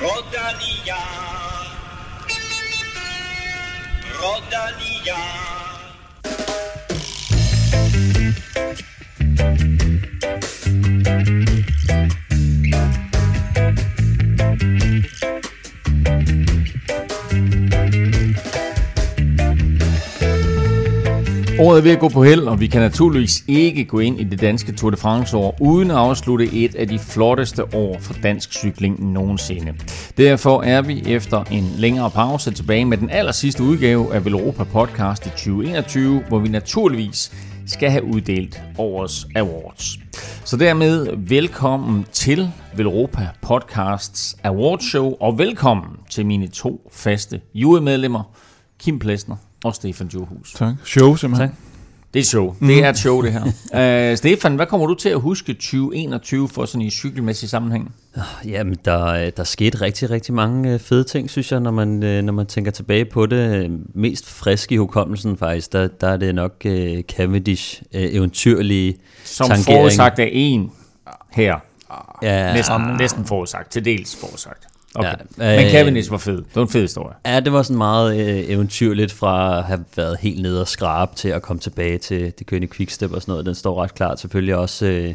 [0.00, 0.96] Rodalia.
[4.18, 5.40] Rodalia.
[21.62, 24.24] Året er ved at gå på held, og vi kan naturligvis ikke gå ind i
[24.24, 28.52] det danske Tour de France-år uden at afslutte et af de flotteste år for dansk
[28.52, 29.74] cykling nogensinde.
[30.16, 34.64] Derfor er vi efter en længere pause tilbage med den aller sidste udgave af Velropa
[34.64, 37.32] Podcast i 2021, hvor vi naturligvis
[37.66, 39.98] skal have uddelt årets awards.
[40.44, 48.22] Så dermed velkommen til Velropa Podcasts Awardshow, og velkommen til mine to faste jurymedlemmer,
[48.78, 50.52] Kim Plesner og Stefan Johus.
[50.52, 50.74] Tak.
[50.84, 51.48] Show simpelthen.
[51.48, 51.56] Tak.
[52.14, 52.54] Det er show.
[52.60, 54.10] Det er et show, det her.
[54.12, 57.92] uh, Stefan, hvad kommer du til at huske 2021 for sådan i cykelmæssig sammenhæng?
[58.44, 62.22] Jamen, der, der skete rigtig, rigtig mange øh, fede ting, synes jeg, når man, øh,
[62.22, 63.70] når man tænker tilbage på det.
[63.94, 69.46] Mest frisk i hukommelsen faktisk, der, der er det nok uh, Cavendish uh, eventyrlige Som
[69.48, 69.64] tangering.
[69.64, 70.70] forudsagt af en
[71.30, 71.56] her.
[72.22, 73.70] Ja, Næsten, næsten forudsagt.
[73.72, 74.66] Til dels forudsagt.
[74.94, 75.08] Okay.
[75.38, 76.36] Ja, Men øh, Cavendish var fed.
[76.36, 77.14] Det var en fed historie.
[77.26, 81.16] Ja, det var sådan meget øh, eventyrligt fra at have været helt nede og skrabe
[81.16, 83.46] til at komme tilbage til det kørende quickstep og sådan noget.
[83.46, 84.20] Den står ret klart.
[84.20, 85.14] Selvfølgelig også øh,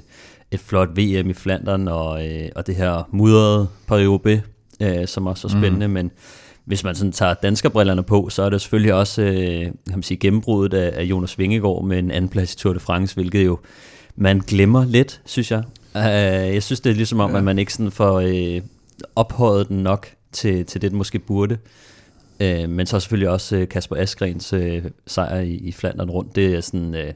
[0.52, 4.42] et flot VM i Flandern og, øh, og det her mudrede Paris
[4.82, 5.94] øh, som også var spændende, mm.
[5.94, 6.12] men
[6.66, 10.18] hvis man sådan tager danskerbrillerne på, så er det selvfølgelig også øh, kan man sige,
[10.18, 13.60] gennembruddet af, af Jonas Vingegaard med en anden plads i Tour de France, hvilket jo
[14.16, 15.64] man glemmer lidt, synes jeg.
[15.96, 16.02] Uh,
[16.54, 17.38] jeg synes, det er ligesom om, ja.
[17.38, 18.62] at man ikke sådan får øh,
[19.16, 21.58] ophøjet den nok til, til det, den måske burde.
[22.40, 26.36] Uh, men så selvfølgelig også uh, Kasper Asgrens uh, sejr i, i Flandern rundt.
[26.36, 26.94] Det er sådan...
[26.94, 27.14] Uh,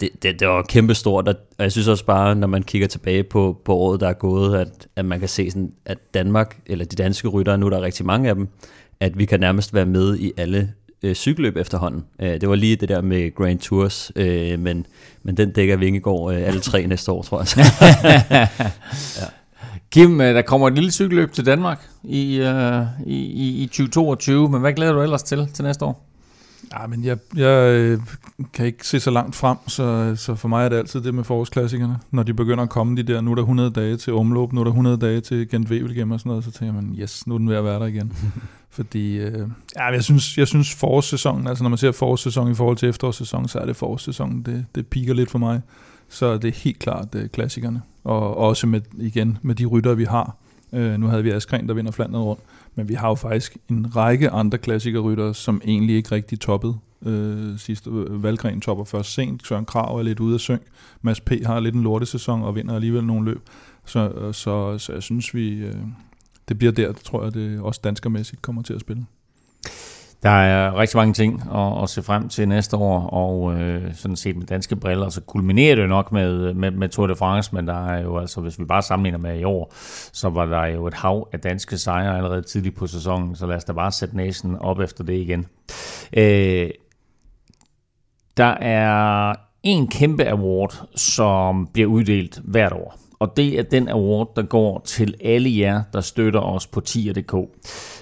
[0.00, 3.60] det, det, det var kæmpestort, og jeg synes også bare, når man kigger tilbage på,
[3.64, 6.96] på året, der er gået, at, at man kan se, sådan, at Danmark, eller de
[6.96, 8.48] danske ryttere, nu er der rigtig mange af dem,
[9.00, 12.04] at vi kan nærmest være med i alle øh, cykelløb efterhånden.
[12.20, 14.86] Øh, det var lige det der med Grand Tours, øh, men,
[15.22, 18.48] men den dækker Vingegaard øh, alle tre næste år, tror jeg.
[19.90, 24.48] Kim, øh, der kommer et lille cykelløb til Danmark i, uh, i, i, i 2022,
[24.48, 26.06] men hvad glæder du ellers til til næste år?
[26.72, 28.00] Ja, men jeg, jeg øh,
[28.52, 31.24] kan ikke se så langt frem, så, så for mig er det altid det med
[31.24, 31.98] forårsklassikerne.
[32.10, 34.60] Når de begynder at komme de der, nu er der 100 dage til omløb, nu
[34.60, 37.34] er der 100 dage til Gent Wevelgem og sådan noget, så tænker man, yes, nu
[37.34, 38.12] er den ved at være der igen.
[38.70, 42.76] Fordi, øh, ja, jeg synes, jeg synes forårssæsonen, altså når man ser forårssæsonen i forhold
[42.76, 45.60] til efterårssæsonen, så er det forårssæsonen, det, det piker lidt for mig.
[46.08, 47.82] Så det helt klart øh, klassikerne.
[48.04, 50.36] Og også med, igen med de rytter, vi har.
[50.72, 52.42] Øh, nu havde vi Askren, der vinder Flandern rundt.
[52.74, 57.58] Men vi har jo faktisk en række andre klassikerryttere, som egentlig ikke rigtig toppede øh,
[57.58, 57.90] sidste.
[57.90, 60.62] Øh, Valgren topper først sent, Søren Krav er lidt ude af synk,
[61.02, 61.30] Mads P.
[61.46, 63.40] har lidt en lortesæson og vinder alligevel nogle løb.
[63.86, 65.74] Så, øh, så, så jeg synes, vi, øh,
[66.48, 69.06] det bliver der, tror jeg, det også danskermæssigt kommer til at spille.
[70.22, 74.16] Der er rigtig mange ting at, at se frem til næste år, og øh, sådan
[74.16, 77.54] set med danske briller, så kulminerer det jo nok med, med, med Tour de France,
[77.54, 79.72] men der er jo altså, hvis vi bare sammenligner med i år,
[80.12, 83.56] så var der jo et hav af danske sejre allerede tidligt på sæsonen, så lad
[83.56, 85.46] os da bare sætte næsen op efter det igen.
[86.16, 86.70] Øh,
[88.36, 93.05] der er en kæmpe award, som bliver uddelt hvert år.
[93.18, 97.34] Og det er den award, der går til alle jer, der støtter os på tier.dk.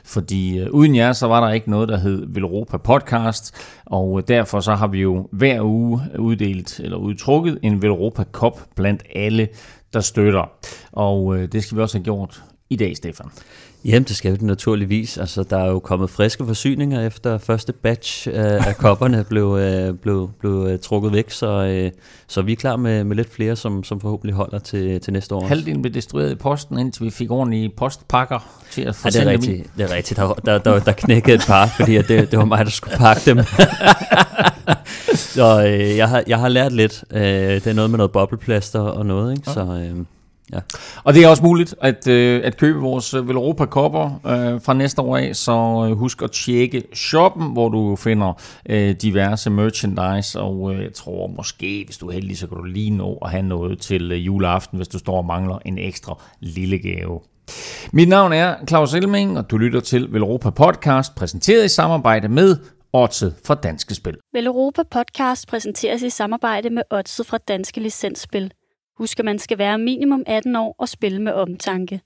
[0.04, 3.54] Fordi øh, uden jer, så var der ikke noget, der hed Velropa Podcast,
[3.86, 8.60] og øh, derfor så har vi jo hver uge uddelt eller udtrukket en Velropa Cup
[8.76, 9.48] blandt alle,
[9.92, 10.50] der støtter.
[10.92, 13.26] Og øh, det skal vi også have gjort i dag, Stefan.
[13.84, 15.18] Jamen, det skal vi naturligvis.
[15.18, 19.94] Altså, der er jo kommet friske forsyninger efter første batch af, af kopperne blev, øh,
[19.94, 21.90] blev, blev øh, trukket væk, så, øh,
[22.26, 25.34] så vi er klar med, med lidt flere, som, som forhåbentlig holder til, til næste
[25.34, 25.46] år.
[25.46, 29.16] Halvdelen blev destrueret i posten, indtil vi fik ordentlige postpakker til at få Ja, det
[29.16, 29.66] er dem rigtigt.
[29.66, 29.70] i.
[29.78, 30.20] Det er rigtigt.
[30.20, 32.96] Der, der, der, der knækkede et par, fordi at det, det var mig, der skulle
[32.96, 33.38] pakke dem.
[35.34, 37.04] så øh, jeg, har, jeg har lært lidt.
[37.10, 39.50] Øh, det er noget med noget bobleplaster og noget, ikke?
[39.50, 40.04] Så øh,
[40.52, 40.60] ja.
[41.04, 44.74] Og det er også muligt at, øh, at købe vores øh, Velropa kopper øh, fra
[44.74, 45.52] næste år af, så
[45.90, 48.32] øh, husk at tjekke shoppen, hvor du finder
[48.68, 52.64] øh, diverse merchandise, og øh, jeg tror måske, hvis du er heldig, så kan du
[52.64, 56.22] lige nå at have noget til øh, juleaften, hvis du står og mangler en ekstra
[56.40, 57.20] lille gave.
[57.92, 62.56] Mit navn er Claus Elming, og du lytter til Velropa Podcast, præsenteret i samarbejde med
[62.92, 64.16] Odset fra Danske Spil.
[64.32, 68.52] Vel Europa Podcast præsenteres i samarbejde med Odset fra Danske Licensspil.
[68.98, 72.00] Husk, at man skal være minimum 18 år og spille med omtanke.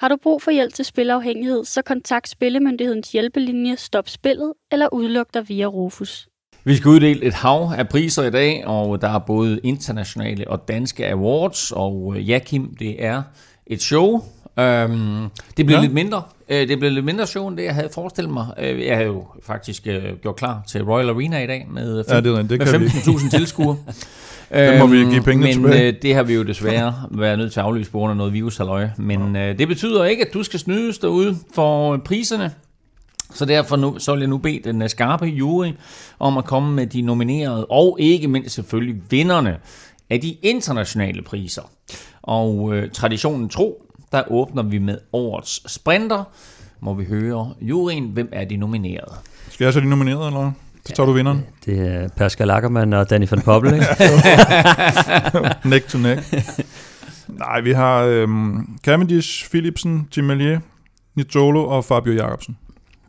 [0.00, 5.26] Har du brug for hjælp til spilafhængighed, så kontakt Spillemyndighedens hjælpelinje Stop Spillet eller udluk
[5.34, 6.28] dig via Rufus.
[6.64, 10.68] Vi skal uddele et hav af priser i dag, og der er både internationale og
[10.68, 11.72] danske awards.
[11.72, 13.22] Og øh, ja, Kim, det er
[13.66, 14.22] et show,
[14.58, 15.26] Øhm,
[15.56, 15.80] det blev Ja.
[15.82, 16.22] lidt mindre.
[16.48, 18.46] Øh, det blev lidt mindre show, end det, jeg havde forestillet mig.
[18.58, 22.20] Øh, jeg havde jo faktisk øh, gjort klar til Royal Arena i dag med, Ja,
[22.20, 22.50] det er rigtigt.
[22.50, 22.86] Det med kan vi.
[22.86, 23.76] 15.000 tilskuere.
[24.52, 25.88] Det må vi give pengene men, tilbage.
[25.88, 28.32] øh, det har vi jo desværre været nødt til at aflyse på grund af noget
[28.32, 28.88] virushalløj.
[28.96, 32.52] Men øh, det betyder ikke, at du skal snydes derude for priserne.
[33.34, 35.68] Så derfor nu, så vil jeg nu bede den øh, skarpe jury
[36.18, 39.56] om at komme med de nominerede, og ikke mindst selvfølgelig vinderne
[40.10, 41.62] af de internationale priser.
[42.22, 43.82] Og øh, traditionen tro,
[44.12, 46.24] der åbner vi med årets sprinter.
[46.80, 49.12] Må vi høre juryen, hvem er de nominerede?
[49.50, 50.52] Skal jeg så de nomineret, eller?
[50.86, 51.40] Så tager du vinderen.
[51.64, 53.86] Det er Pascal Ackermann og Danny van Poppel, ikke?
[55.70, 56.20] neck to neck.
[57.28, 60.60] Nej, vi har øhm, Cavendish, Philipsen, Jim Melier,
[61.14, 62.56] Nizzolo og Fabio Jacobsen.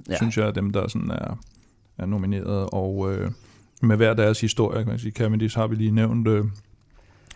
[0.09, 0.15] Ja.
[0.15, 1.39] Synes jeg er dem, der sådan er,
[1.97, 2.69] er nomineret.
[2.71, 3.31] Og øh,
[3.81, 5.11] med hver deres historie, kan man sige.
[5.11, 6.45] Cavendish har vi lige nævnt øh,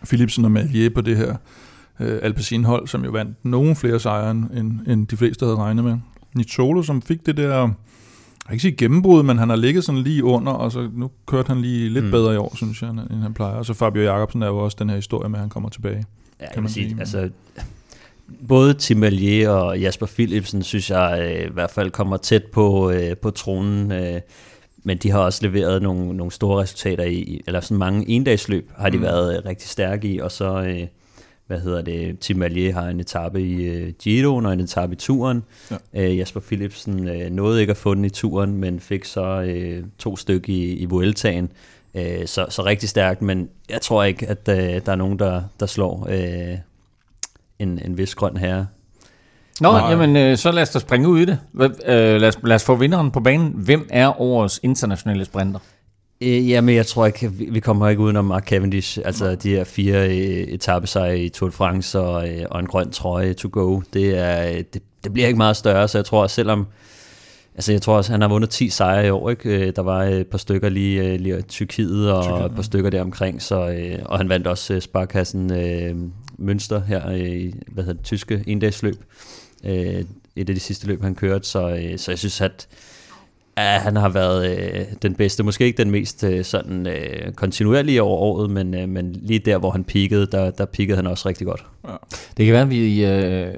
[0.04, 1.36] Philipsen og Melier på det her
[2.00, 5.98] øh, Alpecin-hold, som jo vandt nogen flere sejre, end, end de fleste havde regnet med.
[6.34, 7.70] Nizzolo, som fik det der,
[8.44, 11.10] jeg kan ikke sige gennembrud, men han har ligget sådan lige under, og så nu
[11.26, 12.10] kørte han lige lidt mm.
[12.10, 13.54] Bedre i år, synes jeg, end han plejer.
[13.54, 16.04] Og så Fabio Jacobsen er jo også den her historie med, at han kommer tilbage.
[16.40, 17.00] Ja, kan man sige, sige.
[17.00, 17.30] altså,
[18.48, 22.90] både Tim Allier og Jasper Philipsen, synes jeg øh, i hvert fald kommer tæt på,
[22.90, 23.92] øh, på tronen.
[23.92, 24.20] Øh,
[24.82, 28.90] men de har også leveret nogle, nogle store resultater i, eller sådan mange endagsløb har
[28.90, 29.00] de Mm.
[29.00, 29.06] mm.
[29.06, 30.86] været øh, rigtig stærke i, og så, øh,
[31.50, 34.96] hvad hedder det, Tim Allier har en etape i øh, Giroen og en etape i
[34.96, 35.42] turen.
[35.70, 35.76] Ja.
[35.94, 39.84] Øh, Jasper Philipsen øh, nåede ikke at få den i turen, men fik så øh,
[39.98, 41.52] to stykker i, i Vueltaen.
[41.94, 45.42] Øh, så, så rigtig stærkt, men jeg tror ikke, at øh, der er nogen, der,
[45.60, 46.58] der slår øh,
[47.58, 48.66] en, en vis grøn herre.
[49.60, 49.90] Nå, Nej.
[49.90, 51.38] jamen, øh, så lad os da springe ud i det.
[51.52, 53.52] Hvad, øh, lad, os, lad os få vinderen på banen.
[53.54, 55.60] Hvem er årets internationale sprinter?
[56.22, 58.98] Øh, jamen, jeg tror ikke, vi, kommer ikke udenom Mark Cavendish.
[59.04, 62.90] Altså, de her fire øh, etappesejre i Tour de France og, øh, og en grøn
[62.90, 66.24] trøje to go, det, er, øh, det, det bliver ikke meget større, så jeg tror,
[66.24, 66.66] at selvom...
[67.54, 69.66] Altså, jeg tror også, han har vundet 10 sejre i år, ikke?
[69.66, 72.62] Øh, Der var et par stykker lige, øh, lige i Tyrkiet og Tyrkiet, et par
[72.62, 73.56] stykker der omkring, så,
[74.04, 75.94] og han vandt også Sparkassen øh,
[76.38, 78.96] Münster her i, hvad hedder det, tyske endagsløb.
[79.64, 80.04] Øh,
[80.36, 82.68] et af de sidste løb, han kørte, så, øh, så jeg synes, at
[83.58, 85.42] Ja, han har været øh, den bedste.
[85.42, 89.58] Måske ikke den mest øh, sådan øh, kontinuerlige over året, men, øh, men lige der,
[89.58, 91.64] hvor han peakede, der, der peakede han også rigtig godt.
[92.36, 93.54] Det kan være, at vi øh,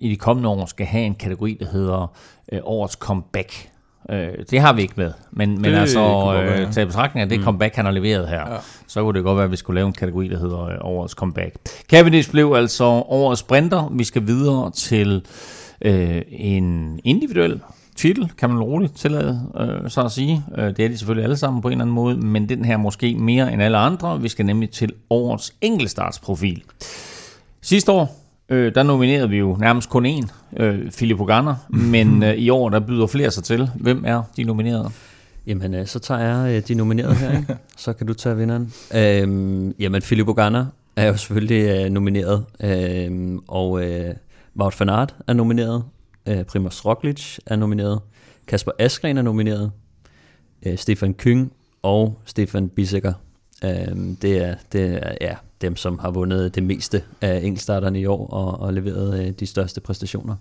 [0.00, 2.12] i de kommende år skal have en kategori, der hedder
[2.52, 3.68] øh, årets comeback.
[4.10, 6.60] Øh, det har vi ikke med, men, men Det altså godt være, ja.
[6.60, 7.44] øh, til betragtning af det Mm.
[7.44, 8.56] comeback, han har leveret her, Ja.
[8.86, 11.14] så kunne det godt være, at vi skulle lave en kategori, der hedder øh, årets
[11.14, 11.54] comeback.
[11.90, 13.92] Cavendish blev altså årets sprinter.
[13.92, 15.22] Vi skal videre til
[15.82, 17.60] øh, en individuel
[17.96, 20.44] titel, kan man roligt tillade øh, så at sige.
[20.58, 22.76] Øh, det er de selvfølgelig alle sammen på en eller anden måde, men den her
[22.76, 24.20] måske mere end alle andre.
[24.20, 26.62] Vi skal nemlig til årets enkeltstartsprofil.
[27.60, 28.16] Sidste år,
[28.48, 32.68] øh, der nominerede vi jo nærmest kun én, øh, Philip Ogana, men øh, i år,
[32.68, 33.70] der byder flere sig til.
[33.74, 34.90] Hvem er de nominerede?
[35.46, 37.56] Jamen, øh, så tager jeg øh, de nominerede her, ikke?
[37.76, 38.72] så kan du tage vinderen.
[38.94, 44.14] Øhm, jamen, Philip Ogana er jo selvfølgelig øh, nomineret, øhm, og øh,
[44.56, 45.82] Wout van Aert er nomineret,
[46.28, 48.00] øh, Primoz Roglic er nomineret,
[48.46, 49.72] Kasper Askren er nomineret,
[50.66, 53.12] øh, Stefan Kyng og Stefan Bisecker.
[53.64, 58.06] Øhm, det, er, det er ja, dem, som har vundet det meste af enkeltstarterne i
[58.06, 60.36] år og, og leveret øh, de største præstationer.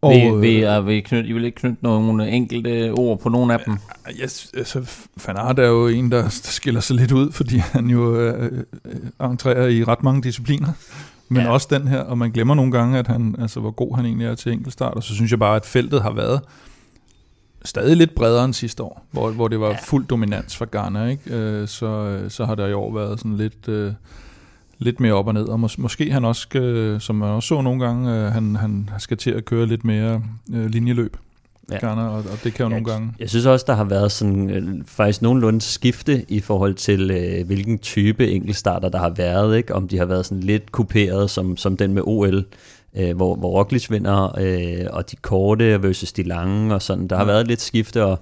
[0.00, 3.20] Og, Og, vi, øh, vi, er, vi knyt, I vil ikke knytte nogle enkelte ord
[3.20, 3.76] på nogle af dem?
[4.22, 4.90] Yes, altså,
[5.26, 8.64] Van Aert er jo en, der, der skiller sig lidt ud, fordi han jo øh,
[8.84, 10.72] øh, entrerer i ret mange discipliner.
[11.28, 11.50] Men ja.
[11.50, 14.26] Også den her, og man glemmer nogle gange, at han, altså, hvor god han egentlig
[14.26, 14.94] er til enkeltstart.
[14.94, 16.40] Og så synes jeg bare, at feltet har været
[17.64, 19.72] stadig lidt bredere end sidste år, hvor, hvor det var ja.
[19.72, 19.78] Ja.
[19.86, 21.06] fuld dominans for Ghana.
[21.06, 21.34] Ikke?
[21.36, 23.92] Øh, så, så har der i år været sådan lidt, øh,
[24.78, 25.44] lidt mere op og ned.
[25.44, 28.90] Og mås- måske han også, skal, som man også så nogle gange, øh, han, han
[28.98, 31.16] skal til at køre lidt mere øh, linjeløb.
[31.72, 31.78] Ja.
[31.78, 33.12] Ghana, og, og det kan jo Ja, nogle gange...
[33.20, 37.46] Jeg synes også, der har været sådan øh, faktisk nogenlunde skifte i forhold til, øh,
[37.46, 39.56] hvilken type enkeltstarter der har været.
[39.56, 39.74] Ikke?
[39.74, 42.44] Om de har været sådan lidt kuperet, som, som den med OL,
[42.96, 47.08] øh, hvor, hvor Roglic vinder, øh, og de korte versus de lange, og sådan.
[47.08, 47.32] Der har Ja.
[47.32, 48.18] været lidt skifte, og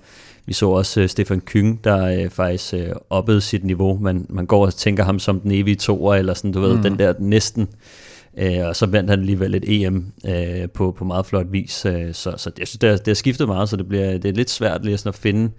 [0.47, 3.99] vi så også øh, Stefan Kyng, der øh, faktisk øh, oppede sit niveau.
[4.01, 6.83] Man, man går og tænker ham som den evige toer, eller sådan, du ved, Mm.
[6.83, 7.69] den der næsten
[8.39, 11.87] Øh, og så vandt han alligevel et EM øh, på, på meget flot vis.
[11.87, 14.25] Øh, så, så jeg synes, det har, det har skiftet meget, så det, bliver, det
[14.25, 15.51] er lidt svært lige sådan at finde,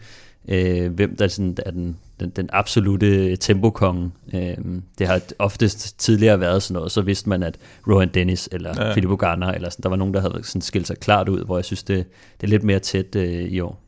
[0.48, 4.12] øh, hvem der sådan, er den, den, den absolute tempokonge.
[4.34, 4.58] Øh,
[5.00, 8.92] det har oftest tidligere været sådan noget, så vidste man, at Rohan Dennis eller Ja.
[8.92, 11.58] Philip Ogana, eller sådan, der var nogen, der havde sådan skilt sig klart ud, hvor
[11.58, 12.06] jeg synes, det,
[12.42, 13.83] det er lidt mere tæt øh, i år.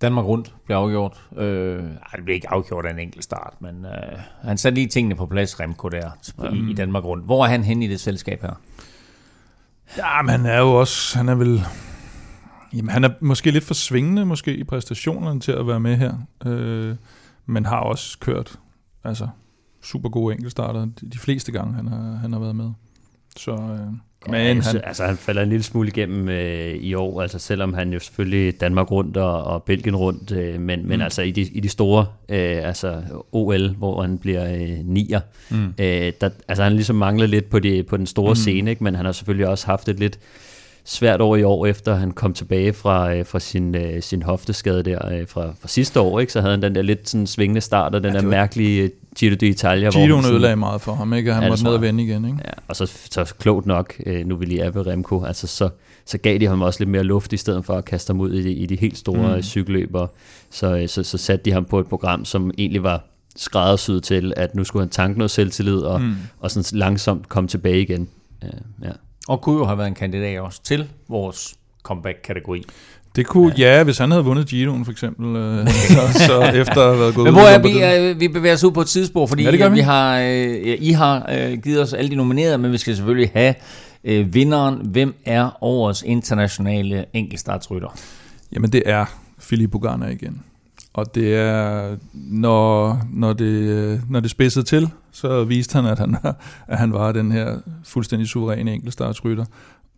[0.00, 1.22] Danmark rundt blev afgjort.
[1.36, 1.82] Øh,
[2.16, 5.26] det blev ikke afgjort af en enkelt start, men øh, han satte lige tingene på
[5.26, 6.10] plads, Remco der,
[6.52, 7.24] i, i Danmark rundt.
[7.24, 8.60] Hvor er han henne i det selskab her?
[9.96, 11.62] Ja, men han er jo også, han er vel,
[12.74, 16.14] jamen han er måske lidt for svingende måske i præstationerne til at være med her,
[16.46, 16.96] øh,
[17.46, 18.58] men har også kørt,
[19.04, 19.28] altså
[19.82, 22.70] super gode enkeltstarter de, de fleste gange, han har, han har været med.
[23.36, 23.92] Så, øh,
[24.28, 27.74] men ja, han, altså, han falder en lille smule igennem øh, i år, altså selvom
[27.74, 30.88] han jo selvfølgelig Danmark rundt og, og Belgien rundt, øh, men, mm.
[30.88, 35.20] men altså i de, i de store, øh, altså OL, hvor han bliver øh, nier,
[35.50, 35.66] mm.
[35.78, 38.36] øh, der, altså han ligesom mangler lidt på, de, på den store mm.
[38.36, 38.84] scene, ikke?
[38.84, 40.18] men han har selvfølgelig også haft et lidt
[40.84, 44.82] svært år i år, efter han kom tilbage fra, øh, fra sin, øh, sin hofteskade
[44.82, 46.32] der øh, fra, fra sidste år, ikke?
[46.32, 49.34] så havde han den der lidt sådan svingende start, og den ja, der mærkelige Giro
[49.34, 49.90] d'Italia.
[49.90, 51.32] Giro ødelagde meget for ham, ikke?
[51.32, 52.24] han måtte ned og vende igen.
[52.24, 52.38] Ikke?
[52.44, 55.68] Ja, og så, så klogt nok, nu vil lige er ved Remco, altså så,
[56.04, 58.32] så gav de ham også lidt mere luft, i stedet for at kaste ham ud
[58.32, 59.42] i de, i de helt store mm.
[59.42, 60.06] cykelløber.
[60.50, 63.04] Så, så, så satte de ham på et program, som egentlig var
[63.36, 66.14] skræddersyet til, at nu skulle han tanke noget selvtillid, og, mm.
[66.38, 68.08] og sådan langsomt komme tilbage igen.
[68.82, 68.90] Ja.
[69.28, 72.64] Og kunne jo have været en kandidat også til vores comeback-kategori.
[73.16, 73.76] Det kunne, ja.
[73.76, 77.14] ja, hvis han havde vundet Giroen for eksempel, øh, så, så efter at have været
[77.14, 79.68] gået Men hvor er vi, øh, vi bevæger os ud på et tidsspor, fordi ja,
[79.68, 79.74] vi.
[79.74, 83.30] vi har, øh, I har øh, givet os alle de nominerede, men vi skal selvfølgelig
[83.34, 83.54] have
[84.04, 84.80] øh, vinderen.
[84.84, 87.88] Hvem er årets internationale enkeltstartsrytter?
[88.52, 89.04] Jamen det er
[89.40, 90.42] Philip Bogana igen.
[90.92, 96.16] Og det er, når, når, det, når det spidsede til, så viste han, at han,
[96.68, 99.44] at han var den her fuldstændig suveræne enkeltstartsrytter.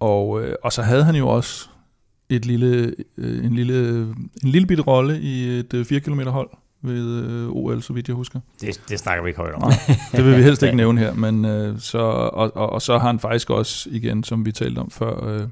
[0.00, 1.69] Og, øh, og så havde han jo også
[2.29, 4.00] et lille, øh, en, lille,
[4.45, 6.50] en lille bitte rolle i et 4 øh, km hold
[6.83, 8.41] ved OL, så vidt jeg husker.
[8.61, 9.61] Det, det snakker vi ikke højt om.
[9.61, 9.73] Nej,
[10.12, 11.45] det vil vi helst ikke nævne her, men
[11.81, 15.47] så, og, og, og så har han faktisk også, igen, som vi talte om før,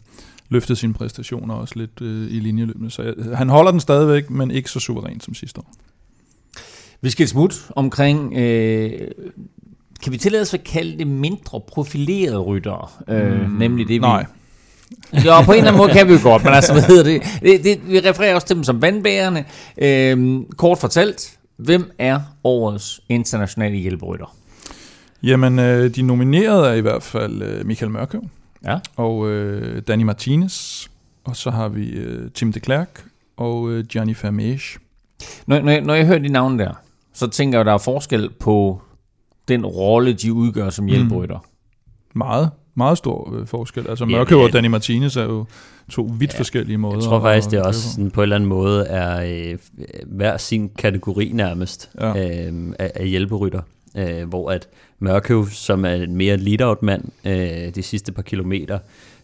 [0.51, 2.91] løftet sine præstationer også lidt øh, i linjeløbene.
[2.91, 5.73] Så jeg, han holder den stadigvæk, men ikke så suveræn som sidste år.
[7.01, 8.91] Vi skal smut omkring, øh,
[10.03, 12.89] kan vi tillade os at kalde det mindre profilerede ryttere?
[13.09, 13.99] Øh, mm, nemlig det, vi...
[13.99, 14.27] Nej.
[15.25, 17.23] Ja, på en eller anden måde kan vi jo godt, men altså, hvad hedder det?
[17.43, 19.45] det, det vi refererer også til dem som vandbærende.
[19.79, 24.37] Øh, kort fortalt, hvem er årets internationale hjælperytter?
[25.23, 28.23] Jamen, øh, de nominerede er i hvert fald øh, Michael Mørkøv,
[28.65, 28.79] Ja.
[28.97, 30.87] Og øh, Danny Martinez.
[31.25, 33.05] Og så har vi øh, Tim de Klerk
[33.37, 34.79] og øh, Gianni Vermeer.
[35.47, 36.73] Når, når, jeg, når jeg hører de navne der,
[37.15, 38.83] så tænker jeg, at der er forskel på
[39.49, 41.39] den rolle, de udgør som hjælperytter.
[41.39, 42.19] Mm.
[42.19, 43.87] Meget, meget stor øh, forskel.
[43.89, 45.45] Altså Mørke ja, og Danny Martinez er jo
[45.91, 46.97] to vidt ja, forskellige måder.
[46.97, 49.59] Jeg tror faktisk, det er også sådan, på en eller anden måde er øh,
[50.07, 52.09] hver sin kategori nærmest ja.
[52.09, 53.61] øh, af, af hjælperytter.
[53.97, 58.79] Øh, hvor at Mørkøv, som er en mere lead-out-mand øh, de sidste par kilometer.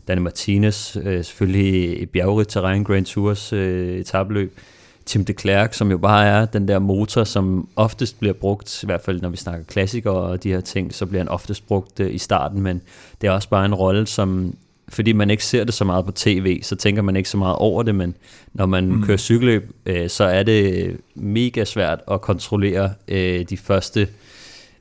[0.09, 2.07] Danny Martinez, øh, selvfølgelig i
[2.45, 4.59] terræn, Grand Tours øh, etabløb.
[5.07, 8.87] Tim de Klerk, som jo bare er den der motor, som oftest bliver brugt, i
[8.87, 12.01] hvert fald når vi snakker klassikere og de her ting, så bliver han oftest brugt
[12.01, 12.81] øh, i starten, men
[13.21, 14.55] det er også bare en rolle, som
[14.89, 17.57] fordi man ikke ser det så meget på tv, så tænker man ikke så meget
[17.57, 18.15] over det, men
[18.53, 19.03] når man mm.
[19.03, 24.09] kører cykelløb, øh, så er det mega svært at kontrollere øh, de første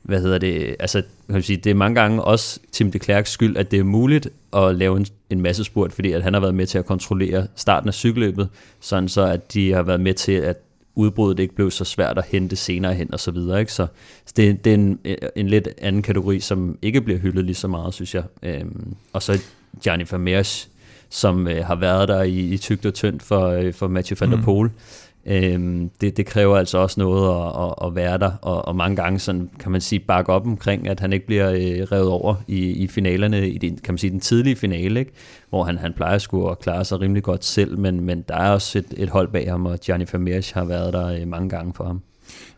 [0.06, 3.58] hvad hedder det, altså kan sige, det er mange gange også Tim de Klerks skyld,
[3.58, 6.56] at det er muligt at lave en, en masse spurt, fordi at han har været
[6.56, 10.32] med til at kontrollere starten af cykelløbet, sådan så at de har været med til,
[10.32, 10.58] at
[10.96, 13.60] udbruddet ikke blev så svært at hente senere hen og så videre.
[13.60, 13.74] Ikke?
[13.74, 13.88] Så,
[14.36, 15.00] det, det er en,
[15.36, 18.24] en lidt anden kategori, som ikke bliver hyldet lige så meget, synes jeg.
[18.44, 19.40] Øhm, og så
[19.84, 20.70] Gianni Vermeers,
[21.10, 24.32] som øh, har været der i, i tygt og tyndt for, øh, for Mathieu van
[24.32, 24.44] der mm.
[24.44, 24.68] Poel.
[24.68, 28.76] Mm Øhm, det, det kræver altså også noget at, at, at være der, og, og
[28.76, 32.10] mange gange sådan, kan man sige, bakke op omkring, at han ikke bliver øh, revet
[32.10, 35.12] over i, i finalerne, i den, kan man sige, den tidlige finale, ikke?
[35.50, 38.52] hvor han, han plejer sgu at klare sig rimelig godt selv, men, men der er
[38.52, 41.74] også et, et hold bag ham, og Gianni Vermeers har været der øh, mange gange
[41.74, 42.02] for ham.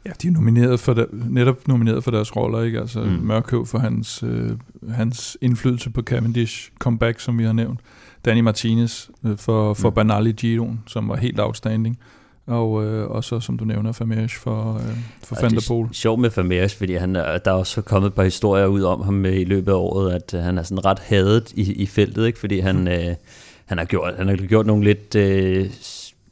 [0.06, 2.80] Ja, de er nomineret for der, netop nomineret for deres roller, ikke?
[2.80, 3.10] Altså mm.
[3.10, 4.52] Mørkøv for hans, øh,
[4.90, 7.80] hans indflydelse på Cavendish comeback, som vi har nævnt.
[8.26, 9.96] Danny Martinez øh, for, for mm.
[9.96, 12.00] Banali Giroen, som var helt outstanding
[12.48, 15.84] og, øh, og så som du nævner, Vermeers for, øh, for ja, Van der Poel.
[15.84, 18.82] Det er sjovt med Vermeers, fordi han, der er også kommet et par historier ud
[18.82, 22.28] om ham i løbet af året, at han er sådan ret hadet i, i feltet,
[22.28, 22.40] ikke?
[22.40, 22.88] fordi han, mm.
[22.88, 23.16] øh,
[23.66, 25.70] han, har gjort, han har gjort nogle lidt øh,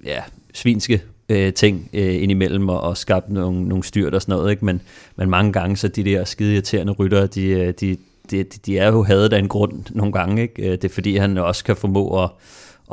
[0.05, 0.21] ja,
[0.53, 4.65] svinske øh, ting øh, indimellem og, og skabt nogle, nogle styrt og sådan noget, ikke?
[4.65, 4.81] Men,
[5.15, 7.97] men mange gange så de der skide irriterende rytter, de, øh, de,
[8.31, 10.63] de, de er jo hadet af en grund nogle gange, ikke?
[10.63, 12.29] Øh, det er fordi han også kan formå at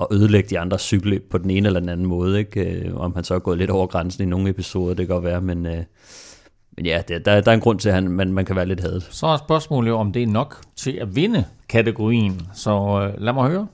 [0.00, 2.38] at ødelægge de andre cykelløb på den ene eller den anden måde.
[2.38, 2.60] Ikke?
[2.60, 5.24] Øh, om han så er gået lidt over grænsen i nogle episoder, det kan godt
[5.24, 5.84] være, men, øh,
[6.76, 8.66] men ja, det, der, der er en grund til, at han, man, man kan være
[8.66, 9.08] lidt hadet.
[9.10, 12.40] Så er spørgsmålet jo, om det er nok til at vinde kategorien.
[12.54, 12.70] Så
[13.02, 13.66] øh, lad mig høre.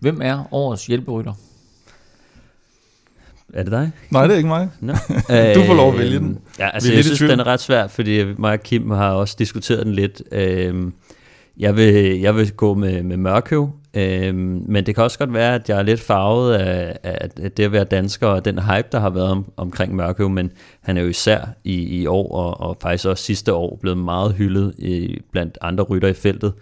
[0.00, 1.32] Hvem er årets hjælperytter?
[3.54, 3.90] Er det dig?
[4.10, 4.68] Nej, det er ikke mig.
[4.80, 4.92] No.
[5.54, 6.38] Du får lov at vælge den.
[6.58, 9.36] Ja, altså er jeg synes, den er ret svær, fordi mig og Kim har også
[9.38, 10.22] diskuteret den lidt.
[10.32, 10.92] Øhm,
[11.58, 15.54] jeg, vil, jeg vil gå med, med Mørkøv, øhm, men det kan også godt være,
[15.54, 18.88] at jeg er lidt farvet af, af af det at være dansker, og den hype,
[18.92, 22.60] der har været om, omkring Mørkøv, men han er jo især i, i år, og,
[22.60, 26.52] og faktisk også sidste år, blevet meget hyldet i, blandt andre rytter i feltet,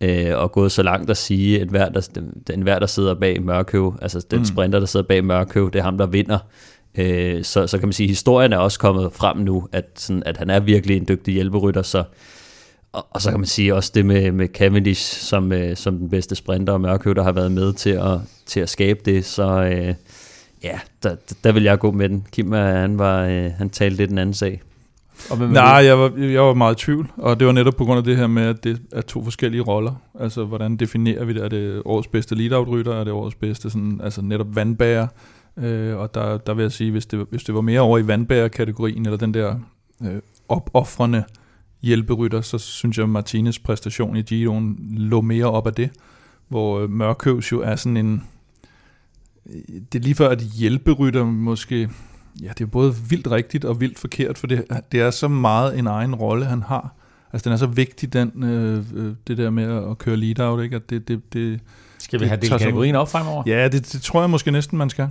[0.00, 2.08] øh, og gået så langt at sige, at hver, der,
[2.46, 4.44] den hver, der sidder bag Mørkøv, altså den mm.
[4.44, 6.38] sprinter, der sidder bag Mørkøv, det er ham, der vinder.
[6.98, 10.22] Øh, så, så kan man sige, at historien er også kommet frem nu, at, sådan,
[10.26, 12.04] at han er virkelig en dygtig hjælperytter, så
[12.92, 16.08] og, og så kan man sige også det med, med Cavendish som, øh, som den
[16.08, 19.62] bedste sprinter, og Mørkøv, der har været med til at, til at skabe det, så
[19.62, 19.94] øh,
[20.62, 22.26] ja, der, der vil jeg gå med den.
[22.32, 24.62] Kim, øh, han, var, øh, han talte lidt en anden sag.
[25.30, 27.84] Og hvem Nej, jeg var, jeg var meget i tvivl, og det var netop på
[27.84, 29.94] grund af det her med, at det er to forskellige roller.
[30.20, 31.44] Altså, hvordan definerer vi det?
[31.44, 32.92] Er det årets bedste lead-out-rytter?
[32.92, 35.06] Er det årets bedste sådan, altså netop vandbærer?
[35.56, 38.06] Øh, og der, der vil jeg sige, hvis det, hvis det var mere over i
[38.06, 39.54] vandbærer-kategorien, eller den der
[40.02, 40.18] øh,
[40.48, 41.24] opoffrende
[41.82, 45.90] hjælperytter, så synes jeg, at Martinez præstation i Giroen lå mere op af det,
[46.48, 48.24] hvor øh, Mørkøvs jo er sådan en...
[49.92, 51.88] Det er lige før, at hjælperytter måske...
[52.42, 55.78] Ja, det er både vildt rigtigt og vildt forkert, for det, det er så meget
[55.78, 56.94] en egen rolle, han har.
[57.32, 60.76] Altså, den er så vigtig, den, øh, øh, det der med at køre lead-out, ikke?
[60.76, 61.60] At det, det, det,
[61.98, 63.42] Skal vi det have delt kategorien op fremover?
[63.46, 65.08] ja, det, det tror jeg måske næsten, man skal.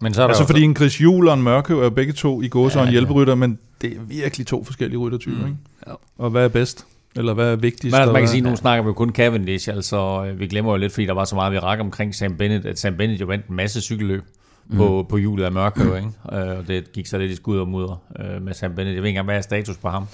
[0.00, 2.42] Men så er der Altså, fordi en Chris Juhl og en Mørkøv er begge to
[2.42, 2.90] i gås og Ja, en ja.
[2.92, 5.46] hjælperytter, men det er virkelig to forskellige ryttertyper, Mm.
[5.46, 5.56] ikke?
[5.86, 5.92] Ja.
[6.18, 6.86] Og hvad er bedst?
[7.16, 7.84] Eller hvad er vigtigst?
[7.84, 10.46] Men altså, og man kan sige, nu snakker vi jo kun Cavendish, altså øh, vi
[10.46, 12.96] glemmer jo lidt, fordi der var så meget vi rak omkring Sam Bennett, at Sam
[12.96, 14.22] Bennett jo vandt en masse cykelløb
[14.68, 14.76] Mm.
[14.76, 16.08] på, på hjulet af Mørkøv, ikke?
[16.32, 18.94] Øh, og det gik så lidt i skud og mudder øh, med Sam Bennett.
[18.94, 20.04] Jeg ved ikke engang, hvad er status på ham?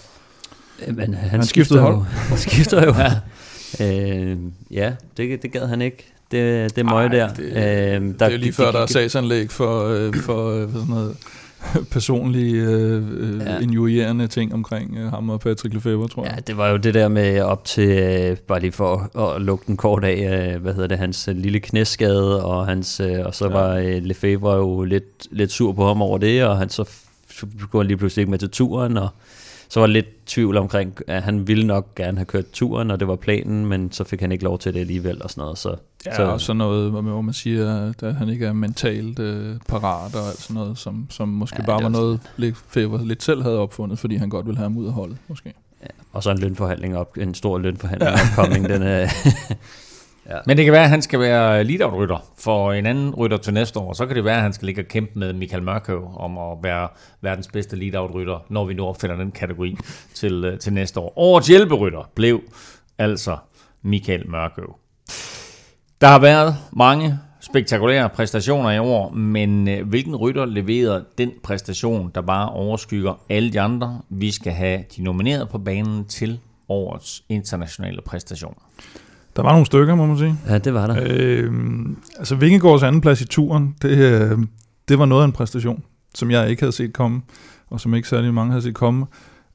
[0.87, 2.95] Men han, Han skiftede jo, han skifter jo.
[2.99, 3.13] ja,
[4.31, 4.37] øh,
[4.71, 6.13] ja det, det gad han ikke.
[6.31, 7.29] Det, det møg der.
[7.35, 11.17] det- øh, Det er lige før, der er sagsanlæg for, øh, for øh, sådan noget
[11.93, 13.03] personlige øh,
[13.47, 13.59] Ja.
[13.59, 16.33] injurierende ting omkring øh, ham og Patrick Lefebvre, tror jeg.
[16.37, 19.43] Ja, det var jo det der med op til, øh, bare lige for at, at
[19.43, 23.19] lukke den kort af, øh, hvad hedder det, hans øh, lille knæskade, og, hans, øh,
[23.25, 23.53] og så Ja.
[23.53, 26.85] var øh, Lefebvre jo lidt, lidt sur på ham over det, og han så
[27.31, 29.09] så går han lige pludselig ikke med til turen, og
[29.69, 33.09] så var lidt tvivl omkring, at han ville nok gerne have kørt turen, og det
[33.09, 35.59] var planen, men så fik han ikke lov til det alligevel og sådan noget.
[35.59, 35.77] Så,
[36.07, 40.15] Ja, så, og sådan noget, hvor man- siger, at han ikke er mentalt øh, parat
[40.15, 43.23] og alt sådan noget, som, som måske Ja, ja, bare var også noget, Lefebvre lidt
[43.23, 45.53] selv havde opfundet, fordi han godt ville have ham ud af holdet, måske.
[46.13, 48.19] og så en lønforhandling op, en stor lønforhandling ja.
[48.41, 48.83] opkoming, den
[50.31, 50.39] Ja.
[50.47, 53.79] Men det kan være, at han skal være lead-out-rytter for en anden rytter til næste
[53.79, 53.93] år.
[53.93, 56.59] Så kan det være, at han skal ligge og kæmpe med Michael Mørkøv om at
[56.63, 56.89] være
[57.21, 59.77] verdens bedste lead-out-rytter, når vi nu opfinder den kategori
[60.15, 61.13] til, øh, til næste år.
[61.17, 62.41] Årets hjælperytter blev
[62.99, 63.37] altså
[63.83, 64.77] Michael Mørkøv.
[66.01, 72.11] Der har været mange spektakulære præstationer i år, men øh, hvilken rytter leverer den præstation,
[72.15, 74.01] der bare overskygger alle de andre?
[74.09, 78.55] Vi skal have de nomineret på banen til årets internationale præstation.
[79.37, 80.39] Der var nogle stykker, må man sige.
[80.49, 81.07] ja, det var der.
[81.11, 81.53] Øh,
[82.19, 84.39] altså Vingegaards anden plads i turen, det, øh,
[84.89, 85.83] det var noget af en præstation,
[86.15, 87.23] som jeg ikke havde set komme,
[87.71, 89.07] og som ikke særlig mange havde set komme.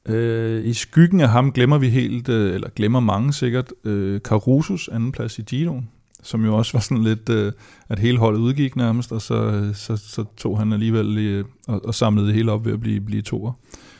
[0.05, 4.87] Øh, I skyggen af ham glemmer vi helt, øh, eller glemmer mange sikkert, øh, Carusos
[4.87, 5.89] anden plads i Giroen,
[6.23, 7.51] som jo også var sådan lidt, øh,
[7.89, 11.85] at hele holdet udgik nærmest, og så, øh, så, så tog han alligevel øh, og,
[11.85, 13.51] og samlede det hele op ved at blive, blive toer.
[13.51, 13.90] Øh,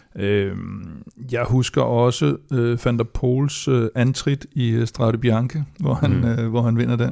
[1.32, 6.12] jeg husker også øh, Van der Poels øh, antrit i øh, Strade Bianche, hvor han,
[6.12, 6.26] Mm.
[6.26, 7.12] øh, hvor han vinder den.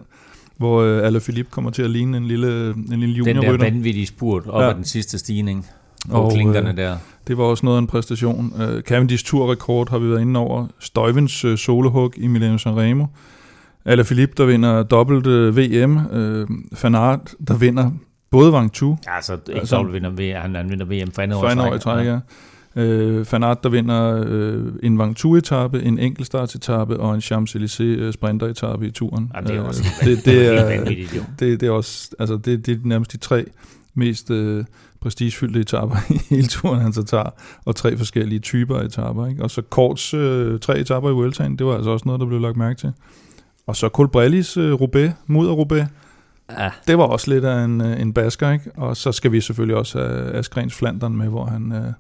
[0.58, 3.66] Hvor øh, Alaphilippe kommer til at ligne en lille, en lille Den der juniorrytter.
[3.66, 4.70] vanvittige spurt op ja.
[4.70, 5.66] Ad den sidste stigning
[6.12, 6.98] på Og, klinkerne øh, der.
[7.28, 8.54] Det var også noget af en præstation.
[8.56, 10.68] Uh, Cavendish turrekord har vi været inde over.
[10.80, 13.06] Støjvens uh, solohug i Milano Sanremo.
[13.86, 16.00] Alaphilippe, der vinder dobbelt uh, VM.
[16.84, 17.92] Van Aert, der vinder
[18.32, 21.38] både Vangtu Ja, altså, ikke altså- altså, vinder V, han, han vinder VM for andet
[21.38, 21.76] år.
[21.76, 22.20] i træk, ja.
[22.76, 28.92] Van Aert, der vinder uh, en Vangtu-etappe, en enkeltstartsetappe og en Champs-Élysées uh, sprinter-etappe i
[28.92, 29.32] turen.
[29.36, 30.96] Ja, det er Øh, også det, er,
[31.40, 33.46] det, det er også, altså det, det er nærmest de tre
[33.94, 34.66] mest øh,
[35.02, 37.30] prestigefyldte etaper i hele turen, han så tager,
[37.66, 39.28] og tre forskellige typer af etaper.
[39.28, 39.44] Ikke?
[39.44, 42.40] Og så Korts øh, tre etaper i Vueltaen, det var altså også noget, der blev
[42.40, 42.92] lagt mærke til.
[43.68, 45.86] Og så Colbrellis øh, Roubaix, mudder Roubaix,
[46.58, 48.72] Ja, det var også lidt af en, øh, en basker, ikke?
[48.78, 51.94] Og så skal vi selvfølgelig også have Asgrens Flandern med, hvor han, øh,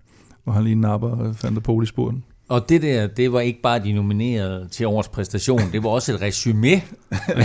[0.49, 2.23] hvor han lige napper Poel i spurten.
[2.49, 6.13] Og det der, det var ikke bare de nominerede til årets præstation, det var også
[6.13, 6.71] et resume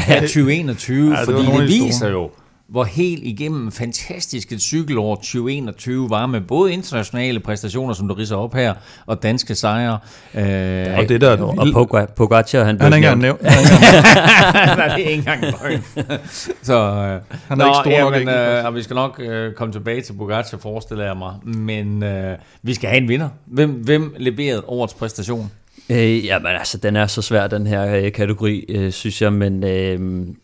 [0.09, 2.11] af 2021, Ja, fordi det, viser store.
[2.11, 2.31] jo,
[2.75, 8.37] hvor helt igennem fantastisk et cykelår 2021 var med både internationale præstationer, som du riser
[8.37, 8.75] op her,
[9.07, 9.99] og danske sejre.
[10.35, 11.43] Øh, og det der...
[11.75, 13.43] Og Pogacar, han, han er ikke engang nævnt.
[13.43, 15.85] Nej, det er ikke engang løgn.
[16.63, 19.53] Så, øh, han er nå, ikke stor ja, men, øh, og vi skal nok øh,
[19.53, 21.35] komme tilbage til Pogacar, forestiller jeg mig.
[21.45, 23.29] Men øh, vi skal have en vinder.
[23.47, 25.51] Hvem, hvem leverede årets præstation?
[25.91, 29.65] Øh, jamen altså, den er så svær, den her øh, kategori, øh, synes jeg, men,
[29.65, 30.01] øh,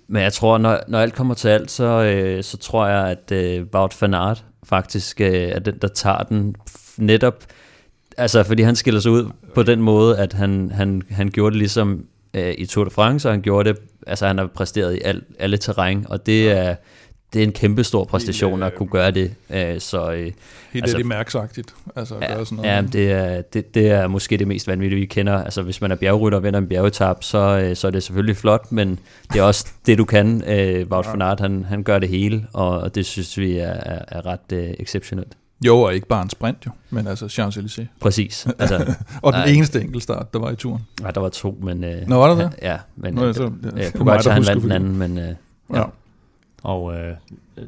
[0.08, 3.32] men jeg tror, når, når alt kommer til alt, så, øh, så tror jeg, at
[3.32, 6.54] øh, Wout van Aert faktisk øh, er den, der tager den.
[6.98, 7.44] Netop,
[8.16, 11.58] altså fordi han skiller sig ud på den måde, at han, han, han gjorde det
[11.58, 15.00] ligesom øh, i Tour de France, og han gjorde det, altså han har præsteret i
[15.04, 16.74] al, alle terræn, og det er,
[17.32, 19.34] det er en kæmpe stor præstation at kunne gøre det.
[19.50, 20.32] Øh, så, øh,
[20.72, 21.74] Helt altså, det mærksagtigt.
[21.96, 22.70] Altså ja, gøre sådan noget.
[22.70, 25.44] Ja, det er, det, det er måske det mest vanvittige, vi kender.
[25.44, 28.36] Altså hvis man er bjergrytter og vinder en bjergetap, så, øh, så er det selvfølgelig
[28.36, 28.98] flot, men
[29.32, 30.42] det er også det, du kan.
[30.46, 31.10] Øh, Wout ja.
[31.10, 34.52] van Aert, han, han gør det hele, og det synes vi er, er, er ret
[34.52, 35.36] øh, exceptionelt.
[35.66, 37.86] Jo, og ikke bare en sprint jo, men altså Champs-Élysées.
[38.00, 38.46] Præcis.
[38.58, 38.76] Altså,
[39.22, 40.82] og den nej, eneste enkeltstart, der var i turen.
[41.00, 41.84] Nej, der var to, men...
[41.84, 42.58] Øh, Nå, var der det?
[42.62, 45.18] Ja, men Nå, så, ja, Pogacar han vandt den anden, men...
[45.18, 45.78] Øh, ja.
[45.78, 45.84] ja.
[46.62, 47.14] Og øh,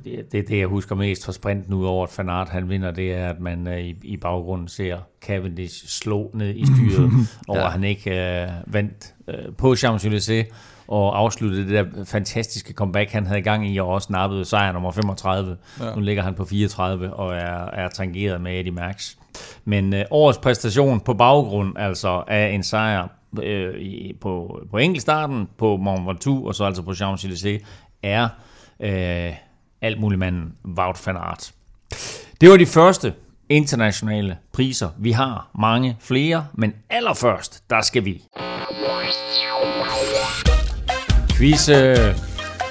[0.04, 3.12] det, det, det, jeg husker mest fra sprinten, ud over at Fanart han vinder, det
[3.12, 7.10] er, at man øh, i, i baggrunden ser Cavendish slå ned i styret,
[7.48, 7.68] og ja.
[7.68, 10.54] han ikke øh, vandt øh, på Champs-Élysées
[10.88, 14.72] og afsluttede det der fantastiske comeback, han havde i gang i, og også nappede sejr
[14.72, 15.56] nummer 35.
[15.80, 15.94] Ja.
[15.94, 19.14] Nu ligger han på 34 og er, er tangeret med Eddie Max.
[19.64, 23.08] Men øh, årets præstation på baggrund altså af en sejr
[23.42, 23.74] øh,
[24.20, 27.64] på, på enkeltstarten, på Mont Ventoux og så altså på Champs-Élysées,
[28.02, 28.28] er
[28.80, 29.32] øh,
[29.80, 31.52] alt muligt manden Wout van Aert.
[32.40, 33.14] Det var de første
[33.48, 34.88] internationale priser.
[34.98, 38.22] Vi har mange flere, men allerførst, der skal vi.
[41.36, 42.16] Quiz, øh,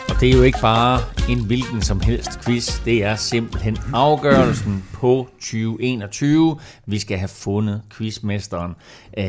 [0.10, 4.86] og det er jo ikke bare en hvilken som helst quiz, det er simpelthen afgørelsen
[4.94, 6.60] på 2021.
[6.86, 8.76] Vi skal have fundet quizmesteren.
[9.18, 9.26] Øh,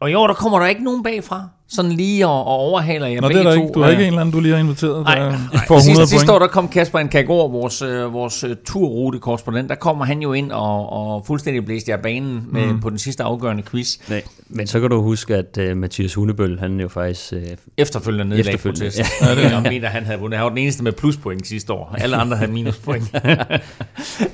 [0.00, 3.20] og i år, der kommer der ikke nogen bagfra sådan lige og, og overhaler jer
[3.20, 3.62] Nå, begge det er der to.
[3.62, 3.74] Ikke.
[3.74, 5.82] Du har ikke en eller anden, du lige har inviteret, nej, der nej, får 100
[5.82, 10.22] sidste, sidste år, der kom Kasper Nkagor, vores, øh, vores øh, turrute-korrespondent, der kommer han
[10.22, 12.80] jo ind og, og fuldstændig blæste jer banen med, mm.
[12.80, 13.96] på den sidste afgørende quiz.
[14.08, 17.32] Nej, men så kan du huske, at uh, Mathias Hunebøl, han jo faktisk...
[17.32, 17.38] Uh,
[17.76, 19.22] efterfølgende nedlagt efterfølgende, protest.
[19.22, 19.28] Ja.
[19.28, 19.60] ja, det er.
[19.70, 20.38] mener, han havde vundet.
[20.38, 21.94] Han var den eneste med pluspoint sidste år.
[21.98, 23.10] Alle andre havde minuspoint.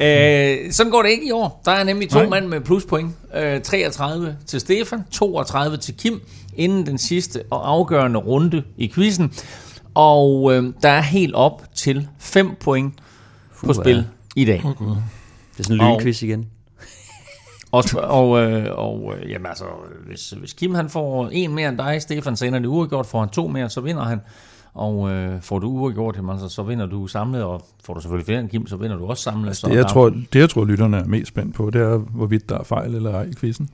[0.01, 1.62] øh, sådan går det ikke i år.
[1.64, 3.14] Der er nemlig to mand med pluspoint.
[3.37, 6.20] Øh, 33 til Stefan, 32 til Kim
[6.57, 9.33] inden den sidste og afgørende runde i quizzen.
[9.95, 12.95] Og øh, der er helt op til 5 point
[13.61, 14.03] på Fuh, spil ja.
[14.37, 14.64] i dag.
[14.64, 14.88] Oh, God.
[14.88, 16.47] Det er sådan en lynquiz igen.
[17.73, 19.64] og, og, øh, og øh, jamen altså,
[20.07, 23.21] hvis, hvis Kim han får en mere end dig, Stefan, så ender det uafgjort, får
[23.21, 24.21] han to mere, så vinder han.
[24.74, 28.26] Og øh, får du uafgjort, jamen, altså, så vinder du samlet, og får du selvfølgelig
[28.26, 29.48] flere end Kim, så vinder du også samlet.
[29.48, 32.48] Altså, det, jeg tror, det, jeg tror, lytterne er mest spændt på, det er, hvorvidt
[32.48, 33.68] der er fejl eller ej i quizzen.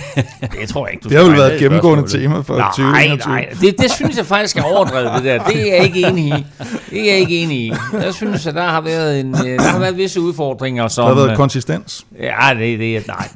[0.60, 3.32] det tror jeg ikke, du Det har jo været et gennemgående tema for nej, 2021.
[3.32, 5.44] Nej, det, det synes jeg faktisk er overdrevet, det der.
[5.44, 6.46] Det er jeg ikke enig i.
[6.90, 7.72] Det er jeg ikke enig i.
[7.92, 10.88] Jeg synes, at der har været, en, øh, der har været visse udfordringer.
[10.88, 12.06] Som, der har været øh, konsistens.
[12.18, 13.28] Ja, det, det, nej.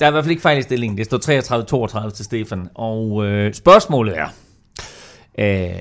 [0.00, 0.98] Der er i hvert fald ikke fejl i stillingen.
[0.98, 2.68] Det står 33-32 til Stefan.
[2.74, 4.26] Og øh, spørgsmålet er,
[5.38, 5.74] øh,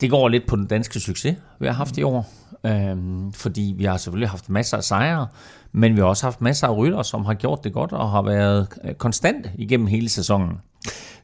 [0.00, 2.32] det går lidt på den danske succes, vi har haft i år.
[2.64, 5.26] Øhm, fordi vi har selvfølgelig haft masser af sejre,
[5.72, 8.22] men vi har også haft masser af rytter, som har gjort det godt og har
[8.22, 10.58] været øh, konstant igennem hele sæsonen.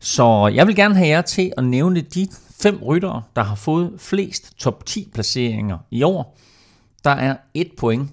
[0.00, 2.28] Så jeg vil gerne have jer til at nævne de
[2.60, 6.38] fem ryttere, der har fået flest top 10 placeringer i år.
[7.04, 8.10] Der er et point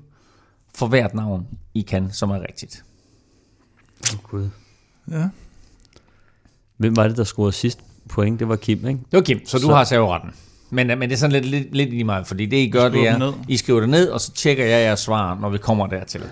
[0.76, 2.84] for hvert navn, I kan, som er rigtigt.
[4.14, 4.50] Åh oh, Gud.
[5.12, 5.30] Ja.
[6.78, 8.40] Hvem var det, der scorede sidst point?
[8.40, 9.00] Det var Kim, ikke?
[9.12, 9.68] Det var Kim, så, så.
[9.68, 10.32] du har serveretten.
[10.74, 13.08] Men, men det er sådan lidt, lidt, lidt lige meget, fordi det I gør, det
[13.08, 16.24] er, I skriver det ned, og så tjekker jeg jeres svar, når vi kommer dertil.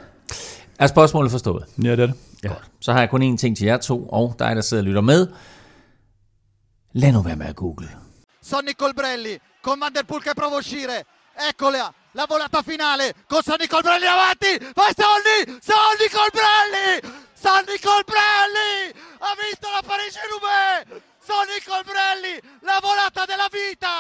[0.80, 1.66] Er spørgsmålet forstået?
[1.84, 2.16] Ja, det er det.
[2.44, 2.50] Ja.
[2.82, 5.02] Så har jeg kun én ting til jer to, og dig, der sidder og lytter
[5.02, 5.28] med.
[6.94, 7.90] Lad nu være med at google.
[8.50, 10.98] Sonny Colbrelli, con Van der Poel che prova uscire.
[11.50, 11.86] Eccola,
[12.20, 15.38] la volata finale, con Sonny Colbrelli avanti, vai Sonny,
[15.70, 16.88] Sonny Colbrelli,
[17.44, 18.72] Sonny Colbrelli,
[19.26, 20.80] ha vinto la Parigi-Roubaix,
[21.30, 22.34] Sonny Colbrelli,
[22.70, 23.94] la volata della vita,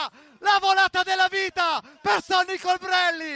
[0.47, 3.35] la volata della vita per Sonny Colbrelli.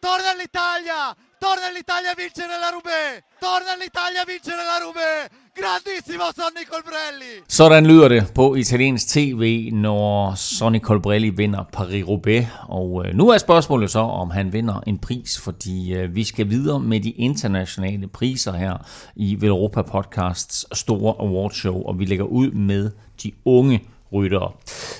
[0.00, 1.00] Torna all'Italia,
[1.38, 5.28] torna all'Italia a vincere la Roubaix, torna all'Italia a vincere la Roubaix.
[5.60, 7.42] Grandissimo Sonny Colbrelli.
[7.48, 12.46] Sådan lyder det på italiensk tv, når Sonny Colbrelli vinder Paris-Roubaix.
[12.68, 16.50] Og øh, nu er spørgsmålet så, om han vinder en pris, fordi øh, vi skal
[16.50, 18.76] videre med de internationale priser her
[19.16, 22.90] i Velropa Podcasts store awardshow, og vi lægger ud med
[23.22, 24.52] de unge ryttere.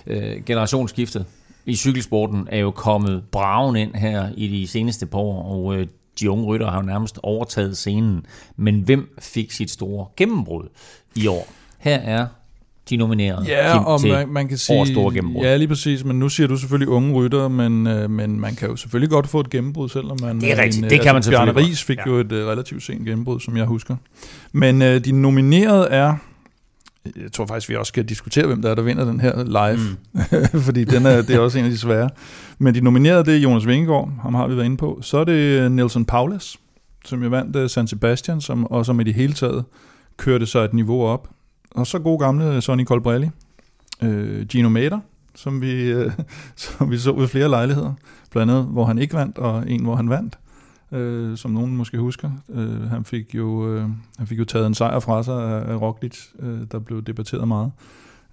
[0.06, 1.26] Øh, generationsskiftet
[1.68, 5.86] i cykelsporten er jo kommet braven ind her i de seneste par år, og øh,
[6.20, 8.26] de unge rytter har jo nærmest overtaget scenen.
[8.56, 10.68] Men hvem fik sit store gennembrud
[11.16, 11.48] i år?
[11.78, 12.26] Her er
[12.90, 14.86] de nominerede Ja, Kim, og til man, man kan sige...
[14.86, 15.44] store gennembrud.
[15.44, 16.04] Ja, lige præcis.
[16.04, 19.26] Men nu siger du selvfølgelig unge rytter, men, øh, men man kan jo selvfølgelig godt
[19.26, 20.40] få et gennembrud, selvom man...
[20.40, 20.84] Det er rigtigt.
[20.84, 22.02] En, Det kan man altså, Bjarne selvfølgelig Ries fik ja.
[22.06, 23.96] jo et øh, relativt sent gennembrud, som jeg husker.
[24.52, 26.14] Men øh, de nominerede er...
[27.16, 29.96] Jeg tror faktisk, vi også skal diskutere, hvem der er, der vinder den her live.
[30.12, 30.60] Mm.
[30.66, 32.10] fordi den er, det er også en af de svære.
[32.58, 34.98] Men de nominerede, det er Jonas Vingegaard, ham har vi været inde på.
[35.02, 36.56] Så er det øh, Nelson Paulus,
[37.04, 39.64] som jo vandt uh, San Sebastian, som, og som i det hele taget
[40.16, 41.28] kørte sig et niveau op.
[41.70, 43.30] Og så god gamle Sonny Colbrelli,
[44.02, 45.00] øh, Gino Mater,
[45.34, 46.12] som vi, øh,
[46.56, 47.92] som vi så ved flere lejligheder.
[48.30, 50.38] Blandt andet, hvor han ikke vandt, og en, hvor han vandt.
[50.92, 52.30] Øh, som nogen måske husker.
[52.54, 55.80] Øh, han, fik jo, øh, han fik jo taget en sejr fra sig af, af
[55.80, 57.72] Roglic, øh, der blev debatteret meget,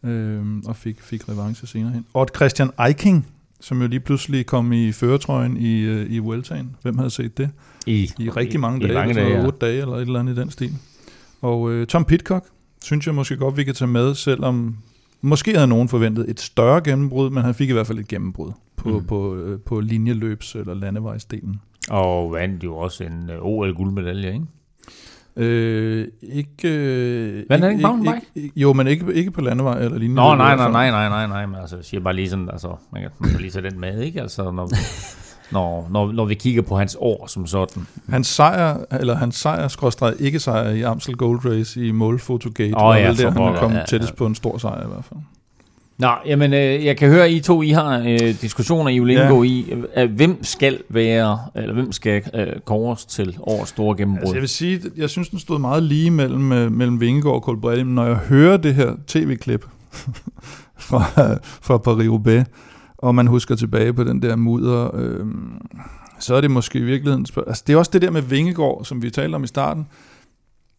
[0.04, 2.06] øh, og fik, fik revanche senere hen.
[2.14, 3.28] Og Christian Eiking,
[3.60, 6.76] som jo lige pludselig kom i føretrøjen i, øh, i Vueltaen.
[6.82, 7.50] Hvem havde set det?
[7.86, 9.46] I, I rigtig mange i, dage, i noget, dage, ja.
[9.46, 10.72] otte dage eller et eller andet i den stil.
[11.42, 12.46] Og øh, Tom Pitcock,
[12.84, 14.78] synes jeg måske godt, vi kan tage med, selvom
[15.22, 18.52] måske havde nogen forventet et større gennembrud, men han fik i hvert fald et gennembrud
[18.76, 18.96] på, Mm.
[18.96, 19.06] mm.
[19.06, 21.62] på, øh, på linjeløbs- eller landevejsdelen.
[21.90, 24.46] Og vandt jo også en øh, OL-guldmedalje, ikke?
[25.38, 26.68] Øh, ikke...
[26.70, 28.26] Øh, Vandt han ikke, mountainbike?
[28.36, 30.16] ikke, Jo, men ikke, ikke på landevej eller linjeløb.
[30.16, 32.68] Nå, nej, nej, nej, nej, nej, nej, men altså, jeg siger bare lige sådan, altså,
[32.92, 34.22] man kan, man kan lige tage den med, ikke?
[34.22, 34.70] Altså, når,
[35.52, 37.88] når, når, når vi kigger på hans år som sådan.
[38.10, 42.96] Hans sejr, eller hans sejr, skråstreg ikke sejr i Amstel Gold Race i Målfotogate, var
[42.96, 43.86] ja, vel der, for han kom Ja, ja.
[43.86, 45.20] tættest på en stor sejr i hvert fald.
[45.98, 49.14] Nå, jamen, øh, jeg kan høre, at I to, I har øh, diskussioner, I vil
[49.14, 49.22] Ja.
[49.24, 54.22] indgå i, øh, hvem skal være, eller hvem skal øh, kåres til årets store gennembrud?
[54.22, 57.42] Altså jeg vil sige, jeg synes, den stod meget lige mellem, øh, mellem Vingegaard og
[57.42, 59.66] Colbrelli, men når jeg hører det her tv-klip
[60.88, 61.04] fra,
[61.62, 62.46] fra Paris-Roubaix,
[62.98, 65.26] og man husker tilbage på den der mudder, øh,
[66.20, 67.26] så er det måske i virkeligheden...
[67.48, 69.88] Altså det er også det der med Vingegaard, som vi talte om i starten.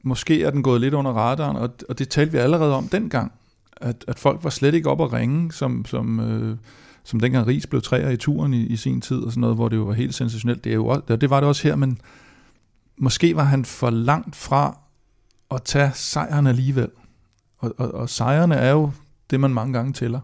[0.04, 3.32] Måske er den gået lidt under radaren, og, og det talte vi allerede om dengang,
[3.80, 6.56] at, at folk var slet ikke op at ringe, som, som, øh,
[7.04, 9.68] som dengang Ries blev træer i turen i, i sin tid, og sådan noget, hvor
[9.68, 10.64] det jo var helt sensationelt.
[10.64, 12.00] Det, er jo også, det var det også her, men
[12.98, 14.78] måske var han for langt fra
[15.50, 16.88] at tage sejren alligevel.
[17.58, 18.90] Og, og, og sejrene er jo
[19.30, 20.20] det, man mange gange tæller.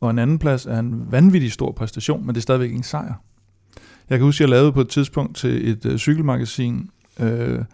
[0.00, 3.14] Og en anden plads er en vanvittig stor præstation, men det er stadigvæk en sejr.
[4.10, 7.64] Jeg kan huske, at jeg lavede på et tidspunkt til et øh, cykelmagasin øh,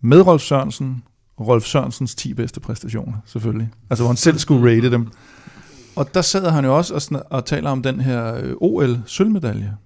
[0.00, 1.02] med Rolf Sørensen,
[1.46, 3.68] Rolf Sørensens 10 bedste præstationer, selvfølgelig.
[3.90, 5.08] Altså, hvor han selv skulle rate dem.
[5.96, 9.76] Og der sad han jo også og, snak- og taler om den her øh, OL-sølvmedalje.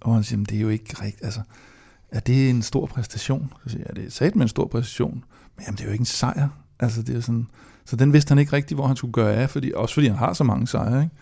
[0.00, 1.40] Og han siger, det er jo ikke rigtigt, altså,
[2.10, 3.52] er det en stor præstation?
[3.64, 5.24] Så siger jeg, ja, det er sat med en stor præstation.
[5.56, 6.48] Men jamen, det er jo ikke en sejr.
[6.80, 7.46] Altså, det er sådan,
[7.84, 10.16] så den vidste han ikke rigtigt, hvor han skulle gøre af, fordi, også fordi han
[10.16, 11.02] har så mange sejre.
[11.02, 11.14] Ikke?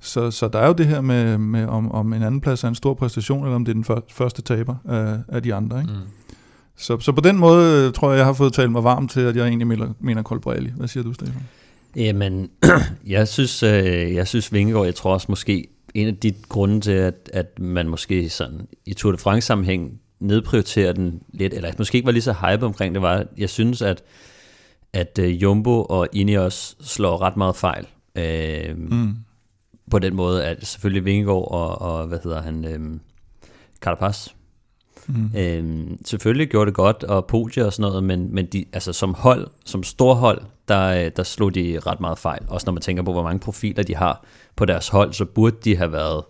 [0.00, 2.68] Så, så der er jo det her med, med om, om en anden plads er
[2.68, 5.80] en stor præstation, eller om det er den første taber af, af de andre.
[5.80, 5.92] Ikke?
[5.92, 6.00] Mm.
[6.76, 9.20] Så, så på den måde øh, tror jeg, jeg har fået talt mig varm til,
[9.20, 10.72] at jeg egentlig mener, mener Colbrelli.
[10.76, 11.42] Hvad siger du, Stefan?
[11.96, 12.50] Jamen,
[13.06, 16.92] jeg synes, øh, jeg synes Vingegaard, jeg tror også måske, en af de grunde til,
[16.92, 21.96] at, at man måske sådan i Tour de France sammenhæng nedprioriterer den lidt, eller måske
[21.96, 24.02] ikke var lige så hype omkring det, var, jeg synes, at,
[24.92, 27.86] at øh, Jumbo og Ineos slår ret meget fejl.
[28.16, 29.14] Øh, Mm.
[29.90, 33.00] på den måde, at selvfølgelig Vingegaard og, og hvad hedder han, øhm,
[33.80, 34.28] Carapaz,
[35.08, 35.30] Mm.
[35.38, 39.14] øhm, selvfølgelig gjorde det godt, og Podia og sådan noget, men, men de, altså som
[39.14, 42.40] hold, som storhold, der, øh, der slog de ret meget fejl.
[42.48, 44.24] Også når man tænker på, hvor mange profiler de har
[44.56, 46.22] på deres hold, så burde de have været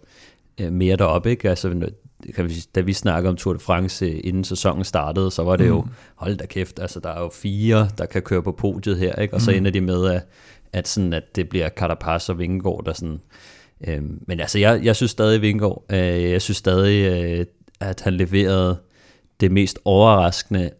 [0.60, 1.50] øh, mere deroppe, ikke?
[1.50, 1.88] Altså,
[2.34, 5.56] kan vi, da vi snakker om Tour de France, øh, inden sæsonen startede, så var
[5.56, 5.88] det jo, Mm.
[6.16, 9.34] hold da kæft, altså der er jo fire, der kan køre på podiet her, ikke?
[9.34, 9.56] og så Mm.
[9.56, 10.22] ender de med, at,
[10.72, 13.20] at, sådan, at det bliver Carapaz og Vingegaard, der sådan...
[13.88, 15.98] Øhm, men altså, jeg, jeg synes stadig Vingegaard, øh,
[16.30, 17.46] jeg synes stadig, øh,
[17.80, 18.76] at han leverede
[19.40, 20.70] det mest overraskende,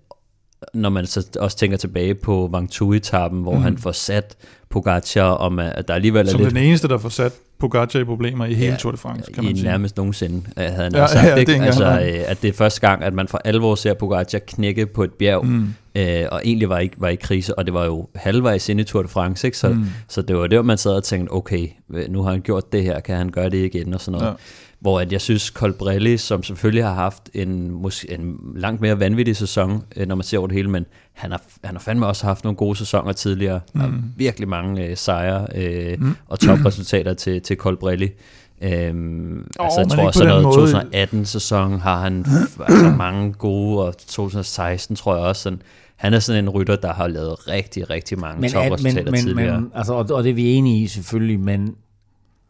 [0.75, 3.63] når man så også tænker tilbage på Vangtue-etappen, hvor Mm.
[3.63, 4.37] han får sat
[4.71, 8.05] Pogacar om, at der alligevel er Som lidt den eneste, der får sat Pogacar i
[8.05, 9.67] problemer i hele Ja, Tour de France, kan i man sige.
[9.69, 11.27] nærmest nogensinde, øh, havde han Ja, ja, sagt.
[11.27, 11.53] ja, det ikke?
[11.53, 14.87] ikke Altså, øh, at det er første gang, at man for alvor ser Pogacar knække
[14.87, 15.75] på et bjerg, mm.
[15.97, 18.85] Øh, og egentlig var i, var i krise, og det var jo halvvejs ind i
[18.85, 19.59] Tour de France, ikke?
[19.59, 19.87] Så, mm.
[20.09, 21.69] så det var der, man sad og tænkte, okay,
[22.09, 24.33] nu har han gjort det her, kan han gøre det igen, og sådan noget.
[24.33, 24.37] Ja.
[24.85, 29.37] Hvor at jeg synes, Colbrelli, som selvfølgelig har haft en, måske, en langt mere vanvittig
[29.37, 32.27] sæson, øh, når man ser over det hele, men han har, han har fandme også
[32.27, 33.61] haft nogle gode sæsoner tidligere.
[33.75, 33.81] Mm.
[33.81, 34.03] Mm.
[34.17, 36.15] virkelig mange øh, sejre øh, Mm.
[36.29, 38.11] og topresultater til, til Colbrelli.
[38.63, 41.13] Øhm, oh, altså, jeg tror også, sådan den noget måde.
[41.13, 42.27] 2018-sæson har han
[42.69, 45.43] altså, mange gode, og 2016 tror jeg også.
[45.43, 45.63] Sådan,
[45.97, 49.13] han er sådan en rytter, der har lavet rigtig, rigtig mange men, at, topresultater men,
[49.13, 49.61] men, tidligere.
[49.61, 51.75] men, altså, og, og det er vi enige i selvfølgelig, men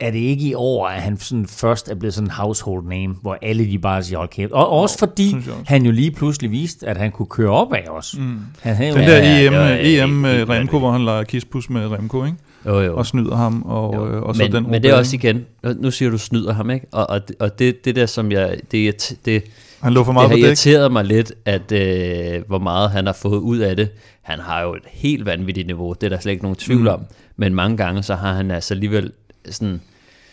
[0.00, 3.14] er det ikke i år, at han sådan først er blevet sådan en household name,
[3.22, 4.52] hvor alle de bare siger, hold kæft.
[4.52, 5.50] Og også fordi jeg også.
[5.66, 8.16] han jo lige pludselig viste, at han kunne køre op af os.
[8.18, 8.38] Mm.
[8.62, 10.52] Han havde jo Den ja, der ja, EM, det øh, EM helt- med helt Remko,
[10.52, 10.78] vanvittigt.
[10.80, 12.36] hvor han leger kispus med Remko, ikke?
[12.66, 12.96] Jo, jo.
[12.96, 14.06] Og snyder ham, og, Jo.
[14.08, 15.44] øh, og så men, den men det er også igen,
[15.76, 16.86] nu- siger du snyder ham, ikke?
[16.92, 19.42] Og, og, det- og det, det der, som jeg, det, det,
[19.80, 20.44] Han lå for det meget har på dæk.
[20.44, 23.88] irriteret mig lidt, at øh, hvor meget han har fået ud af det.
[24.22, 26.86] Han har jo et helt vanvittigt niveau, det er der slet ikke nogen tvivl Mm.
[26.86, 27.00] om.
[27.36, 29.12] Men mange gange, så har han altså alligevel
[29.50, 29.80] sådan,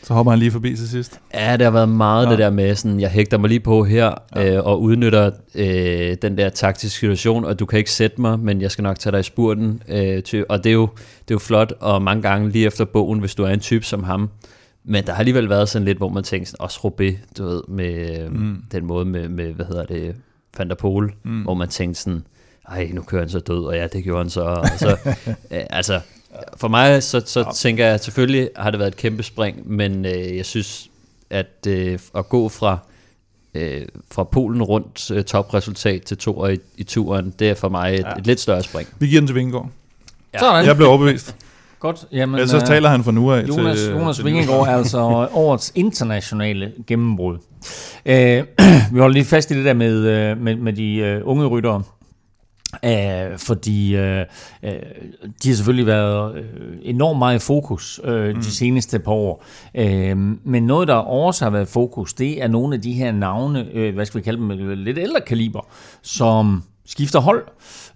[0.03, 1.19] Så hopper han lige forbi til sidst.
[1.33, 2.31] Ja, det har været meget Ja.
[2.31, 4.55] det der med, sådan, jeg hægter mig lige på her, ja.
[4.55, 8.61] øh, og udnytter øh, den der taktiske situation, og du kan ikke sætte mig, men
[8.61, 9.83] jeg skal nok tage dig i spurten.
[9.87, 10.87] Øh, til, og det er, jo,
[11.27, 13.85] det er jo flot, og mange gange lige efter bogen, hvis du er en type
[13.85, 14.29] som ham.
[14.83, 17.61] Men der har alligevel været sådan lidt, hvor man tænker, sådan, også Robé, du ved,
[17.67, 18.35] med Mm.
[18.39, 18.57] mm.
[18.71, 20.15] den måde med, med, hvad hedder det,
[20.57, 21.31] Van der Pol, Mm.
[21.31, 21.41] mm.
[21.41, 22.23] hvor man tænkte sådan,
[22.69, 24.41] ej, nu kører han så død, og ja, det gjorde han så.
[24.41, 24.97] Og så
[25.51, 25.99] øh, altså,
[26.57, 30.37] for mig, så, så tænker jeg, selvfølgelig har det været et kæmpe spring, men øh,
[30.37, 30.89] jeg synes,
[31.29, 32.77] at øh, at gå fra,
[33.53, 37.93] øh, fra Polen rundt øh, topresultat til to i, i turen, det er for mig
[37.93, 38.09] et, Ja.
[38.09, 38.15] ja.
[38.15, 38.87] et lidt større spring.
[38.99, 39.69] Vi giver den til Vingegaard.
[40.39, 40.65] Sådan.
[40.65, 41.35] Jeg blev overbevist.
[41.79, 42.05] Godt.
[42.11, 43.91] Jamen, Ellers så øh, taler han fra nu af Jonas, til...
[43.91, 44.99] Jonas til Vingegaard er altså
[45.43, 47.37] årets internationale gennembrud.
[48.05, 48.43] Øh,
[48.93, 51.83] vi holder lige fast i det der med, øh, med, med de øh, unge ryttere.
[52.85, 54.25] Øh, fordi øh,
[54.63, 54.73] øh,
[55.43, 56.43] de har selvfølgelig været øh,
[56.81, 59.45] enormt meget i fokus øh, de seneste par år.
[59.75, 63.67] Øh, men noget, der også har været fokus, det er nogle af de her navne,
[63.73, 65.67] øh, hvad skal vi kalde dem, lidt ældre kaliber,
[66.01, 67.43] som skifter hold.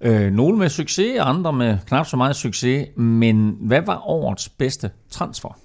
[0.02, 2.88] Øh, nogle med succes, andre med knap så meget succes.
[2.96, 5.58] Men hvad var årets bedste transfer?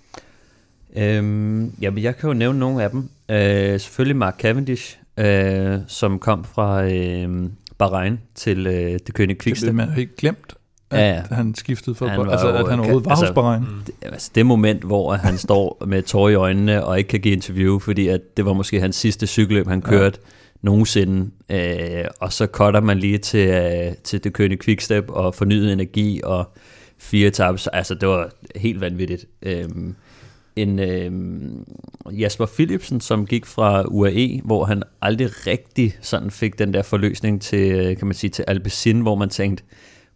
[0.96, 3.10] Øhm, jamen, jeg kan jo nævne nogle af dem.
[3.28, 9.42] Øh, selvfølgelig Mark Cavendish, øh, som kom fra øh, Bahrain til øh, det König Det
[9.42, 9.66] Quickstep.
[9.66, 10.54] blev man jo helt glemt,
[10.90, 12.06] at Ja, han skiftede for...
[12.06, 13.62] Han var altså, at han overhovedet var altså, hos Bahrein.
[13.86, 17.34] Det, altså det moment, hvor han står med tårer i øjnene og ikke kan give
[17.34, 20.28] interview, fordi at det var måske hans sidste cykelløb, han kørte ja.
[20.62, 21.30] nogensinde.
[21.50, 26.20] Øh, og så cutter man lige til, øh, til det König Quickstep og fornyet energi
[26.24, 26.52] og
[26.98, 27.68] fire etaper.
[27.72, 29.26] Altså det var helt vanvittigt.
[29.42, 29.64] Øh,
[30.56, 31.12] en øh,
[32.20, 37.42] Jasper Philipsen, som gik fra UAE, hvor han aldrig rigtig sådan fik den der forløsning
[37.42, 39.64] til, øh, kan man sige, til Alpecin, hvor man tænkte,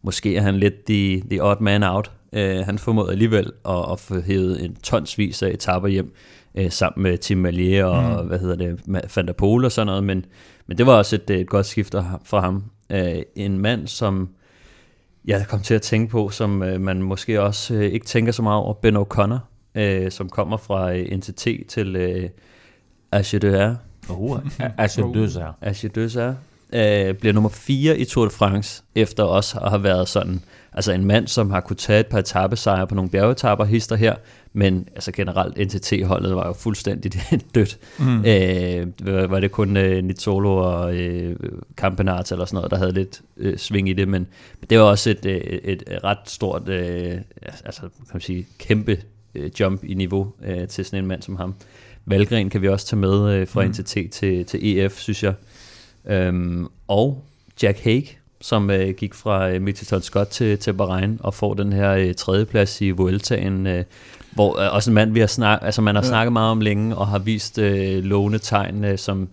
[0.03, 2.11] måske er han lidt the, the odd man out.
[2.33, 6.13] Uh, han formåede alligevel at, at få hævet en tonsvis af etapper hjem,
[6.55, 8.29] uh, sammen med Tim Malier og, mm.
[8.29, 8.81] hvad hedder det,
[9.17, 10.25] Van der Pol og sådan noget, men,
[10.67, 11.95] men det var også et, et godt skift
[12.25, 12.65] for ham.
[12.95, 14.29] Uh, en mand, som
[15.25, 18.43] jeg kom til at tænke på, som uh, man måske også uh, ikke tænker så
[18.43, 21.97] meget over, Ben O'Connor, uh, som kommer fra uh, NTT til
[23.13, 23.77] altså, det er
[25.63, 26.35] Asje Døsser,
[26.73, 30.41] øh, bliver nummer 4 i Tour de France, efter også at have været sådan,
[30.73, 34.15] altså en mand, som har kunne tage et par etappesejre på nogle bjergetapper, hister her,
[34.53, 37.13] men altså generelt NTT-holdet var jo fuldstændig
[37.55, 37.79] dødt.
[37.99, 38.25] Mm.
[38.25, 41.37] Øh, var- det kun øh, Nizzolo og øh,
[41.77, 44.27] Campenart eller sådan noget, der havde lidt øh, sving i det, men,
[44.71, 47.19] det var også et, øh, et ret stort, øh,
[47.65, 48.99] altså kan man sige, kæmpe
[49.35, 51.55] øh, jump i niveau øh, til sådan en mand som ham.
[52.07, 53.71] Valgren kan vi også tage med øh, fra mm.
[53.71, 55.35] NTT til, til EF, synes jeg.
[56.07, 57.25] Øhm, og
[57.63, 58.07] Jack Hague,
[58.41, 62.15] som øh, gik fra øh, Mitchelton Scott til, til Bahrain og får den her øh,
[62.15, 63.85] tredjeplads i Vueltaen, øh,
[64.31, 66.07] hvor øh, også en mand, vi har snak, altså man har Ja.
[66.07, 66.11] ja.
[66.11, 69.29] snakket meget om længe og har vist øh, lovende tegn, øh, som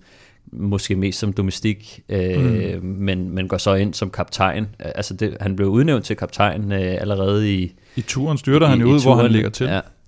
[0.54, 2.86] måske mest som domestik, øh, mm.
[2.88, 4.68] men, men går så ind som kaptajn.
[4.80, 8.82] Altså det, han blev udnævnt til kaptajn øh, allerede i, I turen styrter han i-
[8.82, 9.32] jo i ud, hvor han turen.
[9.32, 9.68] ligger til.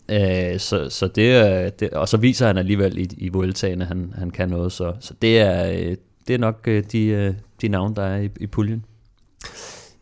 [0.10, 3.88] Ja, øh, så, så det, det, og så viser han alligevel i, i Vueltaen, at
[3.88, 5.95] han, han kan noget, så, så det er, øh,
[6.27, 8.86] det er nok øh, de, øh, de navne, der er i, i puljen.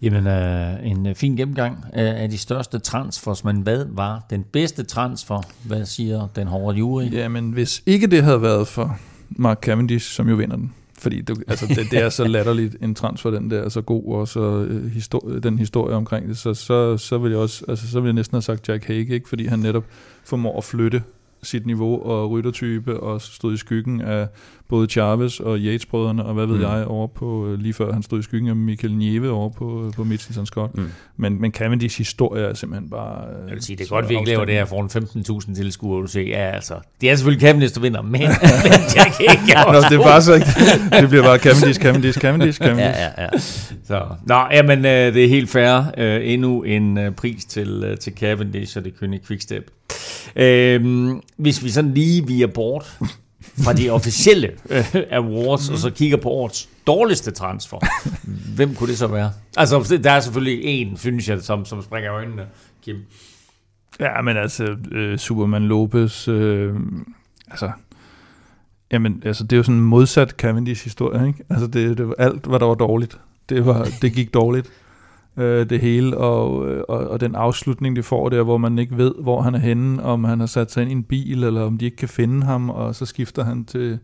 [0.02, 5.42] Jamen, øh, en fin gennemgang af de største transfers, men hvad var den bedste transfer?
[5.68, 7.04] Hvad siger den hårde jury?
[7.12, 8.98] Ja, men hvis ikke det havde været for
[9.36, 12.96] Mark Cavendish, som jo vinder den, fordi du, altså det, det er så latterligt en
[12.96, 16.54] transfer, den der er så god, og så øh, histori- den historie omkring det, så,
[16.54, 19.30] så, så vil jeg også, altså så vil jeg næsten have sagt Jack Hague, ikke?
[19.30, 19.84] fordi han netop
[20.24, 21.04] formår at flytte
[21.44, 24.28] sit niveau og ryttertype, og stod i skyggen af
[24.70, 26.62] både Chavez og Yates-brødrene, og hvad ved Mm.
[26.62, 29.86] jeg, over på, øh, lige før han stod i skyggen af Michael Nieve over på,
[29.86, 30.78] øh, på Mitchelton Scott.
[30.78, 30.90] Mm.
[31.18, 33.24] Men, men Cavendish historie er simpelthen bare...
[33.44, 34.90] øh, Jeg vil sige, det er godt, vi ikke laver det her foran
[35.50, 38.22] 15.000 tilskuere, du siger, ja, altså, det er selvfølgelig Cavendish, der vinder, men, men
[38.96, 40.48] Jack Hague er Nå, det er bare så ikke.
[41.02, 43.00] Det bliver bare Cavendish, Cavendish, Cavendish, Cavendish.
[43.00, 43.40] Ja, ja, ja.
[43.88, 45.84] Så, nå, jamen, øh, det er helt fair.
[45.98, 49.72] Øh, endnu en øh, pris til, øh, til Cavendish og det kønne Quickstep.
[50.36, 52.98] Øh, hvis vi sådan lige via bort
[53.64, 55.74] fra de officielle øh, awards, mm.
[55.74, 57.78] og så kigger på årets dårligste transfer,
[58.56, 59.32] hvem kunne det så være?
[59.58, 62.46] Altså, der er selvfølgelig en, synes jeg, som, som springer øjnene,
[62.86, 62.96] Kim.
[64.00, 66.76] Ja, men altså, øh, Superman Lopez, øh,
[67.52, 67.72] altså,
[68.92, 71.44] jamen, altså, det er jo sådan en modsat Cavendish-historie, ikke?
[71.50, 73.18] Altså, det, det var alt, hvad der var dårligt.
[73.50, 74.70] Det, var, det gik dårligt,
[75.38, 78.98] øh, det hele, og, øh, og, og den afslutning, det får der, hvor man ikke
[78.98, 81.62] ved, hvor han er henne, om han har sat sig ind i en bil, eller
[81.62, 84.00] om de ikke kan finde ham, og så skifter han til,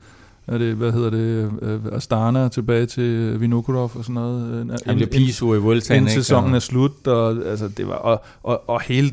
[0.47, 4.81] er det, hvad hedder det, øh, Astana tilbage til Vinokurov og sådan noget.
[4.85, 8.69] Han bliver piso i Vueltaen, Inden sæsonen er slut, og, altså, det var, og, og,
[8.69, 9.11] og hele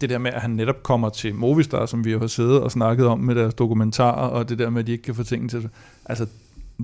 [0.00, 2.70] det der med, at han netop kommer til Movistar, som vi jo har siddet og
[2.70, 5.48] snakket om med deres dokumentarer, og det der med, at de ikke kan få tingene
[5.48, 5.68] til.
[6.04, 6.26] Altså,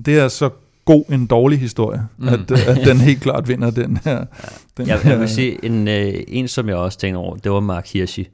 [0.05, 0.49] det er så
[0.85, 2.27] god en dårlig historie, mm.
[2.27, 4.17] at, at den helt klart vinder den her.
[4.17, 4.23] Ja.
[4.77, 7.59] Den jeg, jeg vil sige, en, øh, en som jeg også tænkte over, det var
[7.59, 8.29] Mark Hirschi.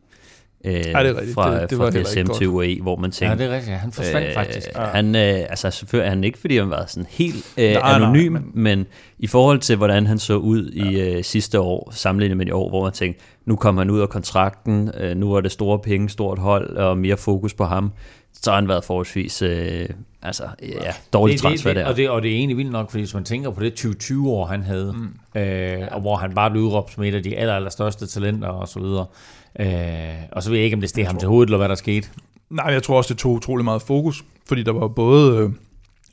[0.66, 1.34] Øh, ja, det er rigtigt.
[1.34, 3.32] Fra, det, det fra DSM til UAE, hvor man tænker...
[3.32, 3.78] Ja, det er rigtigt.
[3.78, 4.68] Han forsvandt øh, faktisk.
[4.76, 4.84] Ja.
[4.84, 8.32] Han, øh, altså selvfølgelig er han ikke, fordi han var sådan helt øh, nej, anonym,
[8.32, 8.64] nej, men...
[8.64, 8.86] men
[9.20, 10.90] i forhold til, hvordan han så ud ja.
[10.90, 14.00] i øh, sidste år, sammenlignet med i år, hvor man tænkte, nu kommer han ud
[14.00, 17.92] af kontrakten, øh, nu er det store penge, stort hold, og mere fokus på ham,
[18.34, 19.90] så har han været forholdsvis øh,
[20.22, 21.92] altså, ja, dårlig det, transfer det, det, der.
[21.92, 24.46] Og det, og det er egentlig vildt nok, fordi hvis man tænker på det 20-20-år,
[24.46, 25.42] han havde, mm.
[25.42, 25.96] øh, ja.
[25.96, 28.68] og hvor han bare blev udråbt som et af de aller, aller største talenter og
[28.68, 29.06] så videre,
[29.60, 31.76] Øh, og så ved jeg ikke, om det steg ham til hovedet, eller hvad der
[31.76, 32.08] skete.
[32.50, 35.38] Nej, jeg tror også, det tog utrolig meget fokus, fordi der var både...
[35.38, 35.50] Øh,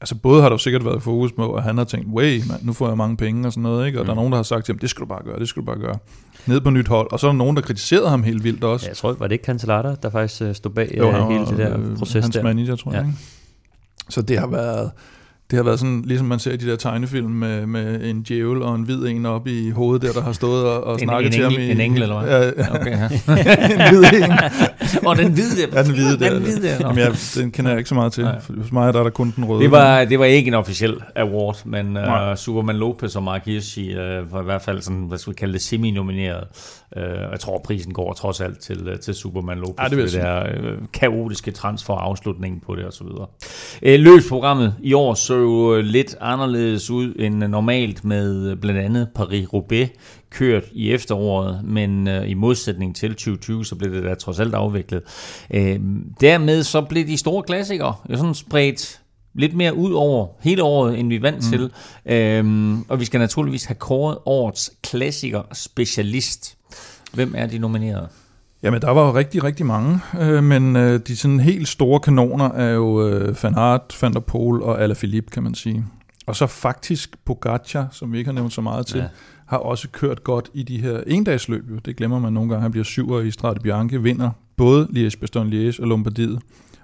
[0.00, 2.58] altså både har der jo sikkert været fokus på, at han har tænkt, way, man,
[2.62, 3.98] nu får jeg mange penge og sådan noget, ikke?
[3.98, 4.06] og mm.
[4.06, 4.18] der er mm.
[4.18, 5.78] nogen, der har sagt til ham, det skal du bare gøre, det skal du bare
[5.78, 5.98] gøre.
[6.46, 7.12] Ned på nyt hold.
[7.12, 8.86] Og så er der nogen, der kritiserede ham helt vildt også.
[8.86, 11.46] Ja, jeg tror, var det ikke Cancelata, der faktisk øh, stod bag jo, uh, hele
[11.46, 12.42] det der øh, proces hans der?
[12.42, 13.00] Hans manager, tror jeg.
[13.00, 13.06] Ja.
[13.06, 13.18] Ikke?
[14.08, 14.90] Så det har været
[15.50, 18.62] det har været sådan, ligesom man ser i de der tegnefilm med, med en djævel
[18.62, 21.26] og en hvid en op i hovedet der, der har stået og, og en, snakket
[21.26, 21.68] en til engel, ham.
[21.68, 22.52] I, en engel, eller hvad?
[22.56, 22.74] Ja.
[22.74, 23.04] Okay, ja.
[23.74, 24.32] en hvid en.
[25.06, 25.76] og den hvide der.
[25.76, 26.34] Ja, den hvide der.
[26.34, 26.76] Den hvide der.
[26.80, 28.28] Jamen, jeg, den kender jeg ikke så meget til.
[28.40, 29.62] For hos mig der er der kun den røde.
[29.62, 33.94] Det var, det var ikke en officiel award, men uh, Superman Lopez og Mark Hirschi
[33.94, 36.44] uh, var i hvert fald sådan, hvad skal vi kalde det, semi-nomineret.
[36.96, 39.74] Uh, jeg tror, prisen går trods alt til, uh, til Superman Lopez.
[39.78, 43.26] Ja, det, det der uh, kaotiske transfer afslutningen på det og så videre.
[43.82, 49.88] Uh, løbsprogrammet i år så jo lidt anderledes ud end normalt med blandt andet Paris-Roubaix
[50.30, 54.54] kørt i efteråret, men øh, i modsætning til 2020, så blev det da trods alt
[54.54, 55.02] afviklet.
[55.50, 55.80] Øh,
[56.20, 59.00] dermed så blev de store klassikere jo sådan spredt
[59.34, 61.50] lidt mere ud over hele året, end vi vant mm.
[61.50, 61.70] til.
[62.06, 66.55] Øhm, og vi skal naturligvis have kåret årets klassiker specialist.
[67.16, 68.08] Hvem er de nominerede?
[68.62, 72.48] Jamen, der var jo rigtig, rigtig mange, øh, men øh, de sådan helt store kanoner
[72.52, 75.84] er jo øh, Van Aert, Van der Poel og Alaphilippe, kan man sige.
[76.26, 79.06] Og så faktisk Pogacar, som vi ikke har nævnt så meget til, ja.
[79.46, 81.64] har også kørt godt i de her endagsløb.
[81.84, 82.62] Det glemmer man nogle gange.
[82.62, 86.38] Han bliver syver i Strade Bianche, vinder både Liège-Bastogne-Liège og Lombardiet.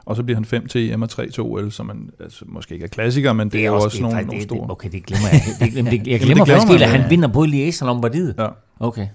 [0.04, 2.74] Og så bliver han 5 til EM og 3 til OL, som man altså, måske
[2.74, 4.62] ikke er klassiker, men det, det er, er også, også nogle, det, nogle store.
[4.62, 5.40] Det, okay, det glemmer jeg.
[5.60, 8.34] Det, det, det, jeg glemmer faktisk helt, at han vinder både Liège og Lombardiet.
[8.38, 8.48] Ja.
[8.80, 9.06] Okay.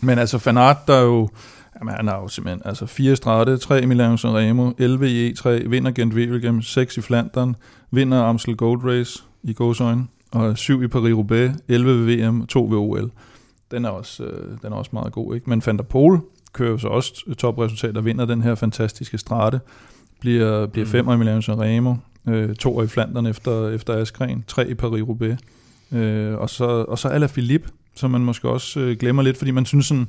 [0.00, 1.28] Men altså Van Aert, der er jo
[1.80, 5.90] Jamen, han har jo simpelthen altså fire strate, tre Milano Sanremo, 11 i E3, vinder
[5.90, 7.56] Gent Wevelgem, 6 i Flandern,
[7.90, 12.78] vinder Amstel Gold Race i gåsøjne, og 7 i Paris-Roubaix, 11 ved VM, 2 ved
[12.78, 13.10] OL.
[13.70, 15.50] Den er også, øh, den er også meget god, ikke?
[15.50, 16.20] Men Van der Pol
[16.52, 19.60] kører jo så også topresultater, vinder den her fantastiske strate,
[20.20, 20.90] bliver, bliver mm.
[20.90, 21.94] fem i Milano Sanremo,
[22.28, 25.36] øh, to i Flandern efter, efter Askren, tre i Paris-Roubaix,
[25.96, 29.66] øh, og så, og så Alaphilippe, som man måske også øh, glemmer lidt, fordi man
[29.66, 30.08] synes sådan,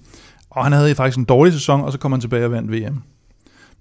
[0.50, 3.02] og han havde faktisk en dårlig sæson, og så kom han tilbage og vandt VM.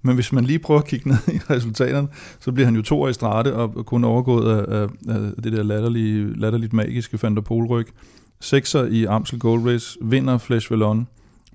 [0.01, 2.07] Men hvis man lige prøver at kigge ned i resultaterne,
[2.39, 5.53] så bliver han jo to år i strate og kun overgået af, af, af det
[5.53, 7.87] der latterlige, latterligt magiske Van der Polryg.
[8.39, 11.07] Sekser i Amstel Gold Race, vinder Flash Vallon,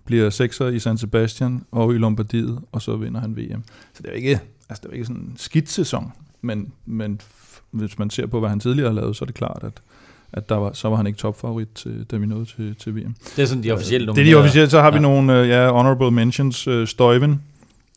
[0.04, 3.62] bliver sekser i San Sebastian og i Lombardiet, og så vinder han VM.
[3.94, 7.20] Så det er ikke, altså det er ikke sådan en skidt sæson, men, men
[7.70, 9.82] hvis man ser på, hvad han tidligere har lavet, så er det klart, at,
[10.32, 13.14] at der var, så var han ikke topfavorit, til, da vi nåede til, til VM.
[13.36, 14.20] Det er sådan de officielle numre.
[14.22, 14.70] Det er de officielle.
[14.70, 14.94] Så har ja.
[14.94, 16.68] vi nogle uh, ja, honorable mentions.
[16.68, 17.42] Uh, Stuyven,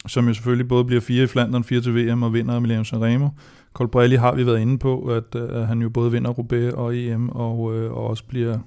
[0.08, 3.30] som jo selvfølgelig både bliver fire i Flandern, fire til VM og vinder Milano Sanremo.
[3.74, 7.30] Colbrelli har vi været inde på, at uh, han jo både vinder Roubaix og EM,
[7.30, 7.60] og,
[7.92, 8.58] og også bliver,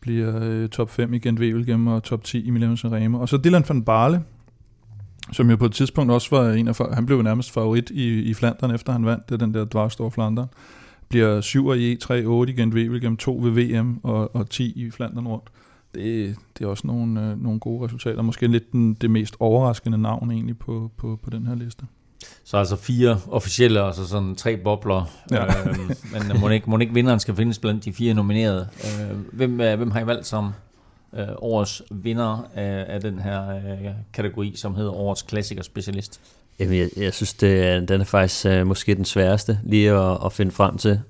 [0.00, 3.20] bliver top 5 i Gent Wevelgem og top 10 i Milano Sanremo.
[3.20, 4.22] Og så Dylan van Barle,
[5.32, 8.22] som jo på et tidspunkt også var en af, han blev jo nærmest favorit i,
[8.22, 10.46] i Flandern, efter han vandt det, den der Dvarstor Flandern
[11.08, 15.28] bliver 7 i E3, 8 igen Wevelgem, 2 ved VM og, og 10 i Flandern
[15.28, 15.44] rundt.
[15.94, 18.22] Det, det er også nogle, øh, nogle gode resultater.
[18.22, 21.86] Måske lidt den, det mest overraskende navn egentlig på, på, på den her liste.
[22.44, 25.10] Så altså fire officielle, og så sådan tre bobler.
[25.30, 25.44] Ja.
[25.44, 25.76] Øh,
[26.12, 28.68] men må ikke, må ikke vinderen skal findes blandt de fire nominerede.
[28.84, 30.52] Øh, hvem, øh, hvem har I valgt som
[31.14, 36.20] øh, årets vinder af, af den her øh, kategori, som hedder årets klassiker specialist?
[36.60, 40.18] Jamen, jeg, jeg synes, det er, den er faktisk uh, måske den sværeste lige at,
[40.24, 41.00] at finde frem til.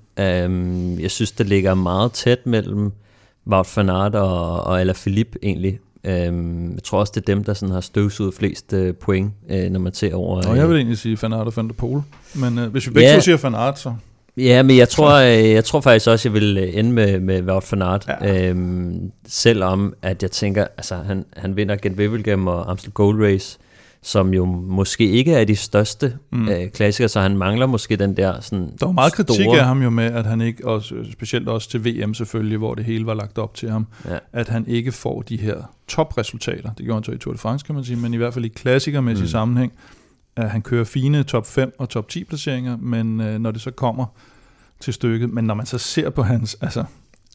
[0.44, 2.92] Um, jeg synes, det ligger meget tæt mellem
[3.46, 5.78] Wout van Aert og, og Alaphilippe egentlig.
[6.05, 9.70] Øhm, jeg tror også, det er dem, der sådan har støvsuget flest øh, point, øh,
[9.70, 10.42] når man ser over...
[10.49, 12.03] Og jeg vil egentlig sige Van Aert og Van der Pol.
[12.34, 13.14] Men øh, hvis vi begge Ja.
[13.14, 13.94] to siger Van Aert, så...
[14.36, 17.82] Ja, men jeg tror, jeg tror faktisk også, jeg vil ende med, med Wout van
[17.82, 18.09] Aert.
[18.22, 18.49] Ja.
[18.49, 23.59] Øhm, selvom at jeg tænker, altså han, han vinder Gent Wevelgem og Amstel Gold Race,
[24.03, 26.49] som jo måske ikke er de største Mm.
[26.49, 29.64] øh, klassikere, så han mangler måske den der sådan Der var meget kritik store, af
[29.64, 30.82] ham jo med, at han ikke, og
[31.12, 34.18] specielt også til VM selvfølgelig, hvor det hele var lagt op til ham, Ja.
[34.32, 35.57] at han ikke får de her
[35.88, 36.70] topresultater.
[36.72, 38.44] Det gjorde han så i Tour de France, kan man sige, men i hvert fald
[38.44, 39.26] i klassikermæssig mm.
[39.26, 39.30] Mm.
[39.30, 39.72] sammenhæng.
[40.36, 43.70] At han kører fine top 5 og top 10 placeringer, men øh, når det så
[43.70, 44.07] kommer
[44.80, 46.84] til stykket, men når man så ser på hans, altså,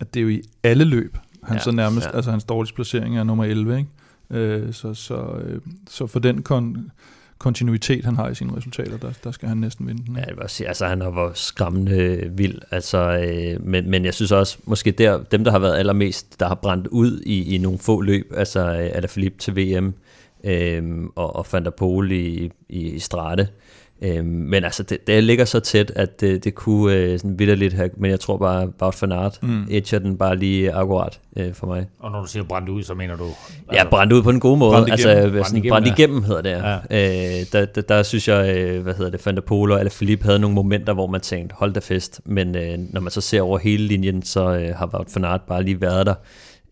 [0.02, 2.16] at det er jo i alle løb, han ja, så nærmest, ja.
[2.16, 3.90] altså hans dårligste placering er nummer 11, ikke?
[4.34, 6.90] Øh, så, så, øh, så for den kon-
[7.38, 10.16] kontinuitet, han har i sine resultater, der, der skal han næsten vinde den.
[10.16, 14.06] Ja, jeg vil sige, altså han har været skræmmende øh, vild, altså, øh, men, men
[14.06, 17.56] jeg synes også, måske der, dem der har været allermest, der har brændt ud i,
[17.56, 19.94] i nogle få løb, altså øh, Alaphilippe til VM,
[20.44, 23.48] øh, og, og Van der Pol i, i, i Strate, øh,
[24.24, 27.90] men altså det, det ligger så tæt, at det, det kunne øh, sådan vidderligt have,
[27.98, 29.68] men jeg tror bare, Wout van Aert Mm.
[29.70, 31.88] edger den bare lige akkurat øh, for mig.
[32.00, 33.26] Og når du siger brændt ud, så mener du...
[33.74, 34.72] Ja, brændt ud på en god måde.
[34.72, 35.32] brændt altså, igennem.
[35.32, 36.50] brændt, sådan, Brændt brændt igennem, igennem, hedder det.
[36.92, 37.40] Ja.
[37.40, 40.26] Øh, der, der, der, synes jeg, øh, hvad hedder det, Van der Pol og Philippe
[40.26, 42.22] havde nogle momenter, hvor man tænkte, hold da fest.
[42.26, 45.42] Men øh, når man så ser over hele linjen, så øh, har Wout van Aert
[45.42, 46.14] bare lige været der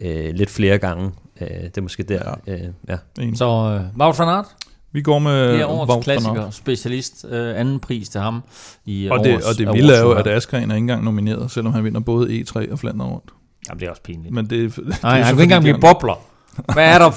[0.01, 1.11] øh, lidt flere gange.
[1.41, 2.35] Øh, det er måske der.
[2.47, 2.53] Ja.
[2.53, 2.59] Øh,
[2.89, 2.97] ja.
[3.35, 4.45] Så øh, Wout van Aert,
[4.91, 8.43] Vi går med det er årets klassiker, specialist, øh, anden pris til ham
[8.85, 11.51] i Og det, årets og det vilde er jo, at Askren er ikke engang nomineret,
[11.51, 13.31] selvom han vinder både E3 og Flandern rundt.
[13.69, 14.33] Jamen, det er også pinligt.
[14.33, 16.25] Men det, det, det Nej, er han så kan ikke engang blive bobler.
[16.73, 17.11] Hvad er der?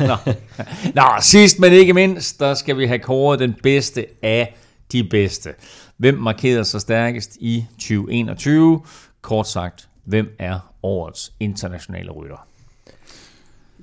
[0.08, 0.32] Nå.
[0.94, 4.56] Nå, sidst men ikke mindst, der skal vi have kåret den bedste af
[4.92, 5.50] de bedste.
[5.96, 8.80] Hvem markerede sig stærkest i 2021?
[9.22, 12.46] Kort sagt, hvem er årets internationale rytter?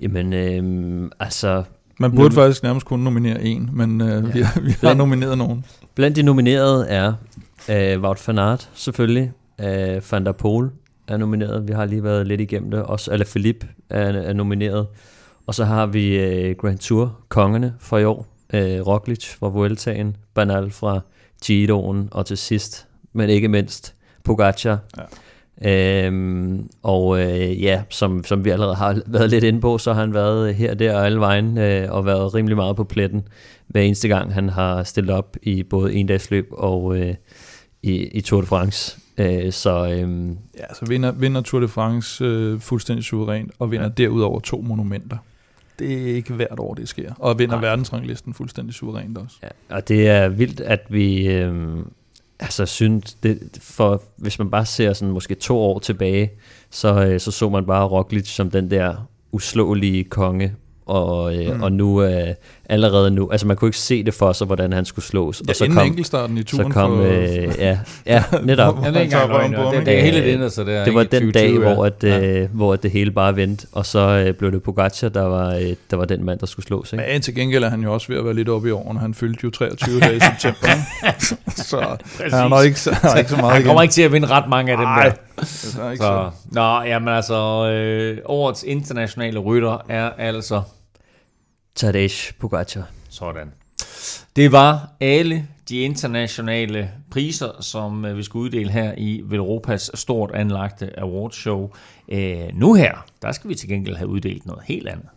[0.01, 1.63] Jamen, øh, altså,
[2.01, 4.19] Man burde faktisk nærmest kun nominere en, men øh, ja.
[4.19, 5.65] vi, har, vi har nomineret nogen.
[5.95, 7.13] blandt de nominerede er
[7.69, 9.31] øh, Wout van Aert, selvfølgelig.
[9.61, 10.71] Øh, Van der Pol
[11.07, 11.67] er nomineret.
[11.67, 12.83] Vi har lige været lidt igennem det.
[12.83, 14.87] Også Alaphilippe er, er nomineret.
[15.47, 18.27] Og så har vi øh, Grand Tour, kongerne for i år.
[18.53, 20.99] Øh, Roglic fra Vueltaen, Bernal fra
[21.45, 24.79] Giroen, og til sidst, men ikke mindst, Pogacar.
[24.97, 25.03] Ja.
[25.65, 30.01] Øhm, og øh, ja, som, som vi allerede har været lidt inde på, så har
[30.01, 33.27] han været her, der og alle vejen, øh, og været rimelig meget på pletten
[33.67, 37.15] hver eneste gang, han har stillet op i både endagsløb og øh,
[37.83, 38.97] i, i Tour de France.
[39.17, 43.85] Øh, så øh, Ja, så vinder, vinder Tour de France øh, fuldstændig suverænt, og vinder
[43.85, 44.03] ja.
[44.03, 45.17] derudover to monumenter.
[45.79, 47.13] Det er ikke hvert år, det sker.
[47.19, 47.61] Og vinder Nej.
[47.69, 49.35] verdensranglisten fuldstændig suverænt også.
[49.43, 51.77] Ja, og det er vildt, at vi øh,
[52.41, 56.31] altså synes, det, for hvis man bare ser sådan måske to år tilbage,
[56.69, 61.63] så, øh, så så man bare Roglic som den der uslåelige konge, og, øh, Mm.
[61.63, 62.33] og nu øh,
[62.69, 65.41] allerede nu, altså man kunne ikke se det for sig, hvordan han skulle slås.
[65.47, 68.75] Ja, og så inden kom, enkeltstarten i så turen kom, for, øh, ja, ja, netop.
[68.85, 69.91] Jeg ved ikke han engang, det, ikke?
[69.91, 70.83] det hele det ændrede sig der.
[70.85, 71.19] Det var ikke?
[71.19, 72.19] den dag, 2020, hvor, at, ja.
[72.41, 75.55] øh, hvor at det hele bare vendte, og så øh, blev det Pogacar, der var,
[75.55, 76.93] øh, der var den mand, der skulle slås.
[76.93, 77.05] Ikke?
[77.13, 78.99] Men til gengæld er han jo også ved at være lidt oppe i årene.
[78.99, 80.67] Han fyldte jo 23 dage i september.
[81.69, 83.67] så han har nok ikke, så- han har ikke så meget Han igen.
[83.67, 85.09] kommer ikke til at vinde ret mange af dem Nej, der.
[85.39, 86.29] det er ikke så.
[86.31, 90.61] Så, nå, jamen altså, øh, årets internationale rytter er altså
[91.75, 92.09] Tadej
[92.39, 92.89] Pogacar.
[93.09, 93.51] sådan.
[94.35, 100.31] Det var alle de internationale priser, som øh, vi skulle uddele her i Velropas stort
[100.33, 101.69] anlagte awardshow.
[102.09, 105.07] Øh, nu her, der skal vi til gengæld have uddelt noget helt andet.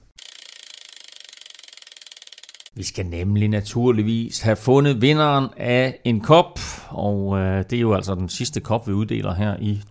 [2.77, 7.95] Vi skal nemlig naturligvis have fundet vinderen af en kop, og øh, det er jo
[7.95, 9.83] altså den sidste kop, vi uddeler her i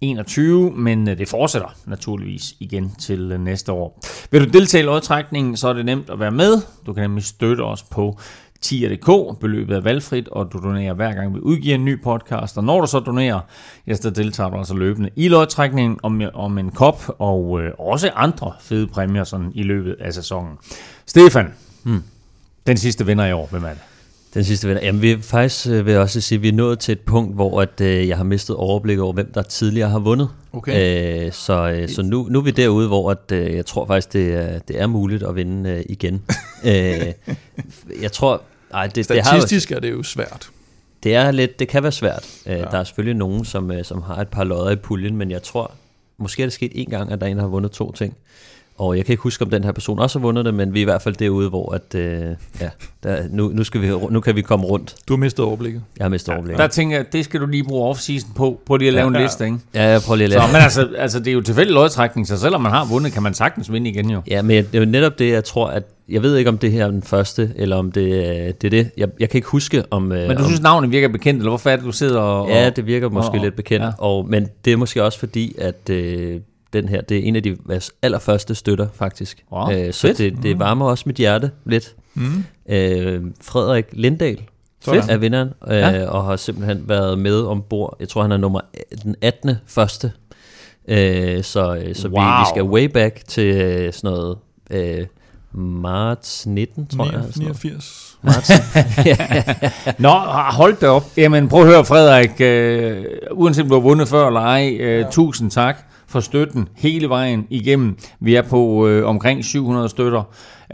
[0.00, 4.00] 2021, men øh, det fortsætter naturligvis igen til øh, næste år.
[4.30, 6.62] Vil du deltage i lodtrækningen, så er det nemt at være med.
[6.86, 8.18] Du kan nemlig støtte os på
[8.60, 9.40] tier.dk.
[9.40, 12.58] Beløbet er valgfrit, og du donerer hver gang vi udgiver en ny podcast.
[12.58, 13.40] Og når du så donerer,
[13.86, 18.10] ja, så deltager du altså løbende i lodtrækningen om, om en kop, og øh, også
[18.14, 20.52] andre fede præmier sådan i løbet af sæsonen.
[21.06, 22.02] Stefan, Hmm.
[22.66, 23.78] den sidste vinder i år, hvem er det?
[24.34, 24.82] Den sidste vinder.
[24.82, 27.00] Jamen, vi er faktisk øh, vil jeg også sige, at vi er nået til et
[27.00, 30.28] punkt, hvor at, øh, jeg har mistet overblik over, hvem der tidligere har vundet.
[30.52, 31.26] Okay.
[31.26, 34.12] Øh, så øh, så nu, nu er vi derude, hvor at, øh, jeg tror faktisk,
[34.12, 36.14] det er, det er muligt at vinde øh, igen.
[36.64, 37.06] øh,
[38.02, 38.42] jeg tror...
[38.74, 40.50] Ej, det, det, har, jo- Statistisk er det jo svært.
[41.02, 42.26] det er lidt, det kan være svært.
[42.46, 42.58] Øh, Ja.
[42.62, 45.42] Der er selvfølgelig nogen, som, øh, som har et par lodder i puljen, men jeg
[45.42, 45.72] tror,
[46.18, 48.16] måske er det sket en gang, at der er en, der har vundet to ting.
[48.78, 50.78] Og jeg kan ikke huske, om den her person også har vundet det, men vi
[50.78, 52.20] er i hvert fald derude, hvor at, øh,
[52.60, 52.68] ja,
[53.02, 54.94] der, nu, nu, skal vi, nu kan vi komme rundt.
[55.08, 55.82] Du har mistet overblikket.
[55.98, 56.58] Jeg har mistet overblikket.
[56.60, 59.08] Der tænker jeg, det skal du lige bruge off-season på, på lige at lave Ja,
[59.08, 59.22] en ja.
[59.22, 59.58] liste, ikke?
[59.74, 60.52] Ja, jeg prøver lige at Så, lade.
[60.52, 63.34] men altså, altså, det er jo tilfældig lodtrækning, så selvom man har vundet, kan man
[63.34, 64.22] sagtens vinde igen jo.
[64.26, 66.72] Ja, men det er jo netop det, jeg tror, at jeg ved ikke, om det
[66.72, 68.90] her er den første, eller om det, er- det er det.
[68.96, 70.02] Jeg, jeg kan ikke huske, om...
[70.02, 72.48] Men du om, synes, navnet virker bekendt, eller hvorfor er det, du sidder og...
[72.48, 73.86] Ja, det virker måske og- lidt bekendt, ja.
[73.86, 73.92] ja.
[73.98, 76.40] og, men det er måske også fordi, at øh,
[76.72, 77.56] den her, det er en af de
[78.02, 79.44] allerførste støtter, faktisk.
[79.52, 80.18] Wow, øh, så fedt.
[80.18, 81.94] det, det varmer også mit hjerte lidt.
[82.14, 82.44] Mm.
[82.68, 84.40] Øh, Frederik Lindahl
[84.80, 85.10] Sådan.
[85.10, 86.06] er vinderen, øh, Ja.
[86.08, 87.96] og har simpelthen været med ombord.
[88.00, 88.60] Jeg tror, han er nummer
[89.02, 89.54] den 18.
[89.66, 90.12] første.
[90.88, 92.22] Øh, så øh, så wow.
[92.24, 94.36] vi, vi skal way back til øh, sådan noget
[94.70, 95.06] øh,
[95.52, 97.12] marts 19, tror jeg.
[97.14, 97.64] eller sådan noget.
[97.64, 98.18] 89.
[98.22, 98.50] Marts.
[99.98, 100.08] Nå,
[100.52, 101.04] hold da op.
[101.16, 102.40] Jamen, prøv at høre, Frederik.
[102.40, 105.10] Øh, uanset om du har vundet før eller ej, øh, ja.
[105.10, 107.96] tusind tak for støtten hele vejen igennem.
[108.20, 110.22] Vi er på øh, omkring 700 støtter,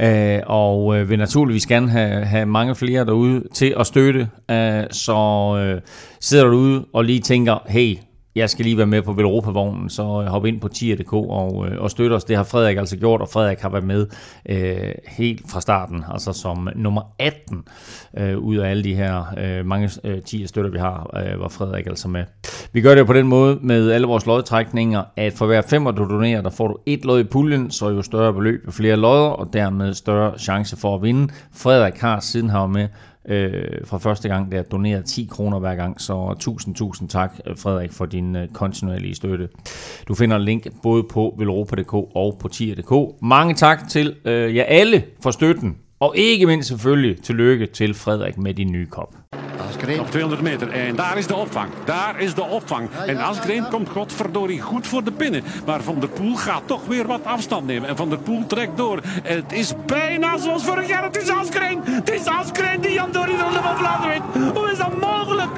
[0.00, 4.28] øh, og øh, vil naturligvis gerne have, have mange flere derude til at støtte.
[4.50, 5.16] Øh, så
[5.58, 5.80] øh,
[6.20, 7.96] sidder du derude og lige tænker, hey,
[8.34, 11.90] jeg skal lige være med på Velropa-vognen, så hop ind på tier.dk og, øh, og
[11.90, 12.24] støt os.
[12.24, 14.06] Det har Frederik altså gjort, og Frederik har været med
[14.48, 17.64] øh, helt fra starten, altså som nummer 18
[18.18, 21.48] øh, ud af alle de her øh, mange øh, tier støtter, vi har, øh, var
[21.48, 22.24] Frederik altså med.
[22.72, 26.04] Vi gør det på den måde med alle vores lodtrækninger, at for hver femmer du
[26.04, 29.28] donerer, der får du et lod i puljen, så jo større beløb, jo flere lodder,
[29.28, 31.32] og dermed større chance for at vinde.
[31.52, 32.88] Frederik har siden han var med
[33.28, 37.92] øh, fra første gang, der doneret 10 kroner hver gang, så tusind, tusind tak, Frederik,
[37.92, 39.48] for din øh, kontinuerlige støtte.
[40.08, 43.22] Du finder link både på velropa.dk og på tier.dk.
[43.22, 48.38] Mange tak til øh, jer alle for støtten, og ikke mindst selvfølgelig tillykke til Frederik
[48.38, 49.14] med din nye kop.
[49.68, 49.96] Asgreen.
[49.96, 50.68] Nog 200 meter.
[50.68, 51.70] En daar is de opvang.
[51.84, 52.88] Daar is de opvang.
[53.06, 55.42] En Asgreen komt godverdorie goed voor de pinnen.
[55.66, 57.88] Maar Van der Poel gaat toch weer wat afstand nemen.
[57.88, 59.00] En Van der Poel trekt door.
[59.22, 61.02] En het is bijna zoals vorig jaar.
[61.02, 61.80] Het is Asgreen.
[61.84, 64.54] Het is Asgreen die Jan Dorie de Ronde van Vlaanderen wint.
[64.56, 65.50] Hoe is dat mogelijk?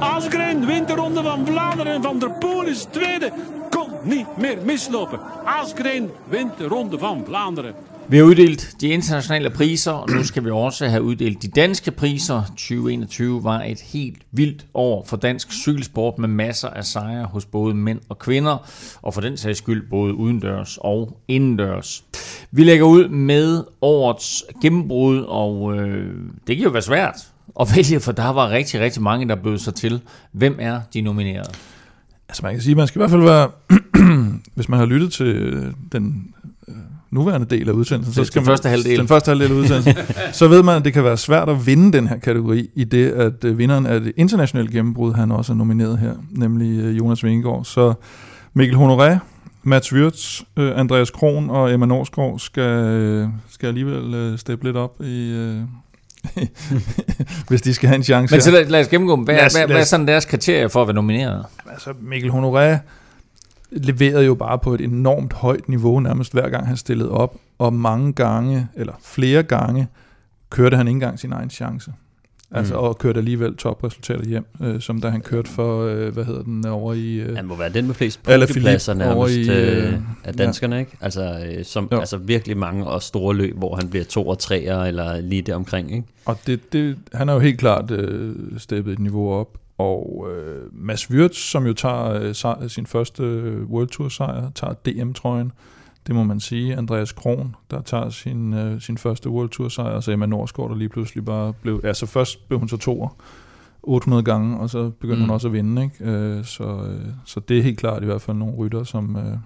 [0.00, 1.94] Asgreen wint de Ronde van Vlaanderen.
[1.94, 3.32] En Van der Poel is tweede.
[3.70, 5.20] Kon niet meer mislopen.
[5.44, 7.74] Asgreen wint de Ronde van Vlaanderen.
[8.06, 11.90] Vi har uddelt de internationale priser, og nu skal vi også have uddelt de danske
[11.90, 12.42] priser.
[12.44, 17.74] 2021 var et helt vildt år for dansk cykelsport med masser af sejre hos både
[17.74, 18.70] mænd og kvinder,
[19.02, 22.04] og for den sags skyld både udendørs og indendørs.
[22.50, 26.14] Vi lægger ud med årets gennembrud, og øh,
[26.46, 27.29] det kan jo være svært
[27.60, 30.00] at vælge, for der var rigtig, rigtig mange, der bød sig til.
[30.32, 31.52] Hvem er de nominerede?
[32.28, 33.48] Altså man kan sige, man skal i hvert fald være,
[34.54, 36.34] hvis man har lyttet til øh, den
[36.68, 36.74] øh,
[37.10, 38.98] nuværende del af udsendelsen, så skal den man, første halvdel.
[38.98, 39.94] den første halvdel af udsendelsen,
[40.32, 43.10] så ved man, at det kan være svært at vinde den her kategori, i det
[43.10, 47.64] at øh, vinderen af det internationale gennembrud, han også er nomineret her, nemlig Jonas Vingegaard.
[47.64, 47.94] Så
[48.54, 49.18] Mikkel Honoré,
[49.62, 55.34] Mats Wirtz, Andreas Kron og Emma Norsgaard skal, skal alligevel steppe lidt op i...
[57.48, 58.34] Hvis de skal have en chance.
[58.34, 59.24] Men så lad, lad os gennemgå dem.
[59.24, 61.44] Hvad, Lad os- hvad, lad hvad er os- sådan deres kriterier for at være nomineret?
[61.70, 62.76] altså Mikkel Honoré
[63.72, 67.72] leverede jo bare på et enormt højt niveau, nærmest hver gang han stillede op, og
[67.72, 69.88] mange gange, eller flere gange,
[70.50, 71.92] kørte han ikke engang sin egen chance.
[72.52, 72.80] Altså, Mm.
[72.80, 76.66] og kørte alligevel topresultater hjem, øh, som da han kørte for, øh, hvad hedder den,
[76.66, 77.14] over i...
[77.14, 79.50] Øh, Han må være den med flest podiumpladser Philippe over nærmest i,
[79.86, 80.96] øh, øh, af danskerne, ikke?
[81.00, 81.98] Altså, øh, som, Jo.
[81.98, 85.54] altså virkelig mange og store løb, hvor han bliver to og treer eller lige der
[85.54, 86.04] omkring, ikke?
[86.24, 89.48] Og det, det, han har jo helt klart øh, steppet et niveau op.
[89.78, 94.50] Og øh, Mads Wirtz, som jo tager øh, sej, sin første øh, World Tour sejr,
[94.54, 95.52] tager DM-trøjen.
[96.10, 96.76] Det må man sige.
[96.76, 100.70] Andreas Kron, der tager sin, øh, sin første World Tour sejr, og så Emma Norsgaard,
[100.70, 101.80] der lige pludselig bare blev...
[101.84, 103.16] Altså først blev hun så toer
[103.82, 105.22] 800 gange, og så begyndte mm.
[105.22, 105.82] Hun også at vinde.
[105.82, 106.04] Ikke?
[106.04, 109.16] Øh, så, øh, så det er helt klart i hvert fald nogle rytter, som...
[109.16, 109.36] Øh,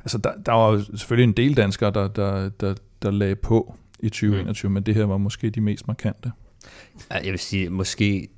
[0.00, 4.08] altså der, der var selvfølgelig en del danskere, der, der, der, der lagde på i
[4.08, 4.72] 2021, mm.
[4.74, 6.32] men det her var måske de mest markante.
[7.10, 8.28] Ja, Jeg vil sige, måske,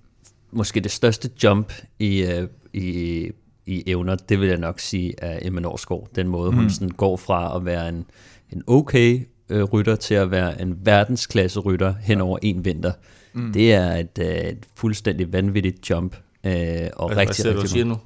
[0.51, 3.31] måske det største jump i, øh, i,
[3.67, 6.09] i evner, det vil jeg nok sige, er Emma Norsgaard.
[6.15, 6.57] Den måde, mm.
[6.57, 8.05] hun sådan går fra at være en,
[8.53, 12.93] en okay øh, rytter til at være en verdensklasse rytter hen over en vinter.
[13.33, 13.53] Mm.
[13.53, 16.17] Det er et, øh, et fuldstændig vanvittigt jump.
[16.45, 17.97] Øh, og Hvad, hvad rigtig, du og rigtig siger nu?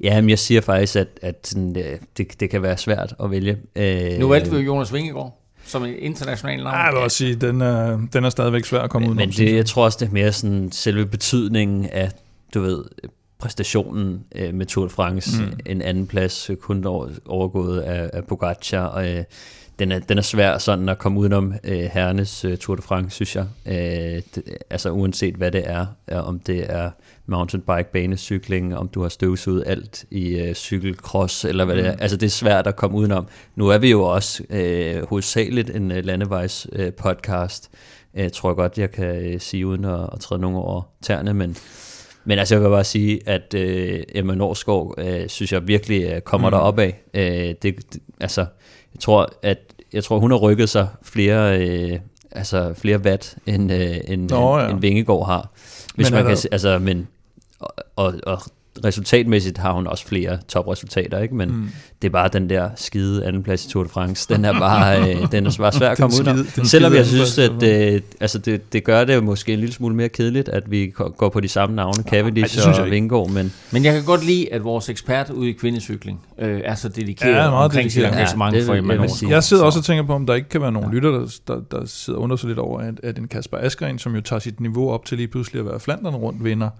[0.00, 3.30] Ja, men jeg siger faktisk, at, at sådan, øh, det, det kan være svært at
[3.30, 3.58] vælge.
[3.76, 6.76] Øh, Nu valgte vi jo Jonas Vingegaard som en international navn.
[6.76, 9.30] Jeg vil også sige, den er, den er stadigvæk svær at komme ud Men, men
[9.30, 12.10] det, jeg tror også, det er mere sådan selve betydningen af,
[12.54, 12.84] du ved,
[13.40, 15.58] præstationen øh, med Tour de France, mm.
[15.66, 19.24] en anden plads, øh, kun over, overgået af, af Pogacar, og øh,
[19.78, 23.14] den, er, den er svær sådan at komme udenom øh, herrenes øh, Tour de France,
[23.14, 23.46] synes jeg.
[23.66, 26.90] Øh, det, altså uanset hvad det er, er, om det er
[27.26, 31.82] mountainbike, banecykling, om du har støvsuget alt i øh, cykelcross, eller hvad mm.
[31.82, 31.96] det er.
[31.96, 33.26] Altså det er svært at komme udenom.
[33.56, 37.70] Nu er vi jo også øh, hovedsageligt en øh, landevejs øh, podcast,
[38.14, 41.34] øh, tror jeg godt, jeg kan øh, sige uden at, at træde nogen over tæerne,
[41.34, 41.56] men
[42.24, 46.20] men altså, jeg vil bare sige, at øh, Emma Norsgaard, øh, synes jeg virkelig øh,
[46.20, 46.52] kommer mm.
[46.52, 47.02] derop af.
[47.14, 48.40] Øh, det, det, altså,
[48.94, 49.58] jeg tror, at
[49.92, 51.98] jeg tror, hun har rykket sig flere, øh,
[52.30, 54.68] altså flere watt, end, øh, end, Nå, ja.
[54.68, 55.50] end Vingegaard har.
[55.94, 56.48] Hvis men man kan, der...
[56.52, 57.08] altså, men,
[57.60, 58.42] og, og, og
[58.84, 61.34] resultatmæssigt har hun også flere topresultater, ikke?
[61.34, 61.68] men mm.
[62.02, 64.34] det er bare den der skide andenplads i Tour de France.
[64.34, 66.26] Den er bare, øh, den er bare svær at komme ud
[66.58, 66.66] af.
[66.66, 70.08] Selvom jeg synes, at øh, altså det, det gør det måske en lille smule mere
[70.08, 73.30] kedeligt, at vi går på de samme navne, Cavendish ja, og Vingård.
[73.30, 76.88] Men, men jeg kan godt lide, at vores ekspert ude i kvindecykling øh, er så
[76.88, 79.10] dedikeret ja, meget omkring sit engagement ja, for Emmanuel.
[79.22, 80.94] Jeg, jeg sidder også og tænker på, om der ikke kan være nogen ja.
[80.94, 84.14] lytter, der, der, der sidder under sig lidt over, at, at en Kasper Askren, som
[84.14, 86.70] jo tager sit niveau op til lige pludselig at være Flandern rundt vinder,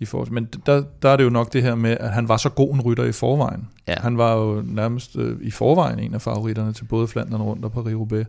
[0.00, 2.36] i forhold Men der, der er det jo nok det her med, at han var
[2.36, 3.68] så god en rytter i forvejen.
[3.88, 3.94] Ja.
[3.98, 7.72] Han var jo nærmest øh, i forvejen en af favoritterne til både Flandern rundt og
[7.76, 8.24] Paris-Roubaix.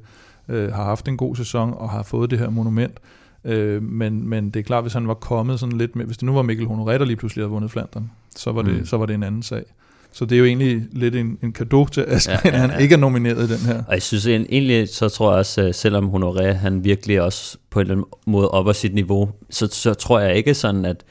[0.49, 2.99] Øh, har haft en god sæson og har fået det her monument.
[3.45, 6.25] Øh, men, men det er klart, hvis han var kommet sådan lidt med, hvis det
[6.25, 8.85] nu var Mikkel Honoré, der lige pludselig havde vundet Flandern, så var, det, mm.
[8.85, 9.63] så var det en anden sag.
[10.11, 12.67] Så det er jo egentlig lidt en, en gave til Asger, ja, ja, ja.
[12.67, 13.83] han ikke er nomineret i den her.
[13.87, 17.81] Og jeg synes egentlig, så tror jeg også, selvom Honoré, han virkelig også på en
[17.81, 21.03] eller anden måde op sit niveau, så, så tror jeg ikke sådan, at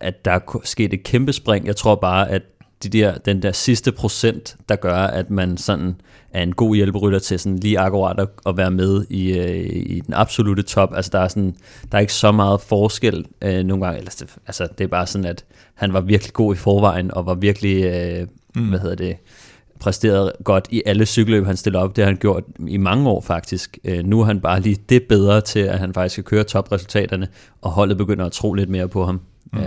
[0.00, 1.66] at der er sket et kæmpe spring.
[1.66, 2.42] Jeg tror bare, at
[2.82, 6.00] de der, den der sidste procent, der gør, at man sådan
[6.32, 10.00] er en god hjælperytter til sådan lige akkurat at, at være med i, øh, i
[10.00, 10.94] den absolute top.
[10.94, 11.54] Altså der er, sådan,
[11.92, 14.00] der er ikke så meget forskel øh, nogle gange.
[14.46, 15.44] Altså det er bare sådan, at
[15.74, 18.68] han var virkelig god i forvejen, og var virkelig, øh, mm.
[18.68, 19.16] hvad hedder det,
[19.80, 21.96] præsteret godt i alle cykelløb, han stiller op.
[21.96, 23.78] Det har han gjort i mange år faktisk.
[23.84, 27.28] Øh, nu er han bare lige det bedre til, at han faktisk skal køre topresultaterne,
[27.60, 29.20] og holdet begynder at tro lidt mere på ham.
[29.52, 29.58] Mm.
[29.58, 29.66] Øh,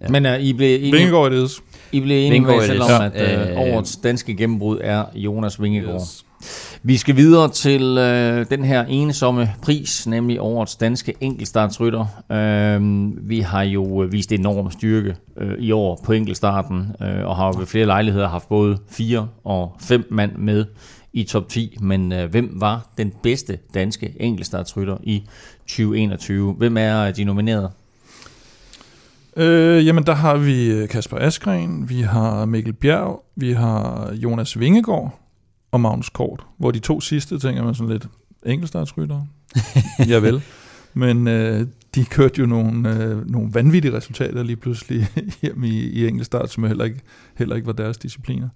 [0.00, 0.08] ja.
[0.08, 1.50] Men uh, I blev enige, Vingegaard it
[1.92, 6.00] I blev enige med selv om, at uh, årets danske gennembrud er Jonas Vingegaard.
[6.00, 6.24] Yes.
[6.82, 12.06] Vi skal videre til uh, den her ensomme pris, nemlig årets danske enkeltstartsrytter.
[12.30, 17.58] Uh, vi har jo vist enorm styrke uh, i år på enkeltstarten, uh, og har
[17.58, 20.64] ved flere lejligheder haft både fire og fem mand med
[21.12, 21.76] i top 10.
[21.80, 25.22] Men uh, hvem var den bedste danske enkeltstartsrytter i
[25.66, 26.52] 2021?
[26.52, 27.70] Hvem er de nominerede?
[29.40, 34.58] Øh, jamen, der har vi øh, Kasper Askren, vi har Mikkel Bjerg, vi har Jonas
[34.58, 35.20] Vingegaard
[35.72, 38.08] og Magnus Kort, hvor de to sidste tænker man sådan lidt
[38.46, 39.26] enkeltstartsryttere.
[40.08, 40.42] ja vel.
[40.94, 45.06] Men øh, de kørte jo nogle, øh, nogle vanvittige resultater lige pludselig
[45.42, 47.00] hjem i, i enkeltstart, som heller ikke,
[47.36, 48.48] heller ikke var deres discipliner.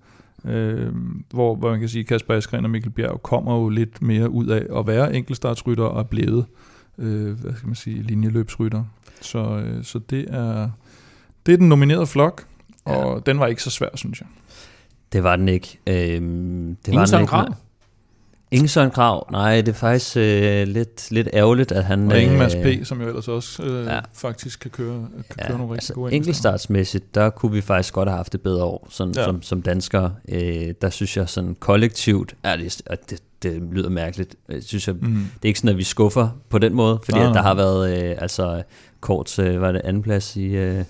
[0.44, 0.92] Øh,
[1.30, 4.30] hvor, hvor man kan sige, at Kasper Askren og Mikkel Bjerg kommer jo lidt mere
[4.30, 6.44] ud af at være enkeltstartsrytter og er blevet
[6.98, 8.84] øh, hvad skal man sige, linjeløbsrytter.
[9.24, 10.70] Så, øh, så det, er,
[11.46, 12.46] det er den nominerede flok,
[12.84, 13.20] og ja.
[13.26, 14.28] den var ikke så svær, synes jeg.
[15.12, 15.78] Det var den ikke.
[15.86, 17.56] Øhm, det Ingen var den ikke.
[18.54, 19.28] Ingen Søren Krav.
[19.30, 22.10] Nej, det er faktisk øh, lidt, lidt ærgerligt, at han...
[22.10, 24.00] Og ingen Mads P., øh, som jo ellers også øh, ja.
[24.12, 27.94] faktisk kan køre, kan ja, køre nogle rigtig altså, gode enkeltstartsmæssigt, der kunne vi faktisk
[27.94, 29.24] godt have haft det bedre år, sådan, ja.
[29.24, 30.14] som, som danskere.
[30.28, 34.36] Øh, der synes jeg sådan kollektivt, er det, det, det lyder mærkeligt.
[34.48, 35.14] Jeg synes, jeg, mm.
[35.14, 38.10] det er ikke sådan, at vi skuffer på den måde, fordi ah, der har været,
[38.10, 38.62] øh, altså
[39.00, 40.46] kort, øh, var det anden plads i...
[40.46, 40.84] Øh,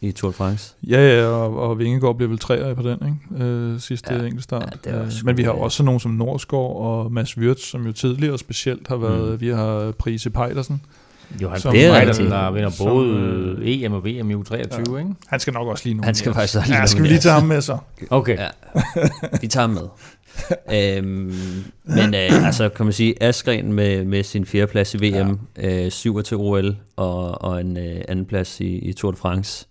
[0.00, 0.74] i Tour de France.
[0.82, 2.98] Ja, ja, og, og Vingegaard blev vel træer på den,
[3.32, 3.44] ikke?
[3.44, 4.22] Øh, sidste ja.
[4.22, 4.76] enkeltstart.
[4.86, 8.38] Ja, øh, Men vi har også nogen som Norsgaard og Mads Wirtz, som jo tidligere
[8.38, 9.40] specielt har været, mm.
[9.40, 10.80] vi har Prise Pejdersen.
[11.42, 14.98] Johan som Pejdersen, der vinder både som, EM og VM i U23, ja.
[14.98, 15.14] ikke?
[15.26, 16.02] Han skal nok også lige nu.
[16.02, 17.78] Han skal faktisk også lige Ja, skal vi lige tage ham med så?
[18.10, 18.38] Okay.
[18.38, 18.48] Ja.
[19.40, 19.88] Vi tager ham med.
[20.74, 21.34] øhm,
[21.84, 25.84] men øh, altså kan man sige, Askren med, med sin fjerdeplads i VM, ja.
[25.84, 29.66] øh, syver til OL og, og en øh, anden plads i, i Tour de France.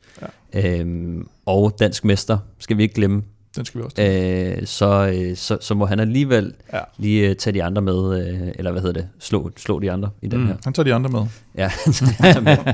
[0.53, 0.79] Ja.
[0.79, 3.23] Øhm, og dansk mester, skal vi ikke glemme.
[3.55, 4.57] Den skal vi også tage.
[4.57, 6.79] Øh, så, øh, så, så må han alligevel ja.
[6.97, 10.09] lige uh, tage de andre med, øh, eller hvad hedder det, slå, slå de andre
[10.21, 10.55] i den mm, her.
[10.63, 11.25] Han tager de andre med.
[11.57, 12.73] Ja, han tager de andre med.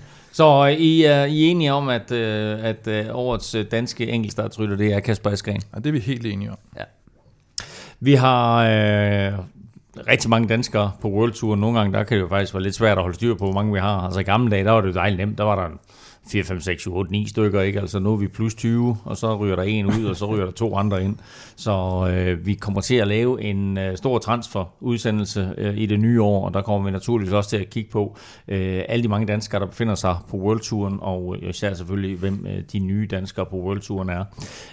[0.32, 4.92] Så uh, I, uh, I er enige om, at, uh, at årets danske enkeltstartsrytter, det
[4.92, 5.62] er Kasper Eskren?
[5.74, 6.58] Ja, det er vi helt enige om.
[6.76, 6.84] Ja.
[8.00, 9.44] Vi har uh,
[10.08, 11.56] rigtig mange danskere på World Tour.
[11.56, 13.54] Nogle gange der kan det jo faktisk være lidt svært at holde styr på, hvor
[13.54, 14.00] mange vi har.
[14.00, 15.38] Altså i gamle dage, der var det jo dejligt nemt.
[15.38, 15.76] Der var der
[16.26, 17.80] 4, 5, 6, 7, 8, 9 stykker, ikke?
[17.80, 20.44] Altså nu er vi plus 20, og så ryger der en ud, og så ryger
[20.44, 21.16] der to andre ind.
[21.56, 26.22] Så øh, vi kommer til at lave en øh, stor transfer-udsendelse øh, i det nye
[26.22, 28.16] år, og der kommer vi naturligvis også til at kigge på
[28.48, 32.46] øh, alle de mange danskere, der befinder sig på World Touren, og især selvfølgelig, hvem
[32.46, 34.24] øh, de nye danskere på World Touren er.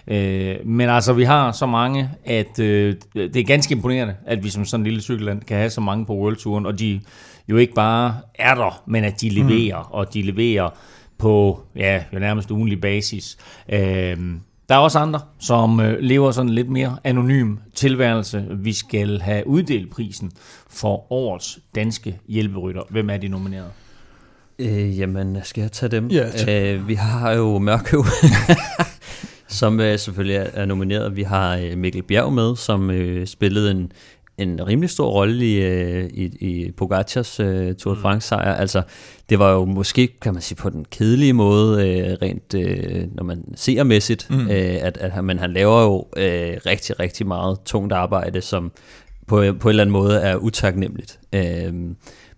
[0.07, 4.49] Øh, men altså, vi har så mange, at øh, det er ganske imponerende, at vi
[4.49, 7.01] som sådan en lille cykelland kan have så mange på World Touren, og de
[7.49, 9.91] jo ikke bare er der, men at de leverer, mm.
[9.91, 10.69] og de leverer
[11.19, 13.37] på ja, jo nærmest ugenlig basis.
[13.69, 14.17] Øh,
[14.69, 18.45] der er også andre, som øh, lever sådan lidt mere anonym tilværelse.
[18.49, 20.31] Vi skal have uddelt prisen
[20.69, 22.81] for årets danske hjælperytter.
[22.89, 23.71] Hvem er de nomineret?
[24.59, 26.07] Øh, jamen, skal jeg tage dem?
[26.07, 28.05] Ja, øh, vi har jo Mørkøv,
[29.47, 31.15] som øh, selvfølgelig er nomineret.
[31.15, 33.91] Vi har øh, Mikkel Bjerg med, som øh, spillede en,
[34.41, 38.01] en rimelig stor rolle i, øh, i, i Pogacars øh, Tour de mm.
[38.01, 38.55] France sejr.
[38.55, 38.81] Altså,
[39.29, 43.23] det var jo måske, kan man sige, på den kedelige måde, øh, rent øh, når
[43.23, 44.47] man ser mæssigt, mm.
[44.49, 48.71] øh, at, at men han laver jo øh, rigtig, rigtig meget tungt arbejde, som
[49.27, 51.19] på, på en eller anden måde er utaknemmeligt.
[51.33, 51.73] Øh,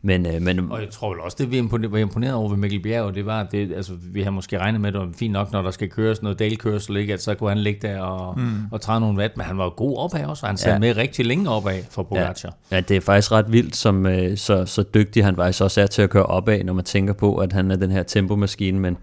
[0.03, 2.81] men, øh, men, og jeg tror vel også, det vi var imponeret over ved Mikkel
[2.81, 5.33] Bjerg, det var, at det, altså, vi har måske regnet med, at det var fint
[5.33, 7.13] nok, når der skal køres noget dalkørsel, ikke?
[7.13, 8.53] at så kunne han ligge der og, mm.
[8.71, 10.79] og træde nogle vat, men han var jo god opad også, og han sad ja.
[10.79, 12.55] med rigtig længe opad for Pogacar.
[12.71, 12.75] Ja.
[12.75, 15.87] ja, det er faktisk ret vildt, som, øh, så, så dygtig han faktisk også er
[15.87, 18.97] til at køre opad, når man tænker på, at han er den her tempomaskine, men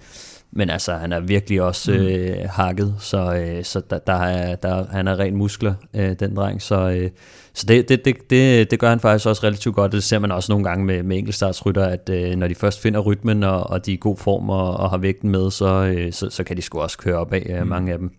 [0.52, 1.98] men altså, han er virkelig også mm.
[1.98, 6.36] øh, hakket, så, øh, så der, der er, der, han er ren muskler, øh, den
[6.36, 6.62] dreng.
[6.62, 7.10] Så, øh,
[7.52, 9.92] så det, det, det, det, det gør han faktisk også relativt godt.
[9.92, 13.00] Det ser man også nogle gange med, med enkeltstartsrytter, at øh, når de først finder
[13.00, 16.12] rytmen, og, og de er i god form og, og har vægten med, så, øh,
[16.12, 17.68] så, så kan de sgu også køre op af øh, mm.
[17.68, 18.10] mange af dem.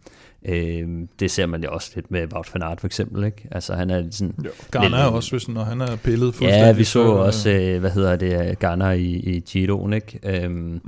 [0.46, 0.88] Øh,
[1.20, 3.48] det ser man jo også lidt med Wout van Aert for eksempel, ikke?
[3.52, 4.36] Altså han er sådan...
[4.46, 7.80] Jo, Garner er også, hvis, når han er pillet Ja, vi så, så også, øh,
[7.80, 10.20] hvad hedder det, Garner i, i Giroen, ikke?
[10.24, 10.82] Øh, mm.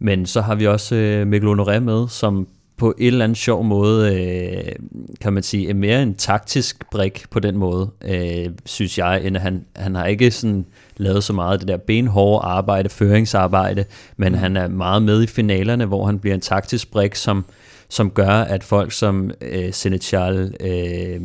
[0.00, 2.48] Men så har vi også øh, Mikkel Honoré med, som
[2.80, 4.72] på en eller anden sjov måde, øh,
[5.20, 9.36] kan man sige, er mere en taktisk brik på den måde, øh, synes jeg, end
[9.36, 13.84] at han, han har ikke sådan lavet så meget af det der benhårde arbejde, føringsarbejde,
[14.16, 14.38] men mm.
[14.38, 17.44] han er meget med i finalerne, hvor han bliver en taktisk brik, som,
[17.88, 21.20] som gør, at folk som øh, Senechal, øh,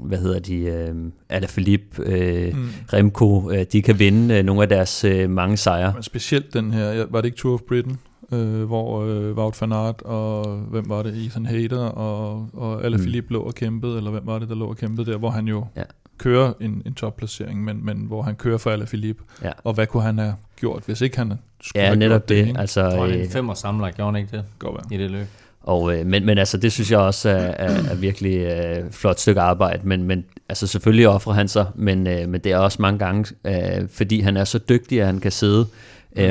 [0.00, 0.94] hvad hedder de, øh,
[1.28, 2.68] Alaphilippe, øh, mm.
[2.92, 5.92] Remco, øh, de kan vinde øh, nogle af deres øh, mange sejre.
[5.94, 7.98] Men specielt den her, var det ikke Tour of Britain?
[8.32, 13.28] Øh, hvor øh, Wout van Aert og hvem var det, Ethan Hader og, og Alaphilippe
[13.28, 13.34] mm.
[13.34, 15.66] lå og kæmpede, eller hvem var det, der lå og kæmpede der, hvor han jo
[15.76, 15.82] ja.
[16.18, 19.22] kører en, en topplacering, men, men hvor han kører for Alaphilippe.
[19.42, 19.50] Ja.
[19.64, 22.46] Og hvad kunne han have gjort, hvis ikke han skulle ja, have netop det?
[22.46, 22.56] det.
[22.58, 24.44] Altså, jeg tror, en femmer samler, gjorde han ikke det?
[24.58, 24.98] Godt være.
[24.98, 25.26] I det løb.
[25.62, 29.20] Og, øh, men, men altså, det synes jeg også er, er, er virkelig øh, flot
[29.20, 32.82] stykke arbejde, men, men altså, selvfølgelig offrer han sig, men, øh, men det er også
[32.82, 35.66] mange gange, øh, fordi han er så dygtig, at han kan sidde øh,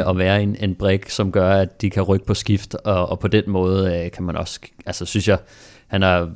[0.06, 3.20] og være en, en brik, som gør, at de kan rykke på skift, og, og
[3.20, 5.38] på den måde øh, kan man også, altså synes jeg,
[5.88, 6.32] han har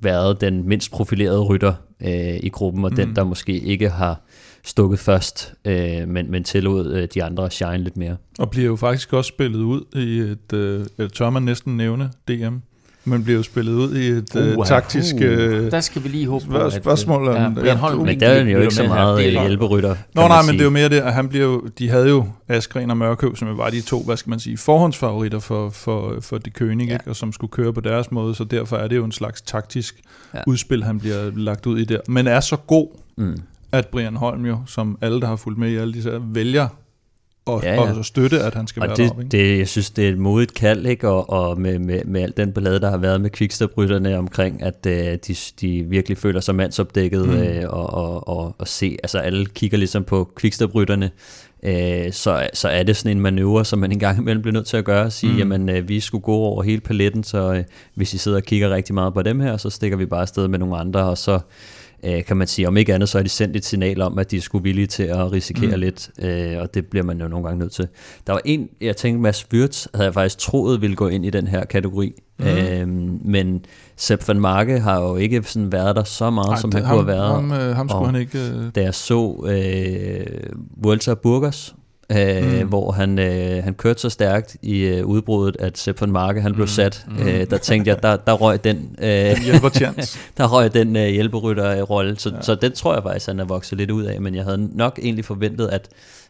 [0.00, 2.96] været den mindst profilerede rytter øh, i gruppen, og mm.
[2.96, 4.20] den, der måske ikke har
[4.64, 8.16] stukket først, øh, men, men tillod øh, de andre at shine lidt mere.
[8.38, 10.52] Og bliver jo faktisk også spillet ud i et,
[10.98, 12.56] øh, tør man næsten nævne, DM,
[13.04, 15.14] man bliver jo spillet ud i et uh, uh, taktisk...
[15.14, 15.22] Uh,
[15.70, 17.58] der skal vi lige håbe på, spørgsmål om...
[17.58, 19.96] Ja, ja, Holm, men der er jo ikke så meget hjælperytter.
[20.14, 22.26] Nå nej, men det er jo mere det, at han bliver jo, de havde jo
[22.48, 26.16] Askren og Mørkøv, som jo var de to, hvad skal man sige, forhåndsfavoritter for, for,
[26.20, 26.92] for de König, ja.
[26.92, 27.10] ikke?
[27.10, 30.00] og som skulle køre på deres måde, så derfor er det jo en slags taktisk
[30.34, 30.40] ja.
[30.46, 32.00] udspil, han bliver lagt ud i der.
[32.08, 33.36] Men er så god, mm.
[33.72, 36.68] at Brian Holm jo, som alle, der har fulgt med i alle disse vælger
[37.46, 37.98] og, ja, ja.
[37.98, 39.22] og støtte, at han skal og være det, deroppe.
[39.22, 39.36] Ikke?
[39.36, 41.08] Det, jeg synes, det er et modigt kald, ikke?
[41.08, 44.86] og, og med, med, med al den ballade, der har været med kvikstoprytterne omkring, at
[44.86, 47.34] uh, de, de virkelig føler sig mandsopdækket, mm.
[47.34, 51.10] uh, og, og, og, og se, altså alle kigger ligesom på kvikstoprytterne,
[51.62, 51.70] uh,
[52.12, 54.84] så, så er det sådan en manøvre, som man engang imellem bliver nødt til at
[54.84, 55.38] gøre, og sige, mm.
[55.38, 57.58] jamen uh, vi skulle gå over hele paletten, så uh,
[57.94, 60.48] hvis I sidder og kigger rigtig meget på dem her, så stikker vi bare afsted
[60.48, 61.40] med nogle andre, og så
[62.06, 62.68] øh, kan man sige.
[62.68, 65.02] Om ikke andet, så er de sendt et signal om, at de skulle villige til
[65.02, 65.80] at risikere mm.
[65.80, 67.88] lidt, øh, og det bliver man jo nogle gange nødt til.
[68.26, 71.30] Der var en, jeg tænkte, Mads Wirtz havde jeg faktisk troet ville gå ind i
[71.30, 72.46] den her kategori, mm.
[72.46, 72.88] øh,
[73.24, 73.64] men
[73.96, 76.86] Sepp van Marke har jo ikke sådan været der så meget, Ej, som det, han
[76.86, 77.34] ham, kunne have været.
[77.34, 78.38] Ham, øh, ham skulle og han ikke...
[78.38, 78.70] Øh...
[78.74, 80.26] Da jeg så øh,
[80.76, 81.74] Vuelta Burgos,
[82.10, 82.68] øh, mm.
[82.68, 86.52] hvor han, øh, han kørte så stærkt i øh, udbruddet, at Sepp von Marke han
[86.52, 86.68] blev mm.
[86.68, 87.06] sat.
[87.08, 87.28] Mm.
[87.28, 89.06] Øh, der tænkte jeg, der, der røg den, øh,
[90.38, 92.42] der røg den øh, hjælperytter-rolle, så, ja.
[92.42, 94.98] så den tror jeg faktisk, han er vokset lidt ud af, men jeg havde nok
[95.02, 95.88] egentlig forventet, at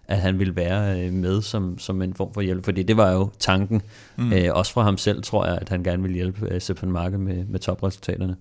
[0.09, 3.13] at han ville være øh, med som, som en form for hjælp, fordi det var
[3.13, 3.83] jo tanken,
[4.17, 4.33] mm.
[4.33, 7.19] øh, også fra ham selv, tror jeg, at han gerne ville hjælpe øh, Sepp Marke
[7.19, 8.37] med, med topresultaterne.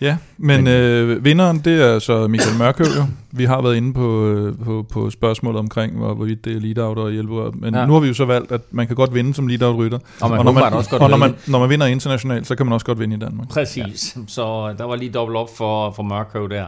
[0.00, 3.02] Ja, men øh, vinderen, det er så Michael Mørkøv jo.
[3.32, 6.98] Vi har været inde på, øh, på, på spørgsmålet omkring, hvor, hvorvidt det er lead-out
[6.98, 7.50] og hjælper.
[7.54, 7.86] Men Ja.
[7.86, 9.98] nu har vi jo så valgt, at man kan godt vinde som lead-out-rytter.
[10.20, 12.54] Og man og når man, også godt og når man, når man vinder internationalt, så
[12.54, 13.48] kan man også godt vinde i Danmark.
[13.48, 14.16] Præcis.
[14.16, 14.20] Ja.
[14.26, 16.64] Så der var lige dobbelt op for, for Mørkøv der.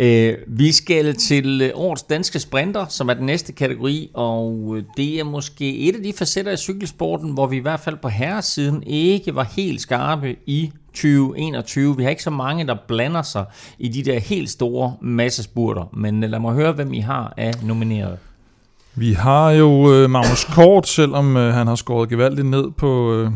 [0.00, 4.82] Øh, vi skal til øh, årets danske sprinter, som er den næste kategori, og øh,
[4.96, 8.08] det er måske et af de facetter i cykelsporten, hvor vi i hvert fald på
[8.08, 11.96] herresiden ikke var helt skarpe i 2021.
[11.96, 13.44] Vi har ikke så mange, der blander sig
[13.78, 17.52] i de der helt store massespurter, men øh, lad mig høre, hvem I har af
[17.62, 18.18] nomineret.
[18.94, 23.30] Vi har jo øh, Magnus Kort, selvom øh, han har skåret gevaldigt ned på, øh,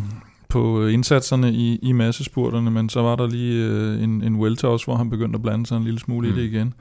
[0.50, 4.86] på indsatserne i, i massespurterne, men så var der lige øh, en, en Vuelta også,
[4.86, 6.34] hvor han begyndte at blande sig en lille smule mm.
[6.34, 6.74] i det igen.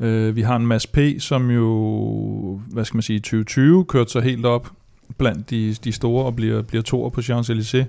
[0.00, 4.22] Øh, vi har en Mads P., som jo, hvad skal man sige, 2020 kørte sig
[4.22, 4.72] helt op
[5.18, 7.84] blandt de, de store og bliver, bliver toer på Champs-Élysées,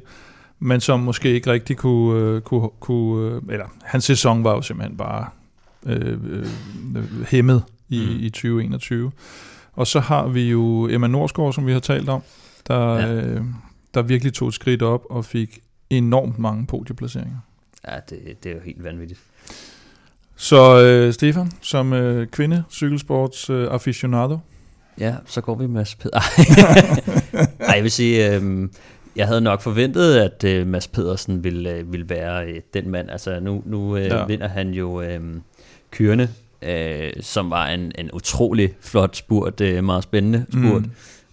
[0.59, 4.61] men som måske ikke rigtig kunne, øh, kunne, kunne øh, eller hans sæson var jo
[4.61, 5.25] simpelthen bare
[5.85, 6.45] øh, øh,
[7.27, 8.13] hæmmet i, Mm.
[8.13, 8.19] mm.
[8.19, 9.11] i 2021.
[9.73, 12.21] Og så har vi jo Emma Norsgaard, som vi har talt om,
[12.67, 13.13] der, ja.
[13.13, 13.41] øh,
[13.97, 17.37] der virkelig tog et skridt op og fik enormt mange podieplaceringer.
[17.87, 19.19] Ja, det, det er jo helt vanvittigt.
[20.35, 24.39] Så øh, Stefan, som øh, kvinde, cykelsports øh, aficionado,
[24.99, 26.19] Ja, så går vi Mads Peder.
[27.59, 28.69] Ej, jeg vil sige, øh,
[29.15, 33.09] jeg havde nok forventet, at øh, Mads Pedersen ville, øh, ville være øh, den mand.
[33.09, 34.25] Altså nu, nu øh, ja.
[34.25, 35.21] Vinder han jo øh,
[35.91, 36.29] Kyrne,
[36.61, 40.81] øh, som var en, en utrolig flot spurt, øh, meget spændende spurt.
[40.81, 40.91] Mm.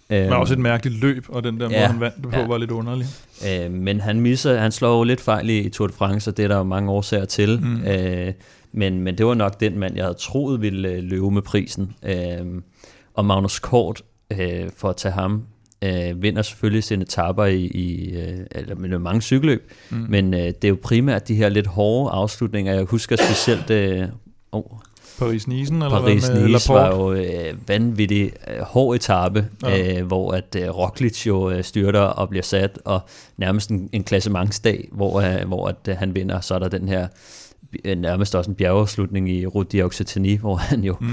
[0.09, 2.39] Øh, men også et mærkeligt løb, og den der måde, ja, han vandt det på,
[2.39, 2.47] ja.
[2.47, 3.07] var lidt underlig.
[3.49, 6.43] Øh, men han misser, han slår jo lidt fejl i, Tour de France, og det
[6.43, 7.59] er der jo mange årsager til.
[7.61, 7.83] Mm.
[7.83, 8.33] Øh,
[8.71, 11.95] men, men det var nok den mand, jeg havde troet ville øh, løbe med prisen.
[12.03, 12.61] Øh,
[13.13, 14.01] og Magnus Kort,
[14.31, 15.43] øh, for at tage ham,
[15.83, 20.05] øh, vinder selvfølgelig sine etapper i, i øh, eller med mange cykelløb, mm.
[20.09, 22.73] men øh, det er jo primært de her lidt hårde afslutninger.
[22.73, 23.69] Jeg husker specielt...
[23.69, 24.07] Øh,
[24.51, 24.63] oh,
[25.21, 29.99] Paris-Nice, eller Paris hvad med Nice var jo øh, vanvittig øh, hård etape, Ja.
[29.99, 32.99] øh, hvor at øh, Roglic jo øh, styrter og bliver sat, og
[33.37, 36.87] nærmest en, en klassementsdag, hvor, øh, hvor at, øh, han vinder, så er der den
[36.87, 37.07] her
[37.85, 41.07] øh, nærmest også en bjergeafslutning i Route de Occitanie, hvor han jo Mm.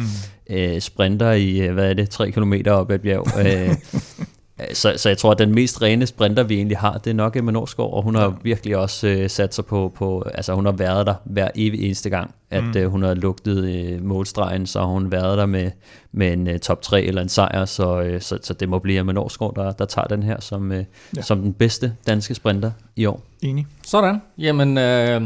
[0.50, 3.26] øh, sprinter i, øh, hvad er det, 3 km op ad et bjerg.
[3.46, 3.76] øh,
[4.72, 7.36] så, så jeg tror, at den mest rene sprinter, vi egentlig har, det er nok
[7.36, 8.30] Emma Norsgaard, og hun har Ja.
[8.42, 12.10] virkelig også øh, sat sig på, på, altså hun har været der hver evig eneste
[12.10, 12.72] gang, at Mm.
[12.76, 15.70] øh, hun har lugtet øh, målstregen, så har hun været der med,
[16.12, 18.98] med en øh, top 3 eller en sejr, så, øh, så, så det må blive
[18.98, 20.84] Emma Norsgaard, der, der tager den her som, øh,
[21.16, 21.22] ja.
[21.22, 23.22] som den bedste danske sprinter i år.
[23.42, 23.66] Enig.
[23.86, 24.22] Sådan.
[24.38, 25.22] Jamen, øh,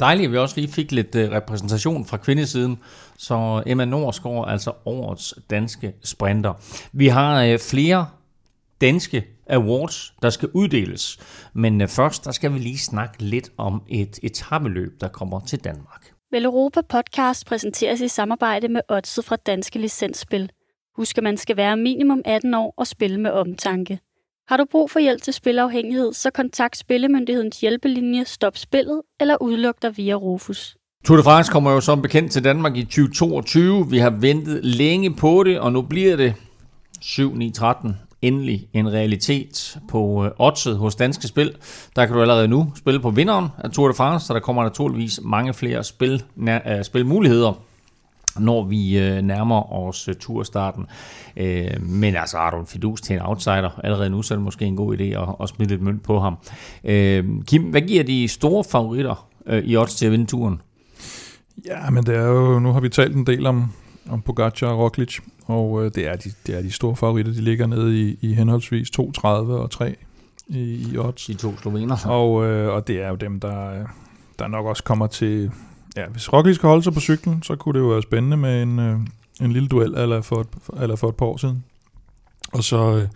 [0.00, 2.78] dejligt, at vi også lige fik lidt øh, repræsentation fra kvindesiden.
[3.18, 6.52] Så Emma Norsgaard, altså årets danske sprinter.
[6.92, 8.06] Vi har øh, flere
[8.84, 11.18] danske awards, der skal uddeles.
[11.54, 15.64] Men øh, først, der skal vi lige snakke lidt om et etabeløb, der kommer til
[15.64, 16.12] Danmark.
[16.30, 20.50] Vel Europa Podcast præsenteres i samarbejde med Odset fra Danske Licensspil.
[20.96, 23.98] Husk, at man skal være minimum 18 år og spille med omtanke.
[24.48, 29.82] Har du brug for hjælp til spilafhængighed, så kontakt Spillemyndighedens hjælpelinje Stop Spillet eller udluk
[29.82, 30.76] dig via Rufus.
[31.04, 33.90] Tour de France kommer jo som bekendt til Danmark i 2022.
[33.90, 36.34] Vi har ventet længe på det, og nu bliver det
[37.02, 41.52] 7-9-13 endelig en realitet på øh, oddset hos Danske Spil.
[41.96, 44.62] Der kan du allerede nu spille på vinderen af Tour de France, så der kommer
[44.62, 47.52] naturligvis mange flere spil, nær, øh, spilmuligheder
[48.38, 50.86] når vi øh, nærmer os øh, turstarten.
[51.36, 54.44] Øh, men altså, har du en fidus til en outsider allerede nu, så er det
[54.44, 56.36] måske en god idé at, at smide lidt mønt på ham.
[56.84, 60.60] Øh, Kim, hvad giver de store favoritter øh, i odds til at vinde turen?
[61.66, 63.72] Ja, men det er jo, nu har vi talt en del om,
[64.08, 67.40] om Pogacar og Roglic, og øh, det, er de, det er de store favoritter, de
[67.40, 69.94] ligger nede i, i henholdsvis 2,30 og 3
[70.46, 71.26] i, i odds.
[71.26, 72.06] De to slovener.
[72.06, 73.86] Og, øh, og det er jo dem, der,
[74.38, 75.50] der nok også kommer til...
[75.96, 78.62] Ja, hvis Roglic skal holde sig på cyklen, så kunne det jo være spændende med
[78.62, 78.98] en, øh,
[79.40, 80.48] en lille duel, eller for, et,
[80.82, 81.64] eller for et par år siden.
[82.52, 83.08] Og så, øh,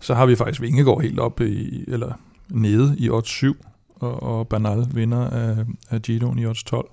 [0.00, 2.12] så har vi faktisk Vingegaard helt op i, eller
[2.48, 3.56] nede i odds 7,
[3.96, 6.88] og, og Bernal vinder af, af Giroen i odds 12.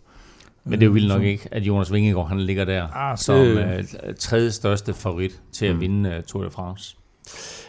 [0.63, 3.17] Men det er jo vildt nok Så- ikke, at Jonas Vingegaard han ligger der Ah,
[3.17, 3.83] som øh,
[4.19, 5.81] tredje største favorit til at Mm.
[5.81, 6.95] vinde uh, Tour de France.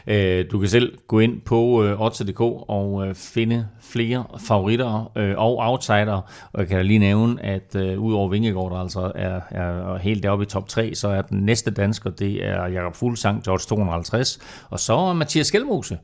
[0.07, 5.35] Øh, du kan selv gå ind på øh, odds.dk og øh, finde flere favoritter øh,
[5.39, 6.21] og outsider.
[6.53, 10.23] Og jeg kan da lige nævne, at øh, udover Vingegaard, der altså er, er helt
[10.23, 14.39] deroppe i top 3, så er den næste dansker, det er Jakob Fuglsang, George 250.
[14.71, 15.99] Og så er Mathias Skelmose,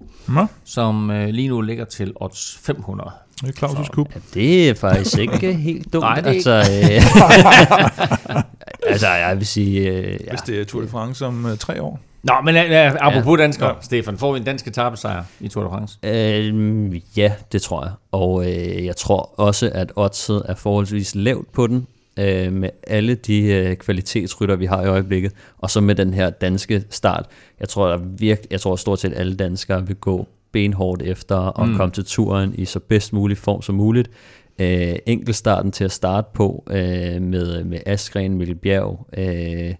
[0.64, 3.10] som øh, lige nu ligger til odds 500.
[3.46, 4.08] det er Claus' kub.
[4.14, 6.02] Ja, det er faktisk ikke helt dumt.
[6.02, 8.42] Nej, det er altså, øh,
[8.92, 9.80] altså, jeg vil sige...
[9.90, 12.00] Øh, ja, Hvis det er Tour de France om øh, tre år.
[12.22, 12.62] Nå, men uh,
[13.00, 13.42] apropos ja.
[13.42, 13.74] danskere, ja.
[13.80, 15.98] Stefan, får vi en dansk etappesejr i Tour de France?
[16.02, 17.92] Øh, ja, det tror jeg.
[18.12, 21.86] Og øh, jeg tror også, at oddset er forholdsvis lavt på den,
[22.18, 26.30] øh, med alle de øh, kvalitetsrytter, vi har i øjeblikket, og så med den her
[26.30, 27.26] danske start.
[27.60, 30.28] Jeg tror, der virke, jeg tror stort set alle danskere vil gå
[30.58, 31.76] benhårdt efter at mm.
[31.76, 34.10] komme til turen i så bedst mulig form som muligt.
[34.58, 39.74] Øh, enkeltstarten til at starte på øh, med, med Askren, Mikkel Bjerg, øh,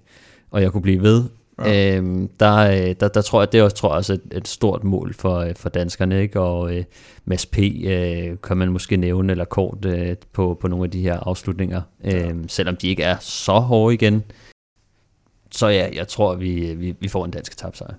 [0.50, 1.24] og jeg kunne blive ved.
[1.64, 1.96] Ja.
[1.96, 4.48] Øhm, der, øh, der, der tror jeg, det er også, tror jeg også et, et
[4.48, 6.40] stort mål for, øh, for danskerne, ikke?
[6.40, 6.84] og øh,
[7.24, 7.58] Mads P.
[7.58, 11.82] Øh, kan man måske nævne, eller kort øh, på, på nogle af de her afslutninger,
[12.04, 12.28] ja.
[12.28, 14.22] øhm, selvom de ikke er så hårde igen.
[15.50, 17.94] Så ja, jeg tror, vi, vi, vi får en dansk tabsejr.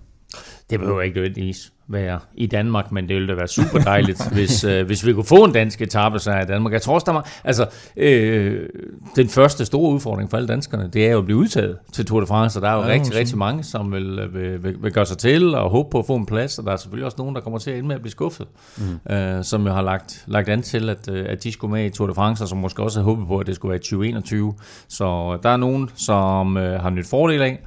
[0.69, 4.63] Det behøver ikke nødvendigvis være i Danmark, men det ville da være super dejligt, hvis,
[4.63, 6.73] øh, hvis vi kunne få en dansk etape så i Danmark.
[6.73, 7.67] Jeg tror også, der var, altså,
[7.97, 8.69] øh,
[9.15, 12.19] den første store udfordring for alle danskerne, det er jo at blive udtaget til Tour
[12.19, 14.75] de France, og der er jo ja, rigtig, rigtig mange, som vil, øh, vil, vil,
[14.83, 17.05] vil gøre sig til og håbe på at få en plads, og der er selvfølgelig
[17.05, 19.13] også nogen, der kommer til at ende med at blive skuffet, mm.
[19.13, 21.89] øh, som jo har lagt, lagt an til, at, øh, at de skulle med i
[21.89, 23.83] Tour de France, og som måske også har håbet på, at det skulle være i
[23.83, 24.53] 2021.
[24.87, 27.59] Så der er nogen, som øh, har nyt fordel af,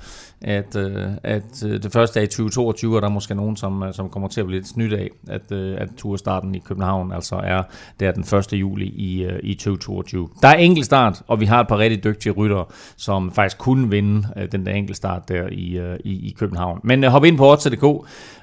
[0.45, 3.82] at, øh, at øh, det første er i 2022, og der er måske nogen, som,
[3.82, 7.12] øh, som kommer til at blive lidt snydt af, at, øh, at turstarten i København
[7.12, 7.62] altså er
[8.01, 8.53] der den 1.
[8.53, 10.28] juli i, øh, i 2022.
[10.43, 12.64] Der er enkelt start, og vi har et par rigtig dygtige ryttere,
[12.97, 16.80] som faktisk kunne vinde øh, den der enkelt start der i, øh, i, i København.
[16.84, 17.84] Men øh, hop ind på odds.dk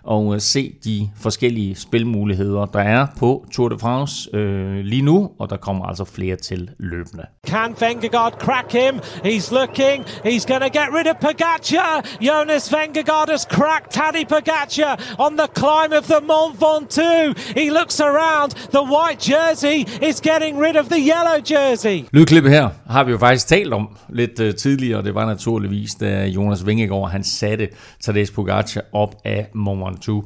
[0.03, 5.31] og øh, se de forskellige spilmuligheder, der er på Tour de France øh, lige nu,
[5.39, 7.25] og der kommer altså flere til løbende.
[7.47, 8.95] Can Vengegaard crack him?
[9.25, 10.05] He's looking.
[10.25, 11.88] He's going to get rid of Pogacar.
[12.27, 14.93] Jonas Vengegaard has cracked Tadej Pogacar
[15.25, 17.25] on the climb of the Mont Ventoux.
[17.59, 18.49] He looks around.
[18.77, 19.77] The white jersey
[20.09, 21.97] is getting rid of the yellow jersey.
[22.13, 25.03] Lydklippet her har vi jo faktisk talt om lidt uh, tidligere.
[25.03, 27.67] Det var naturligvis, da Jonas Vingegaard han satte
[28.01, 30.25] Tadej Pogacar op af Mont Ventoux.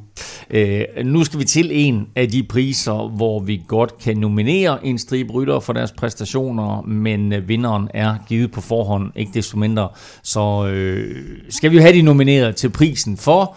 [0.54, 4.98] Uh, nu skal vi til en af de priser, hvor vi godt kan nominere en
[4.98, 9.88] stribe rytter for deres præstationer, men uh, vinderen er givet på forhånd, ikke desto mindre.
[10.22, 11.16] Så øh,
[11.54, 13.56] skal vi jo have de nomineret til prisen for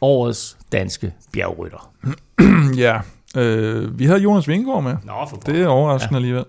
[0.00, 1.90] årets danske bjergrytter.
[2.84, 3.00] ja,
[3.36, 4.96] øh, vi har Jonas Vingegaard med.
[5.04, 6.16] Nå, for det er overraskende ja.
[6.16, 6.44] alligevel.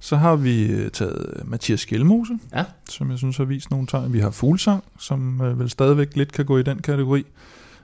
[0.00, 2.64] Så har vi øh, taget Mathias Skelmose, ja.
[2.88, 4.12] som jeg synes har vist nogle tegn.
[4.12, 7.24] Vi har Fuglsang, som øh, vel stadigvæk lidt kan gå i den kategori.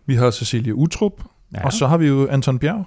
[0.07, 1.13] Vi har Cecilie Utrup,
[1.55, 1.65] ja.
[1.65, 2.85] og så har vi jo Anton Bjerg.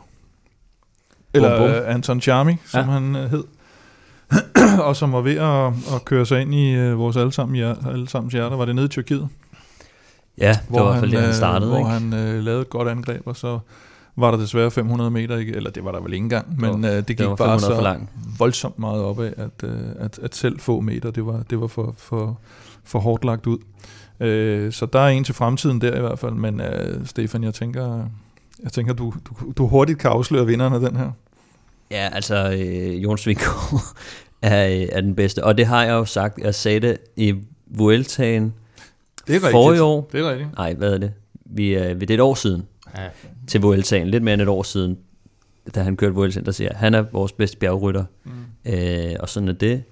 [1.34, 1.95] Eller bum, bum.
[1.95, 2.91] Anton Charmi, som ja.
[2.91, 3.43] han hed.
[4.88, 8.58] og som var ved at, at køre sig ind i vores allesammen, allesammens hjerter.
[8.58, 9.30] Var det nede i Tyrkiet?
[10.38, 11.70] Ja, det hvor var i hvert fald det, han startede.
[11.70, 11.90] Hvor ikke?
[11.90, 13.60] han uh, lavede et godt angreb, og så
[14.16, 17.08] var der desværre 500 meter, eller det var der vel ikke engang, men uh, det
[17.08, 18.10] gik det bare så lang.
[18.38, 19.70] voldsomt meget op af, at, uh,
[20.00, 22.40] at, at selv få meter, det var, det var for, for,
[22.84, 23.58] for hårdt lagt ud.
[24.20, 27.54] Uh, så der er en til fremtiden der i hvert fald, men uh, Stefan, jeg
[27.54, 28.10] tænker,
[28.64, 31.12] jeg tænker du, du, du hurtigt kan afsløre vinderen af den her.
[31.92, 33.78] Ja, altså øh, Jonas Vinko
[34.42, 37.36] er, er den bedste, og det har jeg jo sagt, jeg sagde det i
[37.68, 38.54] Vueltaen
[39.28, 39.82] det er rigtigt.
[39.82, 40.09] år.
[40.11, 40.49] Det er rigtigt.
[40.57, 41.13] Nej, hvad er det?
[41.45, 42.67] Vi er, det er et år siden
[42.97, 43.01] ja.
[43.47, 44.97] til Vueltaen, lidt mere end et år siden,
[45.76, 48.03] da han kørte Vueltaen, der siger, han er vores bedste bjergrytter.
[48.23, 48.32] Mm.
[48.73, 49.84] Øh, og sådan er det.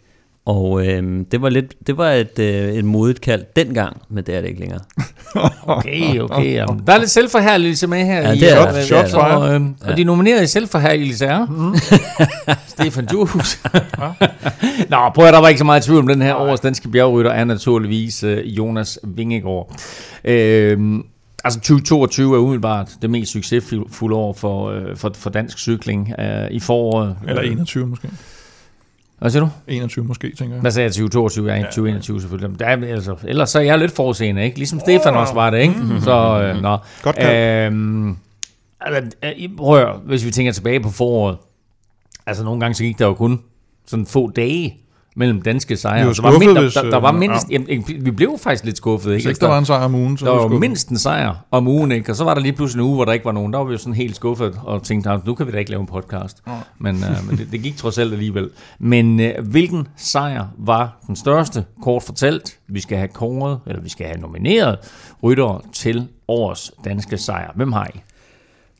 [0.45, 4.35] Og øh, det var lidt, det var et, øh, et modigt kald dengang, men det
[4.35, 4.79] er det ikke længere.
[5.77, 6.53] okay, okay.
[6.53, 6.81] Jamen.
[6.87, 8.21] Der er lidt selvforherligelse med her.
[8.21, 8.81] Ja, i, det er der.
[8.81, 9.91] Shot, shot og, øh, ja.
[9.91, 11.75] og de nominerede i selvforherligelse er mm.
[12.73, 13.59] Stefan Juhus.
[14.89, 17.31] Nå, prøv at der var ikke så meget tvivl om den her års danske bjergrytter,
[17.31, 19.75] er naturligvis øh, Jonas Vingegaard.
[20.25, 20.79] Øh,
[21.45, 26.51] Altså 2022 er umiddelbart det mest succesfulde år for, øh, for, for dansk cykling øh,
[26.51, 27.15] i foråret.
[27.27, 28.09] Eller 21 måske.
[29.23, 29.49] Hvad siger du?
[29.67, 30.61] 21 måske, tænker jeg.
[30.61, 30.91] Hvad sagde jeg?
[30.91, 31.51] 2022?
[31.51, 32.59] Ja, 2021 selvfølgelig.
[32.59, 34.57] Der er, altså, ellers så er jeg lidt forudseende, ikke?
[34.57, 35.73] Ligesom oh, Stefan også var det, ikke?
[35.73, 36.01] Mm-hmm.
[36.01, 36.77] Så, øh, nå.
[37.01, 38.17] Godt øhm,
[38.81, 39.11] altså,
[39.57, 41.37] prøv hvis vi tænker tilbage på foråret.
[42.25, 43.41] Altså nogle gange så gik der jo kun
[43.85, 44.77] sådan få dage
[45.15, 46.07] mellem danske sejre.
[46.07, 47.57] Vi var der, var mindst, hvis, der, der, var mindst, ja.
[47.69, 49.11] jamen, vi blev faktisk lidt skuffet.
[49.11, 49.15] Ikke?
[49.15, 51.45] Hvis ikke der var en sejr om ugen, så der var, var mindst en sejr
[51.51, 52.11] om ugen, ikke?
[52.11, 53.53] og så var der lige pludselig en uge, hvor der ikke var nogen.
[53.53, 55.81] Der var vi jo sådan helt skuffet og tænkte, nu kan vi da ikke lave
[55.81, 56.37] en podcast.
[56.47, 56.51] Ja.
[56.79, 58.49] Men, uh, men det, det gik trods alt alligevel.
[58.79, 61.65] Men uh, hvilken sejr var den største?
[61.81, 64.77] Kort fortalt, vi skal have kåret, eller vi skal have nomineret
[65.23, 67.51] ryttere til årets danske sejr.
[67.55, 67.99] Hvem har I?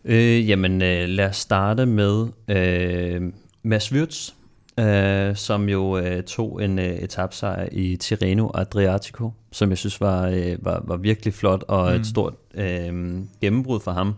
[0.05, 3.21] Øh, jamen, øh, lad os starte med øh,
[3.63, 4.31] Mads Wirtz
[4.79, 10.27] øh, som jo øh, tog en øh, etapsejr i Tirreno Adriatico, som jeg synes var,
[10.27, 11.99] øh, var, var virkelig flot og mm.
[11.99, 14.15] et stort øh, gennembrud for ham.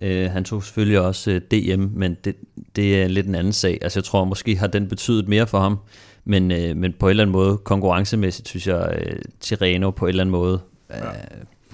[0.00, 2.36] Øh, han tog selvfølgelig også øh, DM, men det,
[2.76, 3.78] det er lidt en anden sag.
[3.82, 5.78] Altså jeg tror måske har den betydet mere for ham,
[6.24, 10.08] men, øh, men på en eller anden måde konkurrencemæssigt synes jeg, øh, Tirreno på en
[10.08, 10.96] eller anden måde øh,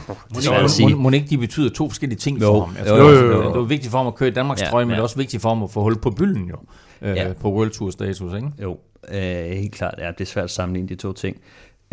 [0.08, 2.76] Må, må, må ikke de betyder to forskellige ting Jo, for ham?
[2.78, 3.50] Altså, jo, jo, det, jo, er- jo.
[3.54, 4.94] det er vigtigt for ham at køre i Danmarks Ja, trøje, men ja.
[4.94, 6.56] det er også vigtigt for ham at få hul på bylden jo,
[7.02, 7.32] øh, Ja.
[7.40, 8.48] på World Tour status, ikke?
[8.62, 8.78] Jo,
[9.12, 9.20] øh,
[9.50, 9.94] helt klart.
[9.98, 11.36] Ja, det er svært at sammenligne de to ting.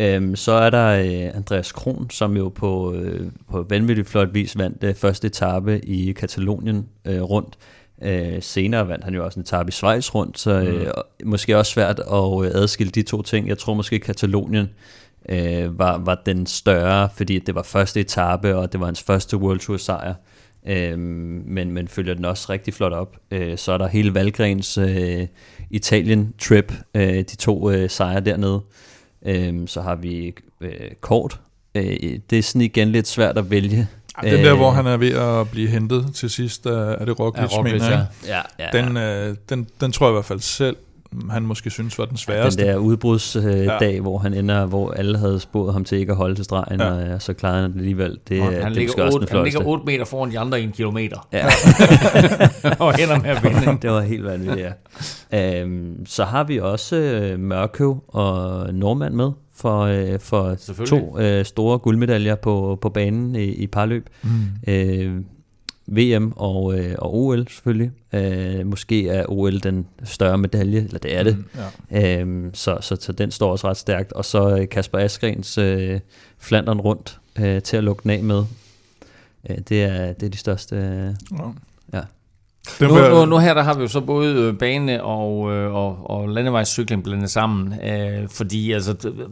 [0.00, 4.58] Øhm, så er der øh, Andreas Kron, som jo på, øh, på vanvittigt flot vis
[4.58, 7.56] vandt øh, første etape i Katalonien øh, rundt.
[8.02, 10.86] Øh, senere vandt han jo også en etape i Schweiz rundt, så øh,
[11.24, 13.48] måske også svært at øh, adskille de to ting.
[13.48, 14.68] Jeg tror måske Katalonien
[15.28, 19.36] øh, var, var den større, fordi det var første etape, og det var hans første
[19.36, 20.14] World Tour sejr.
[20.68, 23.16] Øhm, men, men følger den også rigtig flot op.
[23.30, 25.26] Øh, så er der hele Valgrens øh,
[25.70, 28.60] Italien-trip, øh, de to øh, sejre dernede.
[29.26, 30.70] Øhm, så har vi øh,
[31.00, 31.40] Kort.
[31.74, 31.96] Øh,
[32.30, 33.88] det er sådan igen lidt svært at vælge.
[34.22, 37.42] Den der, hvor han er ved at blive hentet til sidst, er, er det Roglic,
[37.52, 38.06] Ja, Roglic, mener jeg.
[38.26, 38.38] ja.
[38.38, 38.42] ikke?
[38.58, 40.76] Ja, ja, Den, øh, den, den tror jeg i hvert fald selv,
[41.30, 42.62] han måske synes var den den sværeste.
[42.66, 43.78] der udbrudsdag, øh, Ja.
[43.80, 46.80] dag, hvor han ender, hvor alle havde spurgt ham til ikke at holde til stregen,
[46.80, 46.86] Ja.
[46.86, 46.92] ja.
[47.08, 48.18] og øh, så klarede han det alligevel.
[48.28, 49.66] Det, Og er- han, det er ligger også den 8, han ligger flotteste.
[49.66, 51.46] 8 meter foran de andre i en kilometer, Ja.
[52.84, 53.78] og ender med at vinde.
[53.82, 54.66] det var helt vanvittigt,
[55.32, 55.60] ja.
[55.62, 60.54] øhm, så har vi også øh, Mørkøv og Nordmand med for, øh, for
[60.86, 64.08] to øh, store guldmedaljer på, på banen i, i parløb.
[64.22, 64.28] Mm.
[64.68, 65.12] Øh,
[65.86, 67.90] VM og, øh, og OL selvfølgelig.
[68.14, 71.36] Øh, måske er OL den større medalje, eller det er det.
[71.36, 71.44] Mm,
[71.90, 72.20] ja.
[72.20, 74.12] Øhm, så, så, så den står også ret stærkt.
[74.12, 76.00] Og så øh, Kasper Asgrens øh,
[76.38, 78.44] Flandern rundt øh, til at lukke den af med.
[79.50, 80.76] Øh, det, er, det er de største...
[80.76, 81.14] Øh,
[81.92, 81.98] Ja.
[81.98, 82.02] Ja.
[82.80, 86.10] Nu, nu, nu her der har vi jo så både øh, bane og, øh, og,
[86.10, 89.26] og landevejscykling blandet sammen, øh, fordi altså, øh,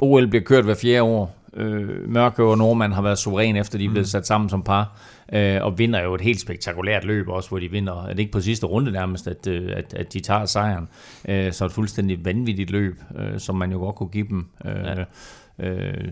[0.00, 1.36] OL bliver kørt hver fjerde år.
[1.56, 4.98] Øh, Mørke og Nordmand har været suveræn efter de er blevet sat sammen som par,
[5.32, 8.32] øh, og vinder jo et helt spektakulært løb også, hvor de vinder, er det ikke
[8.32, 10.88] på sidste runde nærmest, at, øh, at, at de tager sejren.
[11.28, 14.46] Øh, så et fuldstændig vanvittigt løb, øh, som man jo godt kunne give dem.
[14.64, 14.94] Øh, Ja.
[15.00, 15.06] øh,
[15.58, 16.04] øh,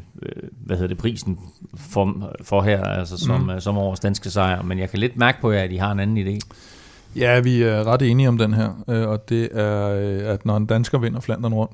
[0.50, 1.38] hvad hedder det, prisen
[1.76, 3.60] for, for her, altså som, mm.
[3.60, 4.62] som årets danske sejr.
[4.62, 6.38] Men jeg kan lidt mærke på jer, at I har en anden idé.
[7.16, 10.56] Ja, vi er ret enige om den her, øh, og det er, øh, at når
[10.56, 11.72] en dansker vinder Flandern rundt,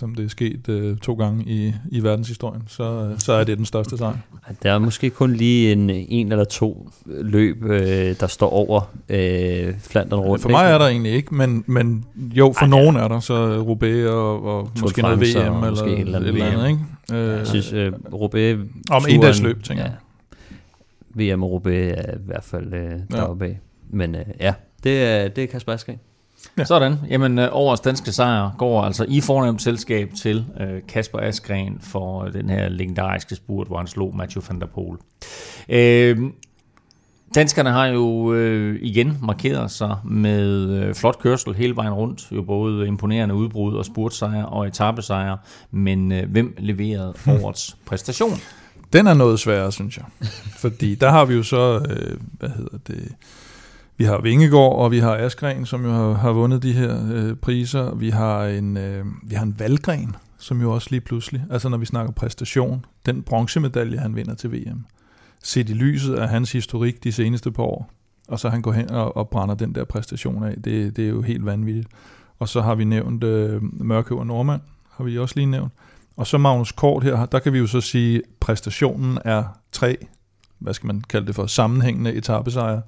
[0.00, 2.82] som det er sket øh, to gange i, i verdenshistorien, så,
[3.12, 4.16] øh, så er det den største sejr.
[4.62, 7.80] der er måske kun lige en, en eller to løb, øh,
[8.20, 10.42] der står over øh, Flandern rundt.
[10.42, 14.06] For mig er der egentlig ikke, men, men jo, for nogen er der, så Roubaix
[14.06, 17.22] og, og de måske noget VM eller måske et eller andet eller andet, ikke?
[17.32, 18.56] Øh, Jeg synes, øh, Roubaix...
[18.90, 19.94] Om turen- endagsløb, tænker jeg.
[21.34, 23.16] VM og Roubaix er i hvert fald øh, Ja.
[23.16, 23.58] deroppe af.
[23.90, 24.54] Men øh, ja,
[24.84, 25.98] det er, det er Kasper Askren.
[26.58, 26.64] Ja.
[26.64, 26.96] Sådan.
[27.10, 32.24] Jamen, øh, årets danske sejr går altså i fornemt selskab til øh, Kasper Askren for
[32.24, 34.98] øh, den her legendariske spurt, hvor han slog Mathieu van der Poel.
[35.68, 36.18] Øh,
[37.34, 42.28] danskerne har jo øh, igen markeret sig med øh, flot kørsel hele vejen rundt.
[42.32, 45.38] Jo både imponerende udbrud og spurtsejre og etappesejre.
[45.70, 48.38] Men øh, hvem leverede årets præstation?
[48.92, 50.04] Den er noget sværere, synes jeg.
[50.62, 53.14] Fordi der har vi jo så, øh, hvad hedder det,
[54.00, 57.36] vi har Vingegaard, og vi har Askren, som jo har, har vundet de her øh,
[57.36, 57.94] priser.
[57.94, 61.78] Vi har, en, øh, vi har en Valgren, som jo også lige pludselig, altså når
[61.78, 64.84] vi snakker præstation, den bronzemedalje, han vinder til VM,
[65.42, 67.90] set i lyset af hans historik de seneste par år,
[68.28, 71.08] og så han går hen og, og brænder den der præstation af, det, det er
[71.08, 71.88] jo helt vanvittigt.
[72.38, 74.60] Og så har vi nævnt øh, Mørkøv og Normand,
[74.90, 75.72] har vi også lige nævnt.
[76.16, 79.96] Og så Magnus Kort her, der kan vi jo så sige, præstationen er tre,
[80.58, 82.82] hvad skal man kalde det for, sammenhængende etappesejre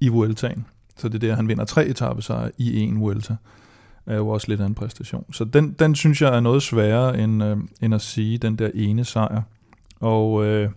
[0.00, 0.66] i Vueltaen.
[0.98, 3.36] Så det er der, han vinder tre etappesejre i en Vuelta.
[4.06, 5.24] Er jo også lidt af en præstation.
[5.32, 8.70] Så den, den synes jeg er noget sværere end, øh, end at sige den der
[8.74, 9.42] ene sejr.
[10.00, 10.70] Og øh,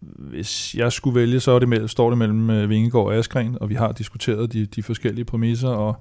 [0.00, 3.58] hvis jeg skulle vælge, så er det mellem, står det mellem øh, Vingegaard og Askren,
[3.60, 5.96] og vi har diskuteret de, de forskellige præmisser, og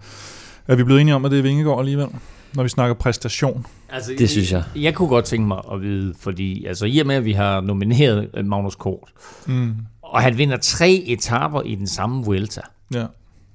[0.68, 2.08] er vi blevet enige om, at det er Vingegaard alligevel,
[2.54, 3.66] når vi snakker præstation?
[3.90, 4.64] Altså, Det synes jeg.
[4.76, 7.62] Jeg kunne godt tænke mig at vide, fordi altså, i og med, at vi har
[7.62, 9.10] nomineret øh, Magnus Kort,
[9.48, 9.76] Mm.
[10.14, 12.62] Og han vinder tre etaper i den samme Vuelta.
[12.94, 13.06] Ja.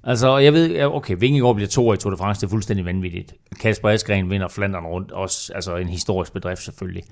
[0.05, 3.35] Altså, jeg ved, okay, Vingegaard bliver to i Tour de France, det er fuldstændig vanvittigt.
[3.61, 7.03] Kasper Askren vinder Flandern rundt, også altså en historisk bedrift selvfølgelig.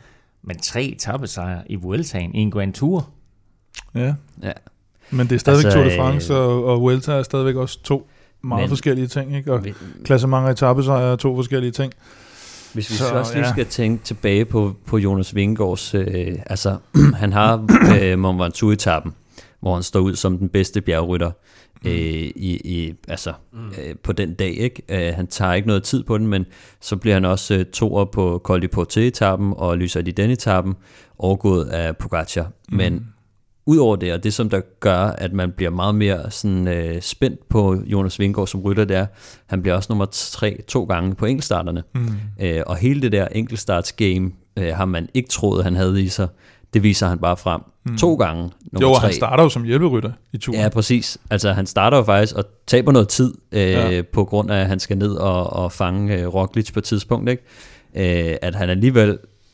[0.42, 3.08] Men tre etappesejre i Vueltaen i en Grand Tour.
[3.94, 4.14] ja.
[4.42, 4.52] Ja.
[5.10, 8.08] Men det er stadigvæk Altså, Tour de France, og, og Vuelta er stadigvæk også to
[8.42, 9.52] meget Men- forskellige ting, ikke?
[9.52, 9.74] Og Vi-
[10.04, 11.92] klassement og etappesejre er to forskellige ting.
[12.74, 13.52] Hvis vi Så, så, også lige ja.
[13.52, 16.76] skal tænke tilbage på, på Jonas Vingegaards, øh, altså
[17.22, 17.66] han har
[18.02, 19.12] øh, Mont Ventoux-etappen,
[19.60, 21.30] hvor han står ud som den bedste bjergrytter
[21.84, 24.50] øh, i, i, altså, øh, på den dag.
[24.50, 24.82] Ikke?
[24.88, 26.46] Øh, han tager ikke noget tid på den, men
[26.80, 30.74] så bliver han også øh, toer på Col de Porte-etappen og Lyser de den etappen,
[31.18, 32.50] overgået af Pogacar.
[32.68, 33.06] Men
[33.68, 37.48] Udover det, og det som der gør, at man bliver meget mere sådan, øh, spændt
[37.48, 39.06] på Jonas Vingegaard som rytter, det er,
[39.46, 41.82] han bliver også nummer tre to gange på enkeltstarterne.
[41.94, 42.06] Mm.
[42.40, 46.28] Øh, og hele det der enkeltstartsgame øh, har man ikke troet, han havde i sig.
[46.74, 47.96] Det viser han bare frem mm.
[47.98, 48.42] to gange.
[48.42, 49.06] Nummer Jo, og tre.
[49.06, 50.60] han starter jo som hjælperytter i turen.
[50.60, 51.18] Ja, præcis.
[51.30, 54.02] Altså, han starter jo faktisk og taber noget tid, øh, Ja.
[54.12, 57.30] på grund af, at han skal ned og, og fange øh, Roglic på et tidspunkt,
[57.30, 57.42] ikke?
[58.30, 59.08] Øh, at han alligevel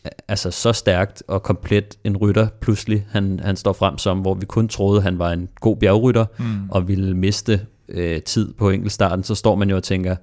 [0.05, 4.35] øh, altså så stærkt og komplet en rytter pludselig, han, han står frem som, hvor
[4.35, 6.71] vi kun troede, han var en god bjergrytter, mm.
[6.71, 10.17] og ville miste øh, tid på enkeltstarten, så står man jo og tænker,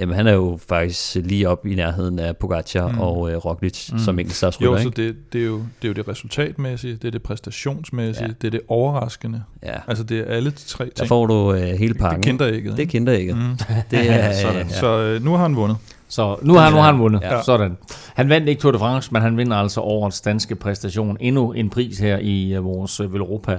[0.00, 2.98] jamen han er jo faktisk lige op i nærheden af Pogacar mm.
[2.98, 3.98] og øh, Roglic mm.
[3.98, 5.02] som enkeltstartsrytter, Jo, så ikke?
[5.06, 8.32] det, det, er jo, det er jo det resultatmæssige, det er det præstationsmæssige, Ja.
[8.40, 9.42] det er det overraskende.
[9.62, 9.74] Ja.
[9.88, 10.98] Altså det er alle tre ting.
[10.98, 12.22] Der får du øh, hele pakken.
[12.22, 12.64] det er kinderægget.
[12.64, 12.90] Det er ikke?
[12.90, 13.36] kinderægget.
[13.36, 13.42] Mm.
[13.90, 14.56] Det er, Sådan.
[14.68, 14.68] ja.
[14.68, 15.76] Så øh, nu har han vundet.
[16.10, 17.22] Så nu har, nu har han vundet.
[17.22, 17.42] Ja.
[17.42, 17.76] Sådan.
[18.14, 21.16] Han vandt ikke Tour de France, men han vinder altså årets danske præstation.
[21.20, 23.58] Endnu en pris her i uh, vores uh, Velropa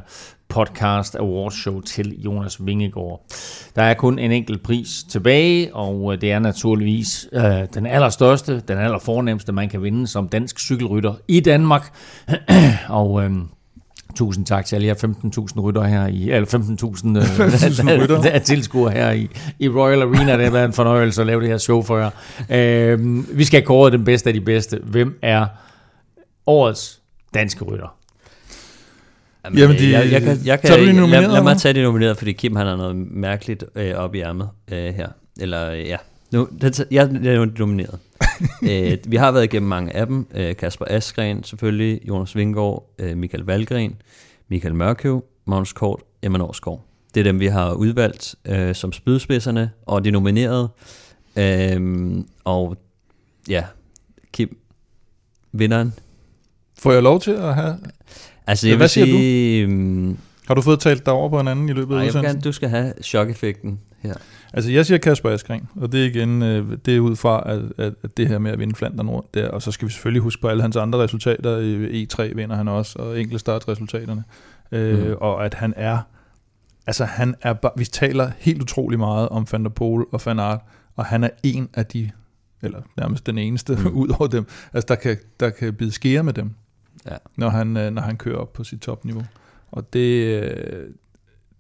[0.49, 3.21] podcast awards show til Jonas Vingegaard.
[3.75, 7.41] Der er kun en enkelt pris tilbage, og uh, det er naturligvis uh,
[7.73, 11.93] den allerstørste, den allerfornemmeste, man kan vinde som dansk cykelrytter i Danmark.
[12.89, 13.31] og uh,
[14.15, 19.11] Tusind tak til alle jer 15.000 rytter her i, eller 15.000 øh, er tilskuere her
[19.11, 19.29] i,
[19.59, 20.35] i Royal Arena.
[20.38, 22.09] Det har været en fornøjelse at lave det her show for jer.
[22.49, 24.79] Øh, vi skal kåre den bedste af de bedste.
[24.83, 25.45] Hvem er
[26.47, 26.99] årets
[27.33, 27.95] danske rytter?
[29.57, 32.15] Jamen, de- jeg, jeg, kan, jeg kan, tager du lad, lad mig tage de nominerede,
[32.15, 35.07] fordi Kim han har noget mærkeligt øh, op i ærmet øh, her.
[35.39, 35.97] Eller øh, ja,
[36.31, 37.99] nu, det, jeg, jeg er nomineret.
[38.69, 40.27] øh, vi har været igennem mange af dem.
[40.35, 43.95] Øh, Kasper Askren selvfølgelig, Jonas Vingård, øh, Michael Valgren,
[44.49, 46.85] Michael Mørkøv, Magnus Kort, Emma Norsgaard.
[47.14, 50.69] Det er dem, vi har udvalgt øh, som spydspidserne, og de nominerede.
[51.35, 52.77] Øh, og
[53.49, 53.64] ja,
[54.34, 54.57] Kim,
[55.52, 55.93] vinderen.
[56.80, 57.77] Får jeg lov til at have...
[58.48, 59.11] Altså, jeg hvad vil siger du?
[59.11, 59.68] sige...
[59.68, 60.18] mm,
[60.48, 62.41] Har du fået talt dig over på en anden i løbet af Nej, udsendelsen?
[62.41, 64.14] du skal have chok-effekten her.
[64.53, 67.61] Altså, jeg siger Kasper Askren, og det er igen, øh, det er ud fra, at,
[67.77, 70.21] at, at det her med at vinde Flandern rundt der, og så skal vi selvfølgelig
[70.21, 71.57] huske på alle hans andre resultater.
[71.91, 74.23] I E3 vinder han også, og enkelte startresultaterne.
[74.71, 75.15] Øh, Mhm.
[75.21, 75.97] Og at han er,
[76.87, 80.59] altså han er, vi taler helt utrolig meget om Van der Poel og Van Aert,
[80.95, 82.11] og han er en af de,
[82.61, 83.87] eller nærmest den eneste Mhm.
[84.01, 86.51] ud over dem, altså der kan, der kan bide skære med dem,
[87.09, 87.15] Ja.
[87.37, 89.23] når, han, øh, når han kører op på sit topniveau.
[89.71, 90.87] Og det, øh,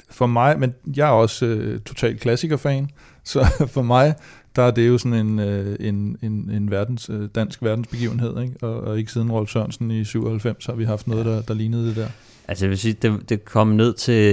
[0.09, 2.89] for mig, men jeg er også øh, total klassikerfan,
[3.23, 3.45] så
[3.75, 4.15] for mig,
[4.55, 8.55] der er det jo sådan en, øh, en, en, en verdens, øh, dansk verdensbegivenhed, ikke?
[8.61, 11.87] Og, og ikke siden Rolf Sørensen i 97 har vi haft noget, der, der lignede
[11.87, 12.07] det der.
[12.47, 14.23] Altså jeg vil sige, det, det, kom ned til,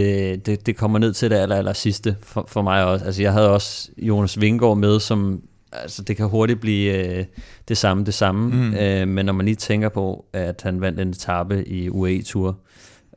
[0.47, 3.05] det, det kommer ned til det aller, aller sidste for, for mig også.
[3.05, 5.43] Altså jeg havde også Jonas Vingård med, som
[5.73, 7.25] altså det kan hurtigt blive øh,
[7.69, 8.55] det samme, det samme.
[8.55, 8.75] Mm.
[8.75, 12.59] Øh, men når man lige tænker på, at han vandt en etape i UAE-tur,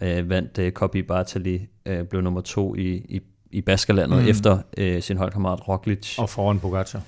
[0.01, 3.21] øh, vandt øh, Kobi Bartali, øh, blev nummer to i, i,
[3.51, 4.27] i Baskerlandet Mm.
[4.29, 6.19] efter øh, sin holdkammerat Roglic.
[6.19, 7.01] Og foran Pogacar.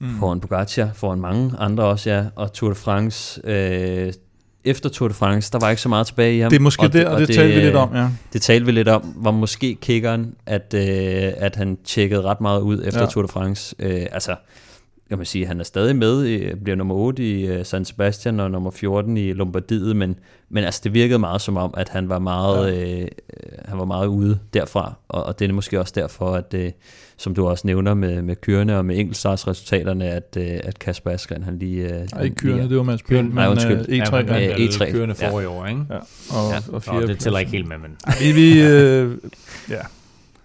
[0.00, 0.18] Mm.
[0.18, 3.40] foran Pogacar, foran mange andre også, ja, og Tour de France.
[3.44, 4.12] Øh,
[4.64, 6.50] efter Tour de France, der var ikke så meget tilbage i ham.
[6.50, 8.08] Det er måske og der, og det, det talte vi lidt om, ja.
[8.32, 12.60] Det talte vi lidt om, var måske kickeren, at, øh, at han tjekkede ret meget
[12.60, 13.06] ud efter ja.
[13.06, 13.74] Tour de France.
[13.78, 14.36] Øh, altså,
[15.08, 18.40] kan man sige, han er stadig med, i, bliver nummer 8 i uh, San Sebastian
[18.40, 20.16] og nummer 14 i Lombardiet, men,
[20.50, 23.00] men altså, det virkede meget som om, at han var meget, ja.
[23.02, 23.08] øh,
[23.64, 26.70] han var meget ude derfra, og, og det er måske også derfor, at øh,
[27.16, 31.42] som du også nævner med, med kørende og med enkeltstartsresultaterne, at, øh, at Kasper Askren,
[31.42, 31.84] han lige...
[31.84, 33.78] Øh, Nej, ikke kørende, lige- det var Mads Kørende- Pihl, nej, men undskyld.
[33.88, 34.92] øh, E3 ja, men, ja, ja, ja, E3.
[34.92, 35.30] kørende Ja.
[35.30, 35.80] forrige år, ikke?
[35.90, 36.56] ja, og, Ja.
[36.56, 37.96] og Nå, fire det tæller ikke helt med, men...
[38.20, 39.10] Vi, vi, øh,
[39.70, 39.76] ja.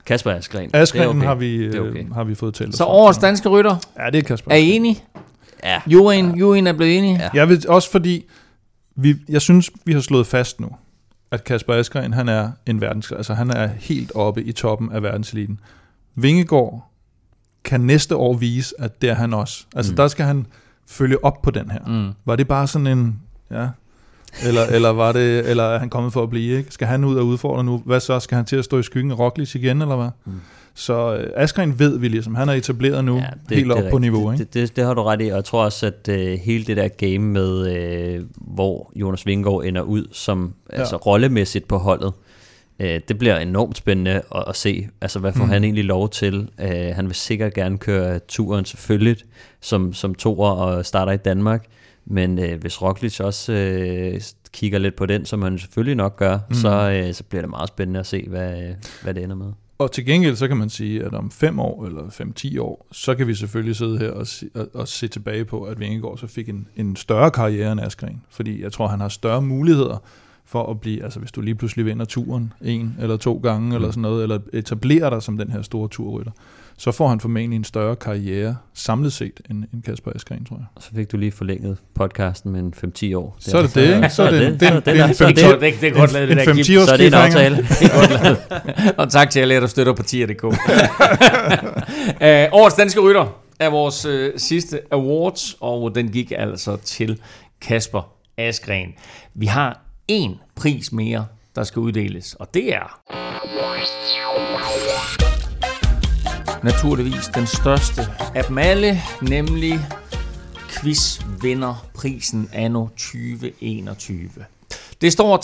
[0.05, 0.69] Kasper Askren.
[0.73, 1.19] Askren okay.
[1.27, 2.05] har, vi, øh, okay.
[2.13, 5.03] har vi fået talt Så årets danske rytter, Ja, det er Kasper er I enige?
[5.63, 5.81] Ja.
[5.87, 7.19] Juryen, juryen er blevet enige?
[7.19, 7.29] Ja.
[7.33, 8.25] Jeg vil også fordi,
[8.95, 10.69] vi, jeg synes, vi har slået fast nu,
[11.31, 15.03] at Kasper Askren, han er en verdens, altså han er helt oppe i toppen af
[15.03, 15.59] verdenseliten.
[16.15, 16.91] Vingegaard
[17.63, 19.65] kan næste år vise, at det er han også.
[19.75, 19.95] Altså mm.
[19.95, 20.45] der skal han
[20.87, 21.79] følge op på den her.
[21.87, 22.13] Mm.
[22.25, 23.19] Var det bare sådan en,
[23.51, 23.67] ja,
[24.47, 26.71] eller, eller, var det, eller er han kommet for at blive, ikke?
[26.73, 27.81] Skal han ud og udfordre nu?
[27.85, 28.19] Hvad så?
[28.19, 30.09] Skal han til at stå i skyggen af Roglic igen, eller hvad?
[30.25, 30.33] Mm.
[30.73, 33.83] Så øh, Askren ved vi ligesom, han er etableret nu, ja, det, helt det op
[33.83, 34.43] er på niveau, ikke?
[34.43, 36.77] Det, det, det har du ret i, og jeg tror også, at øh, hele det
[36.77, 40.79] der game med, øh, hvor Jonas Vingegaard ender ud som ja.
[40.79, 42.13] altså, rollemæssigt på holdet,
[42.79, 44.87] øh, det bliver enormt spændende at, at se.
[45.01, 45.45] Altså, hvad får Mm.
[45.45, 45.51] mm.
[45.51, 46.49] han egentlig lov til?
[46.61, 49.17] Øh, han vil sikkert gerne køre turen selvfølgelig,
[49.61, 51.65] som, som toer og starter i Danmark.
[52.05, 54.21] Men øh, hvis Roglic også øh,
[54.53, 56.55] kigger lidt på den, som han selvfølgelig nok gør, Mm.
[56.55, 59.51] så, øh, så bliver det meget spændende at se, hvad, øh, hvad det ender med.
[59.77, 63.15] Og til gengæld, så kan man sige, at om fem år eller fem-ti år, så
[63.15, 66.27] kan vi selvfølgelig sidde her og, se, og, og se tilbage på, at Vingegaard så
[66.27, 68.21] fik en, en større karriere end Askren.
[68.29, 70.03] Fordi jeg tror, han har større muligheder
[70.45, 73.75] for at blive, altså hvis du lige pludselig vinder turen en eller to gange, mm.
[73.75, 76.31] eller sådan noget, eller etablerer dig som den her store turrytter,
[76.81, 80.65] så får han formentlig en større karriere samlet set end, end Kasper Askren, tror jeg.
[80.75, 82.73] Og så fik du lige forlænget podcasten med en
[83.11, 83.35] 5-10 år.
[83.39, 84.09] Så er det det, ikke?
[84.09, 85.89] Så er det, det, det, det, det, det, så er det, det- det, det, det
[85.89, 86.43] er godt lavet, det der,
[86.79, 87.67] års Så er det en aftale.
[88.97, 90.43] Og tak til alle der støtter partier.dk.
[90.43, 90.51] uh,
[92.61, 97.19] årets danske rytter er vores uh, sidste awards, og den gik altså til
[97.61, 98.89] Kasper Askren.
[99.33, 99.79] Vi har
[100.11, 101.25] én pris mere,
[101.55, 102.99] der skal uddeles, og det er...
[106.63, 108.01] Naturligvis den største
[108.35, 109.73] af dem alle, nemlig
[110.69, 114.29] quizvinderprisen anno 2021.
[115.01, 115.37] Det står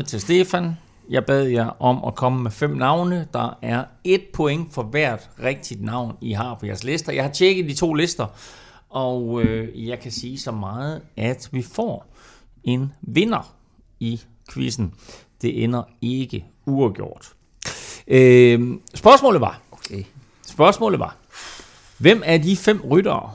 [0.00, 0.76] 33-32 til Stefan.
[1.10, 3.28] Jeg bad jer om at komme med fem navne.
[3.32, 7.12] Der er et point for hvert rigtigt navn, I har på jeres lister.
[7.12, 8.26] Jeg har tjekket de to lister,
[8.88, 12.14] og øh, jeg kan sige så meget, at vi får
[12.64, 13.54] en vinder
[14.00, 14.20] i
[14.52, 14.94] quizzen.
[15.42, 17.32] Det ender ikke uafgjort.
[18.08, 18.60] Øh,
[18.94, 20.04] spørgsmålet var, Okay.
[20.46, 21.16] spørgsmålet var,
[21.98, 23.32] hvem er de fem ryttere,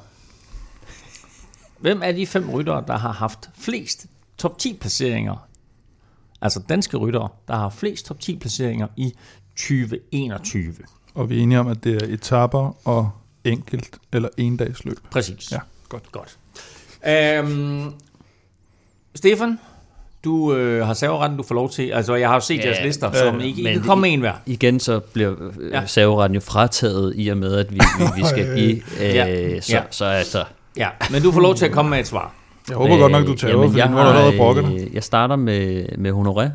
[1.80, 4.06] hvem er de fem ryttere, der har haft flest
[4.38, 5.48] top 10 placeringer,
[6.41, 9.14] altså danske ryttere, der har haft flest top 10 placeringer i
[9.56, 10.76] 2021?
[11.14, 13.12] Og vi er enige om, at det er etapper og
[13.44, 14.98] enkelt eller endagsløb.
[15.12, 15.52] Præcis.
[15.52, 15.60] Ja,
[15.90, 16.12] godt.
[16.12, 16.38] Godt.
[17.08, 17.91] Øhm,
[19.16, 19.60] Stefan,
[20.24, 21.90] du øh, har serveretten, du får lov til.
[21.90, 24.02] Altså, jeg har jo set Ja, jeres lister, ja, som ikke, I Men kan komme
[24.02, 24.34] med en hver.
[24.45, 25.36] Igen så bliver
[25.72, 25.80] Ja.
[25.80, 25.86] ja.
[25.86, 28.76] serveretten jo frataget i og med, at vi, vi, vi skal give...
[28.76, 29.62] Øh, Ja.
[29.62, 29.82] så, Ja.
[29.90, 30.44] så altså...
[30.78, 32.34] Ja, men du får lov til at komme med et svar.
[32.70, 35.86] Jeg håber godt nok, du tager over, jeg nu har allerede øh, Jeg starter med,
[35.98, 36.50] med Honoré.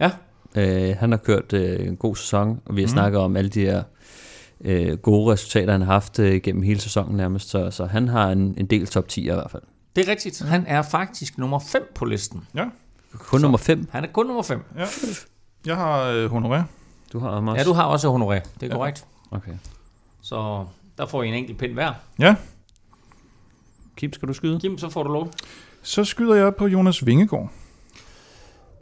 [0.00, 0.10] Ja.
[0.56, 2.92] Øh, han har kørt øh, en god sæson, og vi har mm.
[2.92, 3.82] snakket om alle de her
[4.64, 7.48] øh, gode resultater, han har haft øh, gennem hele sæsonen nærmest.
[7.50, 9.62] Så, så han har en, en del top 10 i hvert fald.
[9.96, 10.42] Det er rigtigt.
[10.46, 12.40] Han er faktisk nummer 5 på listen.
[12.54, 12.64] Ja,
[13.18, 13.42] Kun Så.
[13.42, 13.88] nummer 5.
[13.92, 14.64] Han er kun nummer 5.
[14.78, 14.86] ja.
[15.66, 16.62] Jeg har øh, honoré.
[17.12, 17.54] Du har også?
[17.56, 18.34] Ja, du har også honoré.
[18.34, 18.72] Det er Ja.
[18.74, 19.06] korrekt.
[19.30, 19.52] Okay.
[20.22, 20.66] Så
[20.98, 21.92] der får I en enkelt pind hver.
[22.18, 22.34] Ja,
[23.96, 24.60] Kim, skal du skyde?
[24.60, 25.30] Kim, så får du lov.
[25.82, 27.50] så skyder jeg på Jonas Vingegaard.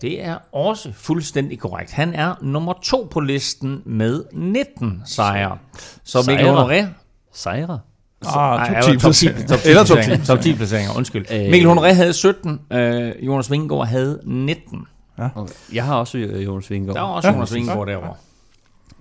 [0.00, 1.92] Det er også fuldstændig korrekt.
[1.92, 5.58] Han er nummer 2 på listen med 19 sejre.
[6.04, 6.82] Så Mikkel Sejre?
[6.84, 6.86] Honoré...
[7.32, 7.80] Sejre?
[8.26, 9.46] Ah, Nej, top 10 top 10, placeringer.
[9.46, 9.94] top 10 Eller top 10.
[9.94, 10.24] placeringer.
[10.26, 11.26] Top 10 placeringer, undskyld.
[11.32, 11.50] Øh.
[11.50, 14.86] Mikkel Honoré havde 17, øh, Jonas Vingegaard havde 19.
[15.34, 15.52] Okay.
[15.72, 16.96] Jeg har også øh, Jonas Vingegaard.
[16.96, 17.34] Der var også Ja.
[17.34, 18.14] Jonas Vingegaard derovre.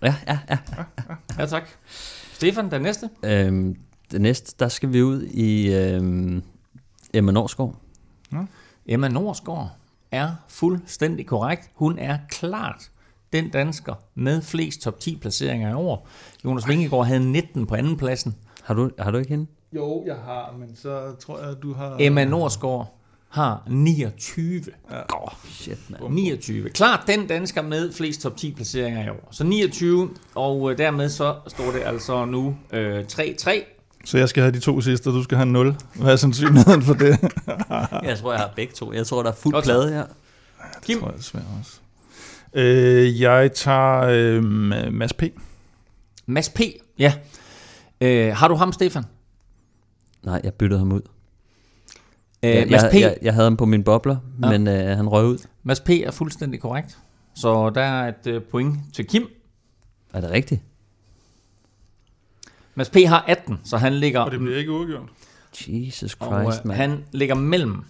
[0.03, 0.57] Ja, ja, ja.
[1.39, 1.63] Ja, tak.
[2.33, 3.09] Stefan, den næste.
[3.25, 3.75] Øhm,
[4.11, 6.43] det næste, der skal vi ud i øhm,
[7.13, 7.75] Emma Norsgaard.
[8.85, 9.69] Emma Norsgaard
[10.11, 11.69] er fuldstændig korrekt.
[11.75, 12.89] Hun er klart
[13.33, 16.07] den dansker med flest top 10 placeringer i år.
[16.45, 18.35] Jonas Vingegaard havde 19 på anden pladsen.
[18.69, 19.45] Har du, har du ikke hende?
[19.75, 21.95] Jo, jeg har, men så tror jeg, du har...
[21.99, 22.95] Emma Norsgaard
[23.29, 24.63] har 29.
[25.49, 26.11] Shit, man.
[26.11, 26.69] 29.
[26.69, 29.27] Klart den dansker med flest top 10 placeringer i år.
[29.31, 33.51] Så 29, og øh, dermed så står det altså nu øh, 3-3.
[34.05, 35.75] Så jeg skal have de to sidste, og du skal have 0.
[35.95, 37.17] Hvad er sandsynligheden for det?
[38.09, 38.93] Jeg tror, jeg har begge to.
[38.93, 39.61] Jeg tror, der er fuld så.
[39.61, 40.05] plade her.
[40.83, 41.79] Kim, tror jeg desværre også.
[42.53, 44.43] Øh, jeg tager øh,
[44.93, 45.23] Mads P.
[46.25, 46.59] Mads P.
[46.99, 47.13] Ja.
[48.01, 49.03] Øh, har du ham, Stefan?
[50.23, 51.01] Nej, jeg byttede ham ud.
[52.43, 52.93] Øh, jeg, Mads P.
[52.93, 54.49] jeg, jeg, jeg havde ham på min bobler, Ja.
[54.49, 55.38] men øh, han røg ud.
[55.63, 55.89] Mads P.
[55.89, 56.97] er fuldstændig korrekt.
[57.35, 59.27] Så der er et øh, point til Kim.
[60.13, 60.61] Er det rigtigt?
[62.76, 62.95] Mads P.
[63.07, 65.09] har 18, så han ligger, Og det bliver ikke udgjort.
[65.67, 66.77] Jesus og, Christ, øh, mand.
[66.77, 67.84] han ligger mellem.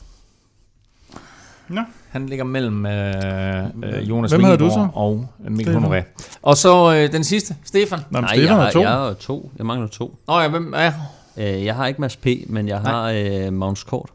[1.68, 1.82] Nå.
[2.10, 4.88] Han ligger mellem øh, øh, Jonas Hvem havde du så?
[4.94, 5.76] og øh, Mikkel?
[5.78, 6.04] Honoré.
[6.42, 8.00] Og så øh, den sidste, Stefan.
[8.10, 8.82] Nå, Nej, Stefan jeg, har har, to.
[8.82, 9.52] jeg har to.
[9.58, 10.20] Jeg mangler to.
[10.28, 10.92] Nå ja, hvem er
[11.38, 12.92] Øh, jeg har ikke Mads P., men jeg Nej.
[12.92, 13.12] har
[13.46, 14.10] øh, Magnus Kort.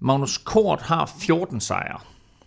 [0.00, 1.98] Magnus Kort har 14 sejre.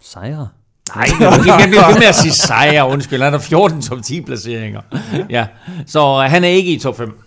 [0.01, 0.47] Sejre.
[0.95, 3.21] Nej, jeg bliver ved med at sige sejre, undskyld.
[3.21, 4.81] Han har 14 top 10 placeringer.
[5.29, 5.47] Ja,
[5.85, 7.19] så øh, han er ikke i top 5.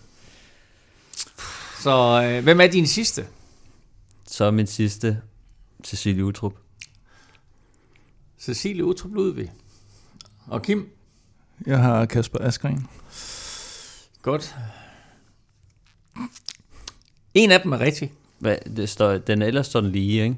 [1.81, 3.25] Så øh, hvem er din sidste?
[4.29, 5.19] Så er min sidste,
[5.85, 6.53] Cecilie Utrup.
[8.45, 9.51] Cecilie Utrup Ludvig.
[10.47, 10.89] Og Kim?
[11.67, 12.87] Jeg har Kasper Askren.
[14.23, 14.55] Godt.
[17.35, 18.13] En af dem er rigtig.
[18.39, 20.37] Hvad, det står, den ellers står den lige, ikke?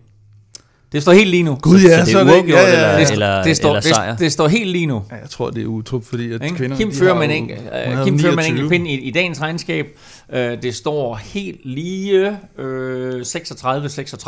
[0.92, 1.58] Det står helt lige nu.
[1.62, 3.00] Gud ja, så så det er det, uafgjort, ja, ja, ja.
[3.00, 4.10] eller, eller, det, står, eller sejr?
[4.10, 5.02] det, det står helt lige nu.
[5.10, 6.56] Ja, jeg tror, det er utrup, fordi at Ikke?
[6.56, 6.76] kvinder...
[6.76, 8.64] Kim fører en enkelt, hun øh, Kim fører med en 29.
[8.64, 9.98] enkelt pind i, i dagens regnskab.
[10.32, 13.26] Øh, det står helt lige øh, 36-36.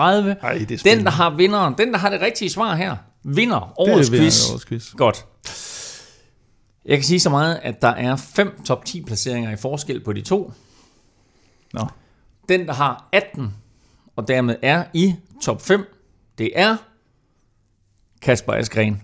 [0.00, 3.60] Ej, det er Den, der har vinderen, den, der har det rigtige svar her, vinder
[3.60, 4.50] det årets er vinder quiz.
[4.50, 4.94] årets quiz.
[4.96, 5.26] Godt.
[6.84, 10.12] Jeg kan sige så meget, at der er fem top 10 placeringer i forskel på
[10.12, 10.52] de to.
[11.72, 11.86] Nå.
[12.48, 13.54] Den, der har 18,
[14.16, 15.84] og dermed er i top 5,
[16.38, 16.76] det er
[18.22, 19.02] Kasper Askren,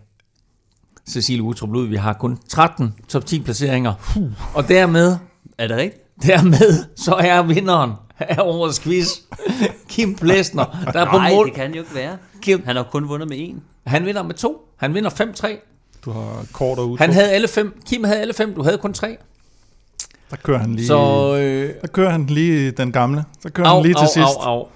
[1.09, 1.86] Cecilie Utrup Lud.
[1.86, 4.20] Vi har kun 13 top 10 placeringer.
[4.55, 5.16] Og dermed,
[5.59, 6.03] Er det rigtigt?
[6.23, 9.09] dermed, så er vinderen af årets quiz,
[9.89, 11.47] Kim Plesner, der er på Nej, mål.
[11.47, 12.19] det kan jo ikke være.
[12.43, 13.62] Kim, Han har kun vundet med en.
[13.86, 14.69] Han vinder med to.
[14.77, 16.01] Han vinder 5-3.
[16.05, 16.98] Du har kort og ud.
[16.98, 17.81] Han havde alle fem.
[17.86, 18.55] Kim havde alle fem.
[18.55, 19.16] Du havde kun tre.
[20.31, 23.24] Der kører han lige, Så, øh, der kører han lige den gamle.
[23.43, 24.36] Så kører au, han lige til au, sidst.
[24.40, 24.66] au, au.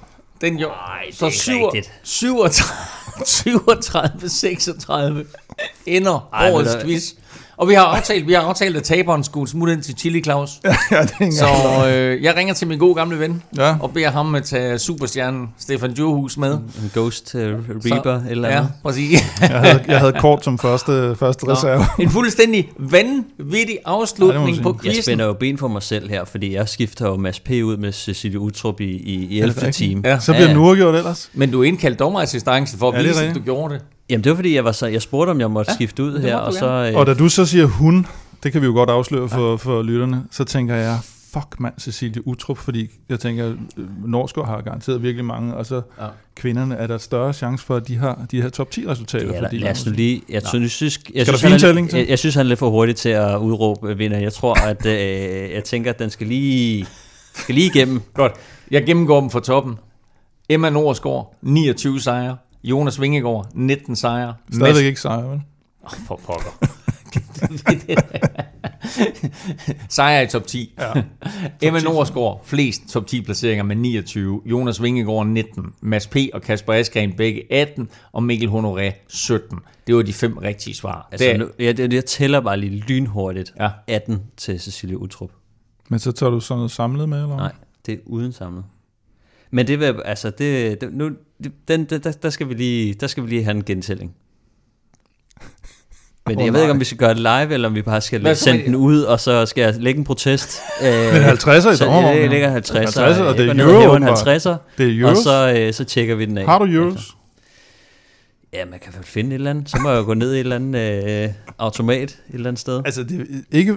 [0.41, 0.69] Den jo.
[0.69, 1.93] Nej, det Så er ikke syv- rigtigt.
[2.03, 5.25] 37, 37, 36
[5.87, 7.13] ender Ej, årets quiz.
[7.59, 10.51] Og vi har aftalt, vi har aftalt, at taberen skulle smutte ind til Chili Claus.
[10.65, 13.77] ja, det er Så øh, jeg ringer til min gode gamle ven, Ja.
[13.81, 16.53] og beder ham at tage superstjernen Stefan Djurhus med.
[16.53, 18.73] En Ghost uh, Reaper Så- eller Ja, andet.
[18.83, 19.21] præcis.
[19.41, 21.85] Jeg havde, jeg havde kort som første, første Nå, reserve.
[22.01, 25.03] en fuldstændig vanvittig Ja, afslutning må på man Jeg quizzen.
[25.03, 27.51] spænder jo ben for mig selv her, fordi jeg skifter jo Mads P.
[27.51, 29.55] ud med Cecilie Utrup i, i, i 11.
[29.57, 29.77] rigtigt?
[29.77, 30.03] time.
[30.05, 30.19] Ja.
[30.19, 31.31] Så bliver Ja, den uafgjort ellers.
[31.35, 33.83] Men du indkaldte dommerassistance for at Ja, vise, at du gjorde det.
[34.11, 36.03] Jamen det var fordi, jeg, var så, jeg spurgte, om jeg måtte Ja, ja, skifte
[36.03, 36.91] ud her, og så...
[36.93, 38.07] Øh, Og da du så siger hun,
[38.43, 40.99] det kan vi jo godt afsløre for, for lytterne, så tænker jeg,
[41.33, 45.75] fuck mand, Cecilie Utrup, fordi jeg tænker, øh, Norskov har garanteret virkelig mange, og så
[45.99, 46.05] Ja.
[46.05, 46.11] ja.
[46.37, 49.33] kvinderne er der større chance for, at de har de her top 10 resultater.
[49.35, 50.23] Ja, fordi lad os nu lige...
[50.29, 52.59] Jeg, synes, jeg, synes, jeg, Skal synes, han er, jeg, jeg synes, han er lidt
[52.59, 54.19] for hurtig til at udråbe vinder.
[54.19, 54.87] Jeg tror, at...
[54.87, 54.95] Øh,
[55.55, 56.87] jeg tænker, at den skal lige...
[57.35, 58.01] Skal lige igennem.
[58.15, 58.33] Godt.
[58.71, 59.75] Jeg gennemgår dem fra toppen.
[60.49, 62.37] Emma Norsgaard, 29 sejre.
[62.65, 64.35] Jonas Vingegaard, 19 sejre.
[64.53, 65.43] Stadigvæk ikke sejr, vel?
[65.83, 66.59] Oh, for pokker.
[69.89, 70.75] sejre i top 10.
[70.79, 70.93] Ja.
[71.69, 74.41] Emma Norsgaard, flest top 10 placeringer med 29.
[74.47, 75.65] Jonas Vingegaard 19.
[75.81, 76.17] Mads P.
[76.35, 77.89] og Kasper Askren begge 18.
[78.13, 79.59] Og Mikkel Honoré 17.
[79.87, 81.09] Det var de fem rigtige svar.
[81.13, 83.55] Altså, Det- nu, jeg, jeg, jeg tæller bare lige lynhurtigt.
[83.61, 83.71] Ja.
[83.87, 85.31] 18 til Cecilie Utrup.
[85.89, 87.37] Men så tager du sådan noget samlet med, eller?
[87.37, 87.53] Nej,
[87.87, 88.65] det er uden samlet.
[89.51, 91.11] Men det vil, altså, det, det nu,
[91.69, 94.15] den, der, der, der, skal vi lige, der skal vi lige have en gentælling.
[96.27, 98.01] Men Åh, jeg ved ikke, om vi skal gøre det live, eller om vi bare
[98.01, 100.61] skal så sende med- den ud, og så skal jeg lægge en protest.
[100.83, 103.97] Øh, Men 50'er i så dommervognen, jeg lægger 50'er, 50'er, og det er euro, og
[103.97, 104.19] en åbenbart.
[104.19, 105.19] 50'er, Det er og euros.
[105.19, 106.47] så, øh, så tjekker vi den af.
[106.47, 107.17] Har du euros?
[108.53, 109.71] Ja, man kan vel finde et eller andet.
[109.71, 111.29] Så må jeg jo gå ned i et eller andet øh,
[111.59, 112.83] automat et eller andet sted.
[112.85, 113.25] Altså, det er
[113.59, 113.77] ikke...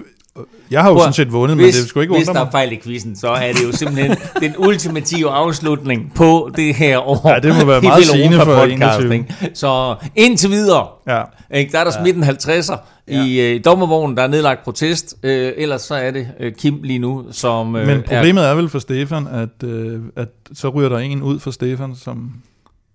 [0.70, 2.50] Jeg har jo Prøv, sådan set vundet, men hvis, det skulle ikke hvis der er
[2.50, 7.28] fejl i quizzen, så er det jo simpelthen den ultimative afslutning på det her år.
[7.28, 9.14] Ja, det må være meget sigende for podcast, 21.
[9.14, 9.50] ikke?
[9.54, 11.22] Så indtil videre, Ja.
[11.50, 11.72] ikke?
[11.72, 12.76] der er der smidt en 50'er
[13.08, 13.24] ja.
[13.24, 15.14] i øh, dommervognen, der er nedlagt protest.
[15.22, 18.68] Øh, ellers så er det øh, Kim lige nu, som øh, Men problemet er vel
[18.68, 22.32] for Stefan, at, øh, at så ryger der en ud for Stefan, som...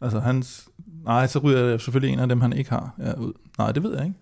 [0.02, 0.64] Altså hans...
[1.06, 3.34] Nej, så ryger der selvfølgelig en af dem, han ikke har ja, ud.
[3.58, 4.16] Nej, det ved jeg ikke.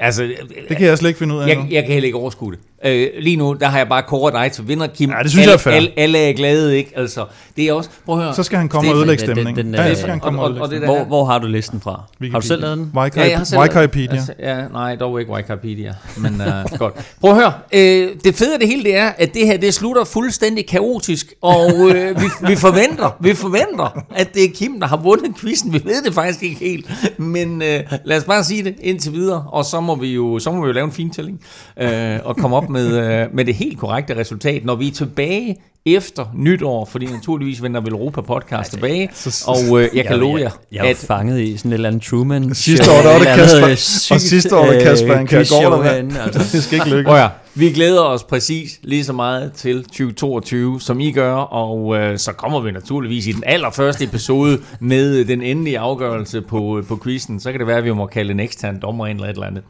[0.00, 0.22] Altså,
[0.68, 1.66] Det kan jeg slet ikke finde ud af jeg, nu.
[1.70, 2.60] jeg kan heller ikke overskue det.
[2.84, 5.10] Øh, lige nu, der har jeg bare kåret dig til vinder, Kim.
[5.10, 5.72] Ja, det synes alle, jeg er fair.
[5.74, 6.92] Alle, alle er glade, ikke?
[6.96, 7.24] Altså,
[7.56, 7.90] det er også...
[8.06, 8.34] Prøv at høre.
[8.34, 9.66] Så skal han komme og Stefan, ødelægge den- stemningen.
[9.66, 11.24] den- Ja, den- så skal han komme og, og- ødelægge og det der- Hvor, hvor
[11.24, 12.02] har du listen fra?
[12.32, 12.90] Har du selv lavet den?
[13.16, 14.12] Ja, Wikipedia.
[14.16, 16.94] Altså, ja, nej, dog ikke Wikipedia, men uh, godt.
[17.20, 19.74] Prøv at høre, øh, det fede af det hele det er, at det her det
[19.74, 24.86] slutter fuldstændig kaotisk, og øh, vi, vi, forventer, vi forventer, at det er Kim, der
[24.86, 25.72] har vundet quizzen.
[25.72, 29.44] Vi ved det faktisk ikke helt, men øh, lad os bare sige det indtil videre,
[29.52, 31.40] og så må vi jo, så må vi jo lave en fintælling
[31.80, 35.56] øh, og komme op med, øh, med det helt korrekte resultat, når vi er tilbage
[35.86, 39.10] efter nytår, fordi naturligvis vender vel Europa podcast tilbage,
[39.46, 41.88] og øh, jeg kan love jer, Jeg, jeg er at fanget i sådan et eller
[41.88, 42.54] andet Truman.
[42.54, 43.66] Sidste år, der var et det Kasper-
[44.12, 46.48] øh, og sidste år var det Kasper øh, Anker quizshow Gaard, der altså.
[46.52, 47.12] Det skal ikke lykkes.
[47.12, 47.30] Høre,
[47.60, 52.32] vi glæder os præcis lige så meget til 2022, som I gør, og øh, så
[52.32, 57.00] kommer vi naturligvis i den allerførste episode med øh, den endelige afgørelse på, øh, på
[57.02, 57.40] quizzen.
[57.40, 59.46] Så kan det være, at vi må kalde en ekstern dommer ind eller et eller
[59.46, 59.62] andet.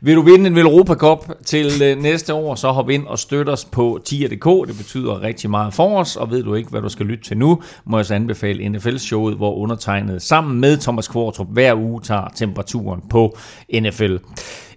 [0.00, 3.48] Vil du vinde en Europa Cup til øh, næste år, så hop ind og støt
[3.48, 4.68] os på tier.dk.
[4.68, 7.38] Det betyder rigtig meget for os, og ved du ikke, hvad du skal lytte til
[7.38, 12.28] nu, må jeg så anbefale NFL-showet, hvor undertegnet sammen med Thomas Kvartrup hver uge tager
[12.36, 13.36] temperaturen på
[13.80, 14.16] NFL.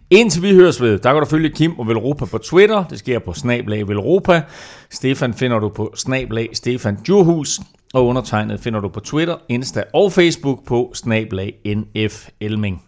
[0.10, 2.84] Indtil vi høres ved, der kan du følge Kim og Velropa på Twitter.
[2.84, 4.42] Det sker på snablag Velropa.
[4.90, 7.60] Stefan finder du på snablag Stefan Djurhus.
[7.94, 12.84] Og undertegnet finder du på Twitter, Insta og Facebook på snablag NF Elming.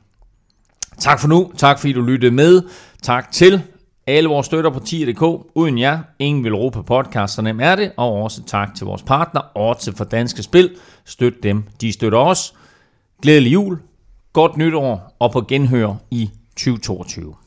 [0.97, 1.51] Tak for nu.
[1.57, 2.61] Tak fordi du lyttede med.
[3.03, 3.61] Tak til
[4.07, 5.51] alle vores støtter på 10.dk.
[5.55, 7.91] Uden jer, ingen vil Europa podcast, så nemt er det.
[7.97, 10.75] Og også tak til vores partner, Odds for Danske Spil.
[11.05, 12.53] Støt dem, de støtter os.
[13.21, 13.79] Glædelig jul,
[14.33, 16.29] godt nytår og på genhør i
[16.59, 17.37] Chew Torture.